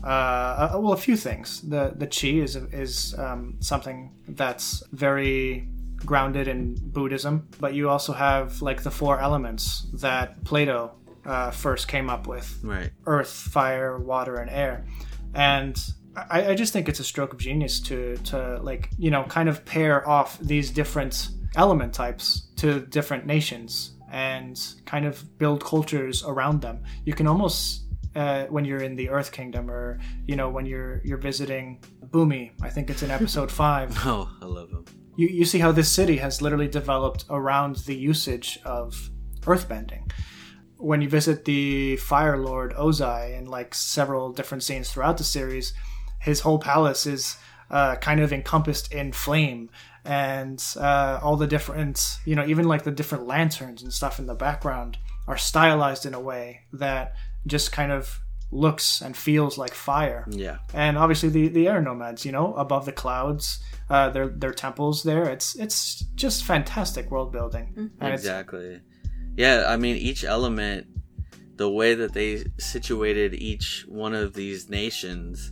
uh, 0.03 0.07
uh, 0.07 0.79
well, 0.79 0.93
a 0.93 0.97
few 0.97 1.17
things. 1.17 1.61
The 1.61 1.93
the 1.95 2.07
chi 2.07 2.39
is 2.43 2.55
is 2.55 3.15
um, 3.17 3.55
something 3.59 4.11
that's 4.27 4.83
very 4.91 5.67
grounded 6.05 6.47
in 6.47 6.75
Buddhism, 6.75 7.47
but 7.59 7.73
you 7.73 7.89
also 7.89 8.13
have 8.13 8.61
like 8.61 8.83
the 8.83 8.91
four 8.91 9.19
elements 9.19 9.87
that 9.93 10.43
Plato 10.43 10.91
uh, 11.25 11.51
first 11.51 11.87
came 11.87 12.09
up 12.09 12.27
with: 12.27 12.59
right 12.63 12.91
earth, 13.05 13.31
fire, 13.31 13.97
water, 13.97 14.35
and 14.35 14.49
air. 14.49 14.85
And 15.33 15.77
I, 16.15 16.51
I 16.51 16.55
just 16.55 16.73
think 16.73 16.89
it's 16.89 16.99
a 16.99 17.03
stroke 17.03 17.33
of 17.33 17.39
genius 17.39 17.79
to 17.81 18.17
to 18.25 18.59
like 18.61 18.89
you 18.97 19.11
know 19.11 19.23
kind 19.23 19.49
of 19.49 19.65
pair 19.65 20.07
off 20.07 20.39
these 20.39 20.71
different 20.71 21.29
element 21.55 21.93
types 21.93 22.47
to 22.57 22.81
different 22.81 23.25
nations 23.25 23.93
and 24.11 24.59
kind 24.85 25.05
of 25.05 25.37
build 25.37 25.63
cultures 25.63 26.23
around 26.23 26.61
them. 26.61 26.83
You 27.03 27.13
can 27.13 27.27
almost 27.27 27.86
uh, 28.17 28.45
when 28.47 28.65
you're 28.65 28.83
in 28.83 28.95
the 28.95 29.09
Earth 29.09 29.31
Kingdom, 29.31 29.71
or 29.71 29.99
you 30.25 30.35
know 30.35 30.49
when 30.49 30.65
you're 30.65 31.01
you're 31.05 31.17
visiting 31.17 31.81
Bumi. 32.09 32.51
I 32.61 32.69
think 32.69 32.89
it's 32.89 33.03
in 33.03 33.11
episode 33.11 33.51
five 33.63 33.93
oh 34.05 34.29
i 34.41 34.45
love 34.45 34.71
them 34.71 34.85
you, 35.17 35.27
you 35.27 35.45
see 35.45 35.59
how 35.59 35.73
this 35.73 35.91
city 35.91 36.17
has 36.17 36.41
literally 36.41 36.67
developed 36.67 37.25
around 37.29 37.77
the 37.77 37.95
usage 37.95 38.59
of 38.63 39.09
earthbending. 39.41 40.09
When 40.77 41.01
you 41.01 41.09
visit 41.09 41.43
the 41.43 41.97
Fire 41.97 42.37
Lord 42.37 42.73
Ozai 42.75 43.37
in 43.37 43.47
like 43.47 43.73
several 43.73 44.31
different 44.31 44.63
scenes 44.63 44.91
throughout 44.91 45.17
the 45.17 45.23
series, 45.23 45.73
his 46.21 46.41
whole 46.41 46.59
palace 46.59 47.07
is 47.07 47.35
uh, 47.71 47.95
kind 47.95 48.21
of 48.21 48.31
encompassed 48.31 48.93
in 48.93 49.11
flame 49.11 49.71
and 50.05 50.63
uh, 50.77 51.19
all 51.21 51.35
the 51.35 51.47
different, 51.47 52.19
you 52.23 52.35
know, 52.35 52.45
even 52.45 52.65
like 52.67 52.83
the 52.83 52.91
different 52.91 53.25
lanterns 53.25 53.81
and 53.81 53.91
stuff 53.91 54.19
in 54.19 54.27
the 54.27 54.35
background 54.35 54.99
are 55.27 55.37
stylized 55.37 56.05
in 56.05 56.13
a 56.13 56.19
way 56.19 56.61
that 56.71 57.15
just 57.45 57.71
kind 57.71 57.91
of 57.91 58.19
looks 58.51 59.01
and 59.01 59.15
feels 59.15 59.57
like 59.57 59.73
fire. 59.73 60.25
Yeah. 60.29 60.57
And 60.73 60.97
obviously 60.97 61.29
the 61.29 61.47
the 61.49 61.67
air 61.67 61.81
nomads 61.81 62.25
you 62.25 62.31
know 62.31 62.53
above 62.55 62.85
the 62.85 62.93
clouds 62.93 63.61
uh 63.89 64.09
their 64.09 64.29
their 64.29 64.53
temples 64.53 65.03
there 65.03 65.29
it's 65.29 65.55
it's 65.55 65.99
just 66.15 66.43
fantastic 66.43 67.11
world 67.11 67.31
building. 67.31 67.73
And 67.99 68.13
it's 68.13 68.23
exactly. 68.23 68.81
Yeah 69.35 69.65
i 69.67 69.77
mean 69.77 69.97
each 69.97 70.23
element 70.23 70.87
the 71.57 71.69
way 71.69 71.93
that 71.95 72.13
they 72.13 72.45
situated 72.57 73.33
each 73.33 73.85
one 73.87 74.13
of 74.13 74.33
these 74.33 74.69
nations 74.69 75.51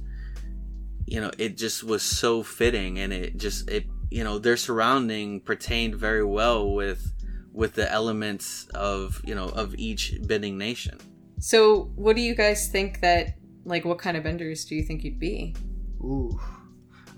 you 1.06 1.19
know 1.19 1.32
it 1.38 1.58
just 1.58 1.84
was 1.84 2.02
so 2.02 2.43
fitting 2.43 3.00
and 3.00 3.12
it 3.12 3.38
just 3.38 3.69
it 3.69 3.86
you 4.10 4.24
know 4.24 4.39
their 4.39 4.58
surrounding 4.58 5.41
pertained 5.41 5.95
very 5.95 6.24
well 6.24 6.71
with 6.71 7.13
with 7.54 7.74
the 7.74 7.91
elements 7.91 8.67
of 8.74 9.21
you 9.24 9.36
know 9.36 9.50
of 9.50 9.76
each 9.76 10.15
bending 10.24 10.58
nation 10.58 10.98
So, 11.46 11.92
what 11.94 12.16
do 12.16 12.24
you 12.24 12.34
guys 12.34 12.70
think 12.70 13.02
that 13.02 13.36
like 13.66 13.86
what 13.86 14.00
kind 14.00 14.18
of 14.18 14.24
benders 14.24 14.66
do 14.66 14.74
you 14.74 14.82
think 14.82 15.04
you'd 15.04 15.20
be? 15.20 15.56
ooh 16.02 16.40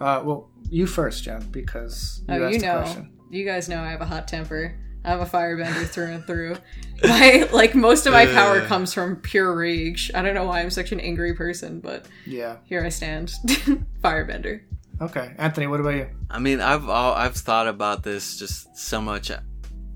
uh 0.02 0.22
well 0.24 0.52
you 0.70 0.86
first 0.86 1.24
jen 1.24 1.42
because 1.50 2.24
you 2.28 2.36
oh, 2.36 2.44
asked 2.44 2.54
you 2.54 2.62
know. 2.62 2.82
question 2.82 3.14
You 3.30 3.46
guys 3.46 3.70
know 3.70 3.80
I 3.80 3.90
have 3.90 4.02
a 4.02 4.06
hot 4.06 4.28
temper. 4.28 4.78
I 5.06 5.12
have 5.12 5.22
a 5.22 5.26
firebender 5.26 5.88
through 5.88 6.12
and 6.12 6.26
through. 6.26 6.58
My 7.04 7.48
like 7.54 7.74
most 7.74 8.06
of 8.06 8.12
my 8.12 8.26
power 8.26 8.60
comes 8.66 8.94
from 8.94 9.16
pure 9.16 9.56
rage. 9.56 10.12
I 10.14 10.22
don't 10.22 10.36
know 10.36 10.44
why 10.44 10.60
I'm 10.60 10.72
such 10.72 10.92
an 10.92 11.00
angry 11.00 11.34
person, 11.34 11.80
but 11.80 12.06
yeah 12.26 12.58
here 12.66 12.84
I 12.84 12.90
stand. 12.90 13.32
firebender. 14.04 14.64
okay 15.00 15.36
anthony 15.38 15.68
what 15.68 15.80
about 15.80 15.96
you 15.96 16.10
i 16.30 16.38
mean 16.38 16.60
i've 16.60 16.90
all 16.90 17.14
i've 17.14 17.36
thought 17.36 17.68
about 17.68 18.04
this 18.04 18.38
just 18.38 18.76
so 18.76 19.00
much 19.00 19.32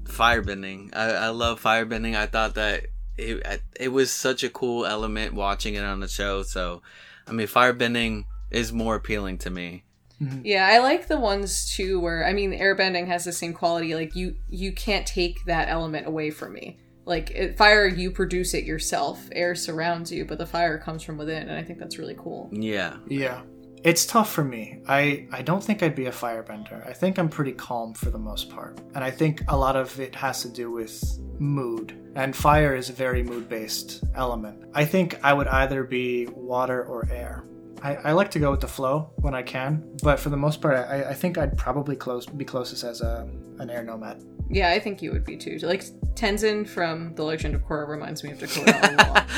firebending 0.04 0.96
i, 0.96 1.28
I 1.28 1.30
love 1.30 1.62
firebending 1.62 2.16
i 2.16 2.28
thought 2.28 2.54
that 2.54 2.86
it, 3.18 3.62
it 3.80 3.90
was 3.90 4.12
such 4.12 4.44
a 4.44 4.50
cool 4.50 4.86
element 4.86 5.34
watching 5.34 5.76
it 5.76 5.84
on 5.84 6.00
the 6.00 6.08
show 6.08 6.44
so 6.44 6.82
i 7.28 7.32
mean 7.32 7.48
firebending 7.48 8.26
is 8.50 8.72
more 8.74 8.96
appealing 8.96 9.38
to 9.38 9.50
me 9.50 9.84
mm-hmm. 10.22 10.42
Yeah, 10.44 10.68
I 10.68 10.80
like 10.80 11.08
the 11.08 11.20
ones 11.20 11.74
too 11.74 12.00
where 12.00 12.26
I 12.26 12.34
mean 12.34 12.52
airbending 12.52 13.08
has 13.08 13.26
the 13.26 13.32
same 13.32 13.54
quality. 13.54 13.96
Like 13.96 14.16
you 14.16 14.36
you 14.50 14.72
can't 14.72 15.08
take 15.08 15.44
that 15.46 15.68
element 15.68 16.06
away 16.06 16.30
from 16.30 16.54
me. 16.54 16.78
Like 17.06 17.32
it, 17.32 17.58
fire, 17.58 17.88
you 17.88 18.12
produce 18.12 18.54
it 18.54 18.64
yourself. 18.64 19.28
Air 19.32 19.56
surrounds 19.56 20.12
you, 20.12 20.26
but 20.26 20.38
the 20.38 20.46
fire 20.46 20.78
comes 20.78 21.02
from 21.04 21.18
within, 21.18 21.50
and 21.50 21.58
I 21.58 21.64
think 21.64 21.80
that's 21.80 21.98
really 21.98 22.16
cool. 22.16 22.50
Yeah. 22.52 22.98
Yeah. 23.08 23.42
It's 23.84 24.06
tough 24.06 24.32
for 24.32 24.44
me. 24.44 24.82
I, 24.88 25.28
I 25.32 25.42
don't 25.42 25.64
think 25.64 25.82
I'd 25.82 25.96
be 25.96 26.06
a 26.06 26.12
firebender. 26.12 26.88
I 26.88 26.94
think 26.94 27.18
I'm 27.18 27.30
pretty 27.30 27.54
calm 27.54 27.96
for 27.96 28.12
the 28.12 28.20
most 28.20 28.50
part. 28.50 28.80
And 28.94 29.04
I 29.04 29.10
think 29.10 29.42
a 29.48 29.58
lot 29.58 29.76
of 29.76 30.00
it 30.00 30.14
has 30.14 30.44
to 30.44 30.50
do 30.50 30.72
with 30.72 31.04
mood. 31.40 31.98
And 32.16 32.36
fire 32.36 32.76
is 32.76 32.90
a 32.90 32.94
very 32.94 33.24
mood 33.24 33.50
based 33.50 34.04
element. 34.14 34.66
I 34.76 34.86
think 34.86 35.20
I 35.24 35.34
would 35.34 35.48
either 35.48 35.84
be 35.84 36.28
water 36.28 36.84
or 36.84 37.08
air. 37.10 37.46
I, 37.82 37.96
I 37.96 38.12
like 38.12 38.30
to 38.32 38.40
go 38.40 38.52
with 38.52 38.62
the 38.62 38.68
flow 38.68 39.10
when 39.16 39.34
I 39.34 39.42
can, 39.42 39.84
but 40.04 40.20
for 40.20 40.30
the 40.30 40.38
most 40.38 40.62
part, 40.62 40.76
I, 40.76 41.06
I 41.10 41.14
think 41.16 41.40
I'd 41.40 41.58
probably 41.58 41.96
close 41.96 42.28
be 42.28 42.46
closest 42.46 42.84
as 42.84 43.02
a, 43.02 43.28
an 43.58 43.72
air 43.72 43.84
nomad. 43.84 44.24
Yeah, 44.52 44.70
I 44.70 44.80
think 44.80 45.02
you 45.02 45.12
would 45.12 45.26
be 45.26 45.38
too. 45.38 45.58
Like 45.64 45.84
Tenzin 46.14 46.68
from 46.68 47.16
The 47.16 47.24
Legend 47.24 47.56
of 47.56 47.64
Korra 47.64 47.88
reminds 47.88 48.24
me 48.24 48.32
of 48.32 48.38
Dakota 48.38 48.78
a 48.84 48.94
lot. 49.08 49.30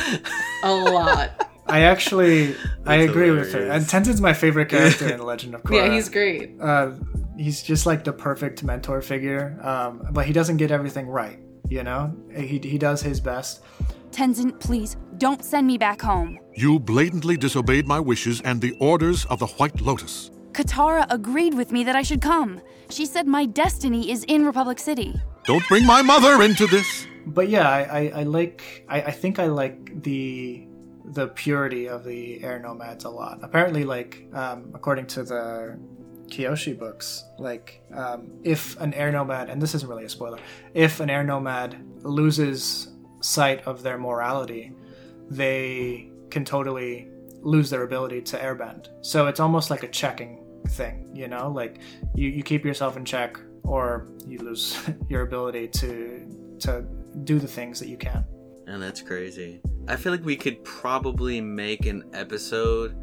a 0.63 0.91
lot. 0.91 1.49
I 1.67 1.81
actually 1.81 2.55
I 2.85 2.97
That's 2.97 3.09
agree 3.09 3.31
with 3.31 3.53
her. 3.53 3.69
And 3.69 3.85
Tenzin's 3.85 4.21
my 4.21 4.33
favorite 4.33 4.69
character 4.69 5.09
in 5.09 5.17
The 5.17 5.23
Legend 5.25 5.55
of 5.55 5.63
Korra. 5.63 5.87
Yeah, 5.87 5.93
he's 5.93 6.09
great. 6.09 6.59
uh, 6.61 6.91
he's 7.37 7.63
just 7.63 7.85
like 7.85 8.03
the 8.03 8.13
perfect 8.13 8.63
mentor 8.63 9.01
figure, 9.01 9.57
um, 9.63 10.07
but 10.11 10.25
he 10.25 10.33
doesn't 10.33 10.57
get 10.57 10.71
everything 10.71 11.07
right. 11.07 11.39
You 11.69 11.83
know, 11.83 12.13
he 12.35 12.59
he 12.59 12.77
does 12.77 13.01
his 13.01 13.19
best. 13.19 13.63
Tenzin, 14.11 14.59
please, 14.59 14.95
don't 15.17 15.43
send 15.43 15.65
me 15.65 15.77
back 15.77 16.01
home. 16.01 16.37
You 16.53 16.79
blatantly 16.79 17.35
disobeyed 17.37 17.87
my 17.87 17.99
wishes 17.99 18.41
and 18.41 18.61
the 18.61 18.73
orders 18.79 19.25
of 19.25 19.39
the 19.39 19.47
White 19.47 19.81
Lotus. 19.81 20.29
Katara 20.51 21.07
agreed 21.09 21.55
with 21.55 21.71
me 21.71 21.83
that 21.85 21.95
I 21.95 22.03
should 22.03 22.21
come. 22.21 22.61
She 22.89 23.07
said 23.07 23.25
my 23.25 23.45
destiny 23.47 24.11
is 24.11 24.23
in 24.25 24.45
Republic 24.45 24.77
City. 24.77 25.15
Don't 25.45 25.67
bring 25.67 25.83
my 25.87 26.03
mother 26.03 26.43
into 26.43 26.67
this. 26.67 27.07
But 27.25 27.49
yeah, 27.49 27.67
I, 27.67 27.81
I, 27.81 28.11
I 28.19 28.23
like 28.23 28.85
I, 28.87 29.01
I 29.01 29.11
think 29.11 29.39
I 29.39 29.47
like 29.47 30.03
the 30.03 30.67
the 31.05 31.27
purity 31.27 31.87
of 31.87 32.03
the 32.03 32.43
air 32.43 32.59
nomads 32.59 33.03
a 33.03 33.09
lot. 33.09 33.39
Apparently, 33.41 33.83
like 33.83 34.25
um, 34.33 34.71
according 34.73 35.07
to 35.07 35.23
the 35.23 35.77
Kyoshi 36.27 36.77
books, 36.77 37.25
like 37.37 37.81
um, 37.93 38.31
if 38.43 38.79
an 38.79 38.93
air 38.93 39.11
nomad, 39.11 39.49
and 39.49 39.61
this 39.61 39.75
isn't 39.75 39.89
really 39.89 40.05
a 40.05 40.09
spoiler, 40.09 40.39
if 40.73 40.99
an 40.99 41.09
air 41.09 41.23
nomad 41.23 41.77
loses 42.03 42.89
sight 43.21 43.65
of 43.65 43.83
their 43.83 43.97
morality, 43.97 44.71
they 45.29 46.09
can 46.29 46.45
totally 46.45 47.09
lose 47.41 47.69
their 47.69 47.83
ability 47.83 48.21
to 48.21 48.37
airbend. 48.37 48.87
So 49.01 49.27
it's 49.27 49.39
almost 49.39 49.69
like 49.69 49.83
a 49.83 49.87
checking 49.87 50.43
thing, 50.69 51.09
you 51.13 51.27
know, 51.27 51.49
like 51.49 51.79
you, 52.15 52.29
you 52.29 52.43
keep 52.43 52.65
yourself 52.65 52.97
in 52.97 53.05
check 53.05 53.37
or 53.63 54.07
you 54.25 54.39
lose 54.39 54.77
your 55.09 55.21
ability 55.21 55.67
to 55.69 56.57
to 56.59 56.85
do 57.25 57.39
the 57.39 57.47
things 57.47 57.79
that 57.79 57.89
you 57.89 57.97
can. 57.97 58.23
And 58.67 58.81
that's 58.81 59.01
crazy. 59.01 59.61
I 59.87 59.95
feel 59.95 60.11
like 60.11 60.23
we 60.23 60.35
could 60.37 60.63
probably 60.63 61.41
make 61.41 61.85
an 61.85 62.03
episode 62.13 62.95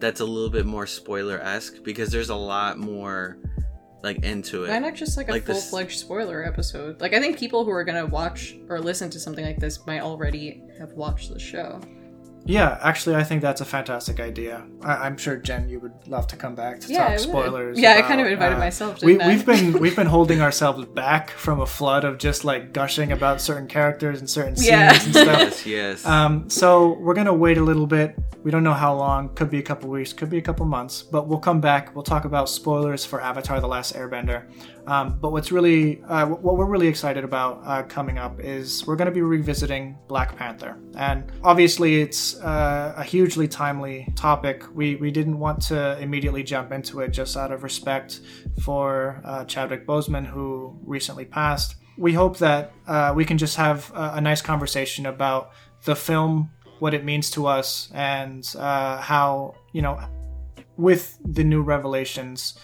that's 0.00 0.20
a 0.20 0.24
little 0.24 0.50
bit 0.50 0.66
more 0.66 0.86
spoiler 0.86 1.40
esque 1.40 1.82
because 1.82 2.10
there's 2.10 2.30
a 2.30 2.34
lot 2.34 2.78
more 2.78 3.38
like 4.02 4.24
into 4.24 4.64
it. 4.64 4.68
Why 4.68 4.78
not 4.78 4.94
just 4.94 5.16
like 5.16 5.28
a 5.28 5.32
Like 5.32 5.44
full 5.46 5.54
this- 5.54 5.70
fledged 5.70 5.98
spoiler 5.98 6.44
episode? 6.44 7.00
Like 7.00 7.14
I 7.14 7.20
think 7.20 7.38
people 7.38 7.64
who 7.64 7.70
are 7.70 7.84
gonna 7.84 8.06
watch 8.06 8.56
or 8.68 8.80
listen 8.80 9.08
to 9.10 9.20
something 9.20 9.44
like 9.44 9.58
this 9.58 9.86
might 9.86 10.00
already 10.00 10.62
have 10.78 10.92
watched 10.92 11.32
the 11.32 11.38
show. 11.38 11.80
Yeah, 12.46 12.78
actually, 12.82 13.16
I 13.16 13.24
think 13.24 13.42
that's 13.42 13.60
a 13.60 13.64
fantastic 13.64 14.20
idea. 14.20 14.64
I, 14.82 14.92
I'm 15.06 15.16
sure 15.16 15.36
Jen, 15.36 15.68
you 15.68 15.80
would 15.80 15.92
love 16.06 16.26
to 16.28 16.36
come 16.36 16.54
back 16.54 16.80
to 16.80 16.92
Yeah, 16.92 17.08
talk 17.10 17.18
spoilers. 17.18 17.78
Yeah, 17.78 17.94
I 17.96 18.02
kind 18.02 18.20
of 18.20 18.26
invited 18.28 18.56
uh, 18.56 18.60
myself, 18.60 19.02
We, 19.02 19.12
didn't 19.14 19.22
I? 19.22 19.28
we've 19.28 19.46
been 19.46 19.72
we've 19.80 19.96
been 19.96 20.06
holding 20.18 20.40
ourselves 20.40 20.84
back 20.86 21.30
from 21.30 21.60
a 21.60 21.66
flood 21.66 22.04
of 22.04 22.18
just 22.18 22.44
like 22.44 22.72
gushing 22.72 23.12
about 23.12 23.40
certain 23.40 23.66
characters 23.66 24.20
and 24.20 24.30
certain 24.30 24.56
scenes 24.56 24.68
Yeah. 24.68 24.92
and 24.92 25.02
stuff. 25.14 25.26
yes, 25.26 25.66
yes. 25.66 26.06
Um, 26.06 26.48
so 26.48 26.92
we're 27.00 27.14
gonna 27.14 27.34
wait 27.34 27.58
a 27.58 27.62
little 27.62 27.86
bit. 27.86 28.16
We 28.44 28.52
don't 28.52 28.62
know 28.62 28.74
how 28.74 28.94
long. 28.94 29.30
Could 29.34 29.50
be 29.50 29.58
a 29.58 29.62
couple 29.62 29.90
weeks. 29.90 30.12
Could 30.12 30.30
be 30.30 30.38
a 30.38 30.42
couple 30.42 30.66
months. 30.66 31.02
But 31.02 31.26
we'll 31.26 31.40
come 31.40 31.60
back. 31.60 31.94
We'll 31.96 32.04
talk 32.04 32.24
about 32.24 32.48
spoilers 32.48 33.04
for 33.04 33.20
Avatar: 33.20 33.60
The 33.60 33.66
Last 33.66 33.94
Airbender. 33.94 34.44
Um, 34.86 35.18
but 35.20 35.32
what's 35.32 35.50
really, 35.50 36.00
uh, 36.04 36.26
what 36.26 36.56
we're 36.56 36.66
really 36.66 36.86
excited 36.86 37.24
about 37.24 37.60
uh, 37.64 37.82
coming 37.84 38.18
up 38.18 38.38
is 38.38 38.86
we're 38.86 38.94
going 38.94 39.06
to 39.06 39.12
be 39.14 39.22
revisiting 39.22 39.98
Black 40.06 40.36
Panther, 40.36 40.78
and 40.96 41.30
obviously 41.42 42.00
it's 42.00 42.40
uh, 42.40 42.94
a 42.96 43.02
hugely 43.02 43.48
timely 43.48 44.12
topic. 44.14 44.62
We 44.74 44.94
we 44.96 45.10
didn't 45.10 45.38
want 45.38 45.60
to 45.62 45.98
immediately 46.00 46.44
jump 46.44 46.70
into 46.70 47.00
it 47.00 47.08
just 47.08 47.36
out 47.36 47.50
of 47.50 47.64
respect 47.64 48.20
for 48.62 49.20
uh, 49.24 49.44
Chadwick 49.44 49.86
Boseman, 49.86 50.24
who 50.24 50.78
recently 50.84 51.24
passed. 51.24 51.76
We 51.98 52.12
hope 52.12 52.38
that 52.38 52.72
uh, 52.86 53.12
we 53.16 53.24
can 53.24 53.38
just 53.38 53.56
have 53.56 53.90
a, 53.92 54.12
a 54.14 54.20
nice 54.20 54.42
conversation 54.42 55.06
about 55.06 55.50
the 55.84 55.96
film, 55.96 56.50
what 56.78 56.94
it 56.94 57.04
means 57.04 57.30
to 57.30 57.46
us, 57.46 57.90
and 57.92 58.46
uh, 58.56 58.98
how 58.98 59.56
you 59.72 59.82
know, 59.82 59.98
with 60.76 61.18
the 61.24 61.42
new 61.42 61.62
revelations 61.62 62.56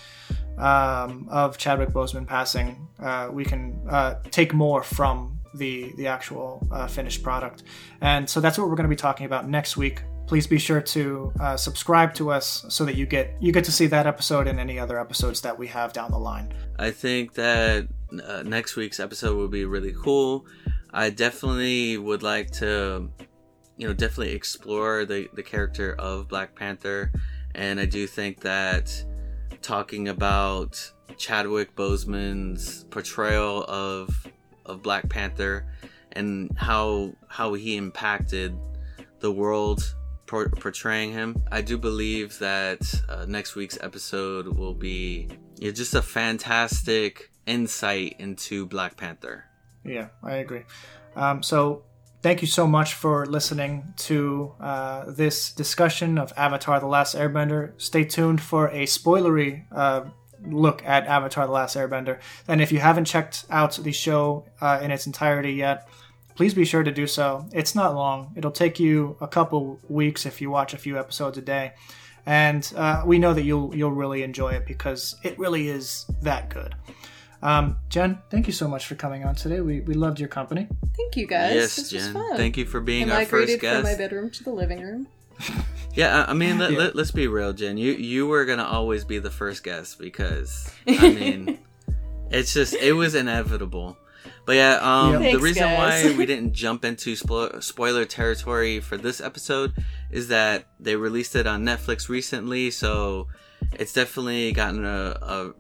um, 0.58 1.28
of 1.30 1.58
Chadwick 1.58 1.90
Boseman 1.90 2.26
passing, 2.26 2.88
uh, 3.00 3.28
we 3.32 3.44
can 3.44 3.80
uh, 3.88 4.14
take 4.30 4.54
more 4.54 4.82
from 4.82 5.38
the 5.54 5.92
the 5.96 6.06
actual 6.06 6.66
uh, 6.70 6.86
finished 6.86 7.22
product, 7.22 7.62
and 8.00 8.28
so 8.28 8.40
that's 8.40 8.58
what 8.58 8.68
we're 8.68 8.76
going 8.76 8.88
to 8.88 8.96
be 8.96 8.96
talking 8.96 9.26
about 9.26 9.48
next 9.48 9.76
week. 9.76 10.02
Please 10.26 10.46
be 10.46 10.58
sure 10.58 10.80
to 10.80 11.32
uh, 11.40 11.56
subscribe 11.56 12.14
to 12.14 12.30
us 12.30 12.64
so 12.68 12.84
that 12.84 12.94
you 12.94 13.06
get 13.06 13.34
you 13.40 13.52
get 13.52 13.64
to 13.64 13.72
see 13.72 13.86
that 13.88 14.06
episode 14.06 14.46
and 14.46 14.58
any 14.58 14.78
other 14.78 14.98
episodes 14.98 15.40
that 15.42 15.58
we 15.58 15.66
have 15.66 15.92
down 15.92 16.10
the 16.10 16.18
line. 16.18 16.54
I 16.78 16.90
think 16.90 17.34
that 17.34 17.88
uh, 18.26 18.42
next 18.42 18.76
week's 18.76 19.00
episode 19.00 19.36
will 19.36 19.48
be 19.48 19.64
really 19.64 19.92
cool. 19.92 20.46
I 20.92 21.10
definitely 21.10 21.96
would 21.96 22.22
like 22.22 22.50
to, 22.52 23.10
you 23.76 23.86
know, 23.86 23.94
definitely 23.94 24.34
explore 24.34 25.04
the, 25.04 25.28
the 25.34 25.42
character 25.42 25.94
of 25.98 26.28
Black 26.28 26.54
Panther. 26.54 27.12
And 27.54 27.80
I 27.80 27.86
do 27.86 28.06
think 28.06 28.40
that 28.40 29.04
talking 29.62 30.08
about 30.08 30.92
Chadwick 31.16 31.74
Boseman's 31.76 32.84
portrayal 32.84 33.64
of 33.64 34.26
of 34.66 34.82
Black 34.82 35.08
Panther 35.08 35.66
and 36.12 36.50
how 36.56 37.12
how 37.28 37.54
he 37.54 37.76
impacted 37.76 38.56
the 39.20 39.32
world 39.32 39.94
por- 40.26 40.48
portraying 40.48 41.12
him. 41.12 41.42
I 41.50 41.62
do 41.62 41.78
believe 41.78 42.38
that 42.38 42.80
uh, 43.08 43.24
next 43.26 43.54
week's 43.54 43.78
episode 43.80 44.46
will 44.46 44.74
be 44.74 45.28
yeah, 45.56 45.70
just 45.70 45.94
a 45.94 46.02
fantastic 46.02 47.30
insight 47.46 48.16
into 48.18 48.66
Black 48.66 48.96
Panther. 48.96 49.44
Yeah, 49.84 50.08
I 50.22 50.36
agree. 50.36 50.62
Um, 51.16 51.42
so 51.42 51.84
thank 52.22 52.40
you 52.40 52.48
so 52.48 52.66
much 52.66 52.94
for 52.94 53.26
listening 53.26 53.92
to 53.96 54.54
uh, 54.60 55.10
this 55.10 55.52
discussion 55.52 56.18
of 56.18 56.32
Avatar: 56.36 56.80
The 56.80 56.86
Last 56.86 57.14
Airbender. 57.14 57.72
Stay 57.80 58.04
tuned 58.04 58.40
for 58.40 58.68
a 58.68 58.86
spoilery 58.86 59.66
uh, 59.72 60.04
look 60.44 60.82
at 60.84 61.06
Avatar: 61.06 61.46
The 61.46 61.52
Last 61.52 61.76
Airbender. 61.76 62.20
And 62.48 62.62
if 62.62 62.72
you 62.72 62.78
haven't 62.78 63.04
checked 63.06 63.44
out 63.50 63.72
the 63.74 63.92
show 63.92 64.46
uh, 64.60 64.80
in 64.82 64.90
its 64.90 65.06
entirety 65.06 65.52
yet, 65.52 65.88
please 66.34 66.54
be 66.54 66.64
sure 66.64 66.82
to 66.82 66.92
do 66.92 67.06
so. 67.06 67.46
It's 67.52 67.74
not 67.74 67.94
long. 67.94 68.32
It'll 68.36 68.50
take 68.50 68.78
you 68.80 69.16
a 69.20 69.28
couple 69.28 69.80
weeks 69.88 70.24
if 70.24 70.40
you 70.40 70.50
watch 70.50 70.74
a 70.74 70.78
few 70.78 70.98
episodes 70.98 71.38
a 71.38 71.42
day. 71.42 71.72
And 72.24 72.72
uh, 72.76 73.02
we 73.04 73.18
know 73.18 73.34
that 73.34 73.42
you'll 73.42 73.74
you'll 73.74 73.90
really 73.90 74.22
enjoy 74.22 74.50
it 74.50 74.66
because 74.66 75.16
it 75.24 75.38
really 75.38 75.68
is 75.68 76.06
that 76.22 76.50
good. 76.50 76.74
Um, 77.42 77.78
Jen, 77.88 78.18
thank 78.30 78.46
you 78.46 78.52
so 78.52 78.68
much 78.68 78.86
for 78.86 78.94
coming 78.94 79.24
on 79.24 79.34
today. 79.34 79.60
We, 79.60 79.80
we 79.80 79.94
loved 79.94 80.20
your 80.20 80.28
company. 80.28 80.68
Thank 80.96 81.16
you 81.16 81.26
guys. 81.26 81.54
yes, 81.54 81.76
this 81.76 81.92
was 81.92 82.04
Jen. 82.04 82.12
fun. 82.14 82.36
Thank 82.36 82.56
you 82.56 82.64
for 82.66 82.80
being 82.80 83.10
I 83.10 83.14
our 83.14 83.18
migrated 83.22 83.48
first 83.48 83.60
guest. 83.62 83.80
from 83.82 83.90
my 83.92 83.98
bedroom 83.98 84.30
to 84.30 84.44
the 84.44 84.50
living 84.50 84.80
room. 84.80 85.06
Yeah, 85.94 86.24
I 86.26 86.30
I 86.30 86.32
mean, 86.32 86.58
let, 86.58 86.72
Yeah. 86.72 86.78
Let, 86.78 86.96
us 86.96 87.10
be 87.10 87.26
real, 87.28 87.52
Jen. 87.52 87.76
You 87.76 87.92
you 87.92 88.26
were 88.26 88.46
gonna 88.46 88.64
always 88.64 89.04
be 89.04 89.18
the 89.18 89.30
first 89.30 89.62
guest 89.62 89.98
because 89.98 90.70
I 90.88 91.10
mean, 91.12 91.58
it's 92.30 92.54
just 92.54 92.72
it 92.72 92.94
was 92.94 93.14
inevitable. 93.14 93.98
But 94.46 94.54
yeah, 94.56 94.78
um, 94.80 95.12
Yep. 95.12 95.18
the 95.20 95.24
Thanks, 95.26 95.42
reason 95.42 95.62
guys. 95.64 96.04
why 96.06 96.16
we 96.16 96.24
didn't 96.32 96.54
jump 96.54 96.86
into 96.86 97.12
spo- 97.14 97.62
spoiler 97.62 98.06
territory 98.06 98.80
for 98.80 98.96
this 98.96 99.20
episode 99.20 99.74
is 100.10 100.28
that 100.28 100.64
they 100.80 100.96
released 100.96 101.36
it 101.36 101.46
on 101.46 101.62
Netflix 101.62 102.08
recently, 102.08 102.70
so 102.70 103.28
it's 103.74 103.92
definitely 103.92 104.52
gotten 104.52 104.86
a, 104.86 105.18
a, 105.20 105.52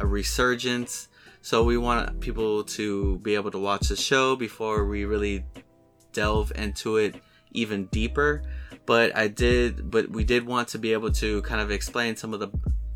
a 0.00 0.06
resurgence. 0.06 1.06
So 1.46 1.62
we 1.62 1.78
want 1.78 2.18
people 2.18 2.64
to 2.64 3.20
be 3.20 3.36
able 3.36 3.52
to 3.52 3.58
watch 3.60 3.86
the 3.86 3.94
show 3.94 4.34
before 4.34 4.84
we 4.84 5.04
really 5.04 5.44
delve 6.12 6.50
into 6.56 6.96
it 6.96 7.14
even 7.52 7.86
deeper. 7.86 8.42
But 8.84 9.14
I 9.14 9.28
did 9.28 9.88
but 9.88 10.10
we 10.10 10.24
did 10.24 10.44
want 10.44 10.66
to 10.70 10.78
be 10.80 10.92
able 10.92 11.12
to 11.12 11.42
kind 11.42 11.60
of 11.60 11.70
explain 11.70 12.16
some 12.16 12.34
of 12.34 12.40
the 12.40 12.50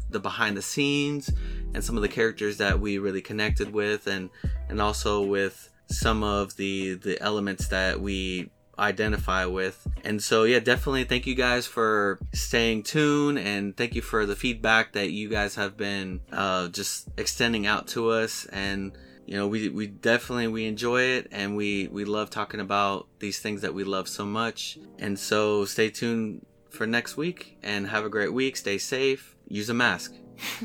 the 0.09 0.19
behind 0.19 0.57
the 0.57 0.63
scenes 0.63 1.31
and 1.75 1.85
some 1.85 1.95
of 1.95 2.03
the 2.03 2.09
characters 2.09 2.57
that 2.57 2.81
we 2.81 2.99
really 2.99 3.23
connected 3.23 3.73
with 3.73 4.09
and 4.09 4.31
and 4.69 4.83
also 4.83 5.25
with 5.25 5.71
some 5.87 6.25
of 6.25 6.57
the 6.57 6.95
the 6.95 7.23
elements 7.23 7.69
that 7.69 8.01
we 8.01 8.51
identify 8.81 9.45
with. 9.45 9.87
And 10.05 10.23
so, 10.23 10.45
yeah, 10.45 10.59
definitely 10.59 11.05
thank 11.05 11.27
you 11.27 11.35
guys 11.35 11.67
for 11.67 12.19
staying 12.33 12.85
tuned 12.85 13.39
and 13.39 13.77
thank 13.77 13.95
you 13.95 14.03
for 14.03 14.27
the 14.27 14.35
feedback 14.35 14.93
that 14.95 15.11
you 15.11 15.29
guys 15.29 15.55
have 15.55 15.77
been 15.77 16.21
uh, 16.33 16.69
just 16.69 17.09
extending 17.17 17.67
out 17.67 17.87
to 17.89 18.11
us. 18.11 18.47
And 18.47 18.97
you 19.27 19.37
know, 19.37 19.47
we, 19.47 19.69
we 19.69 19.87
definitely 19.87 20.49
we 20.49 20.67
enjoy 20.67 21.03
it 21.03 21.29
and 21.31 21.57
we 21.57 21.87
we 21.89 22.05
love 22.05 22.31
talking 22.31 22.59
about 22.59 23.07
these 23.21 23.39
things 23.39 23.61
that 23.61 23.75
we 23.75 23.85
love 23.85 24.09
so 24.09 24.25
much. 24.25 24.79
And 24.99 25.19
so, 25.19 25.65
stay 25.65 25.91
tuned 25.91 26.45
for 26.71 26.87
next 26.87 27.17
week 27.17 27.59
and 27.63 27.87
have 27.89 28.05
a 28.05 28.09
great 28.09 28.33
week. 28.33 28.57
Stay 28.57 28.79
safe. 28.79 29.37
Use 29.47 29.69
a 29.69 29.75
mask. 29.75 30.15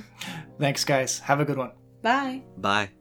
Thanks, 0.60 0.86
guys. 0.86 1.20
Have 1.20 1.40
a 1.40 1.46
good 1.46 1.58
one. 1.58 1.72
Bye. 2.02 2.44
Bye. 2.58 2.96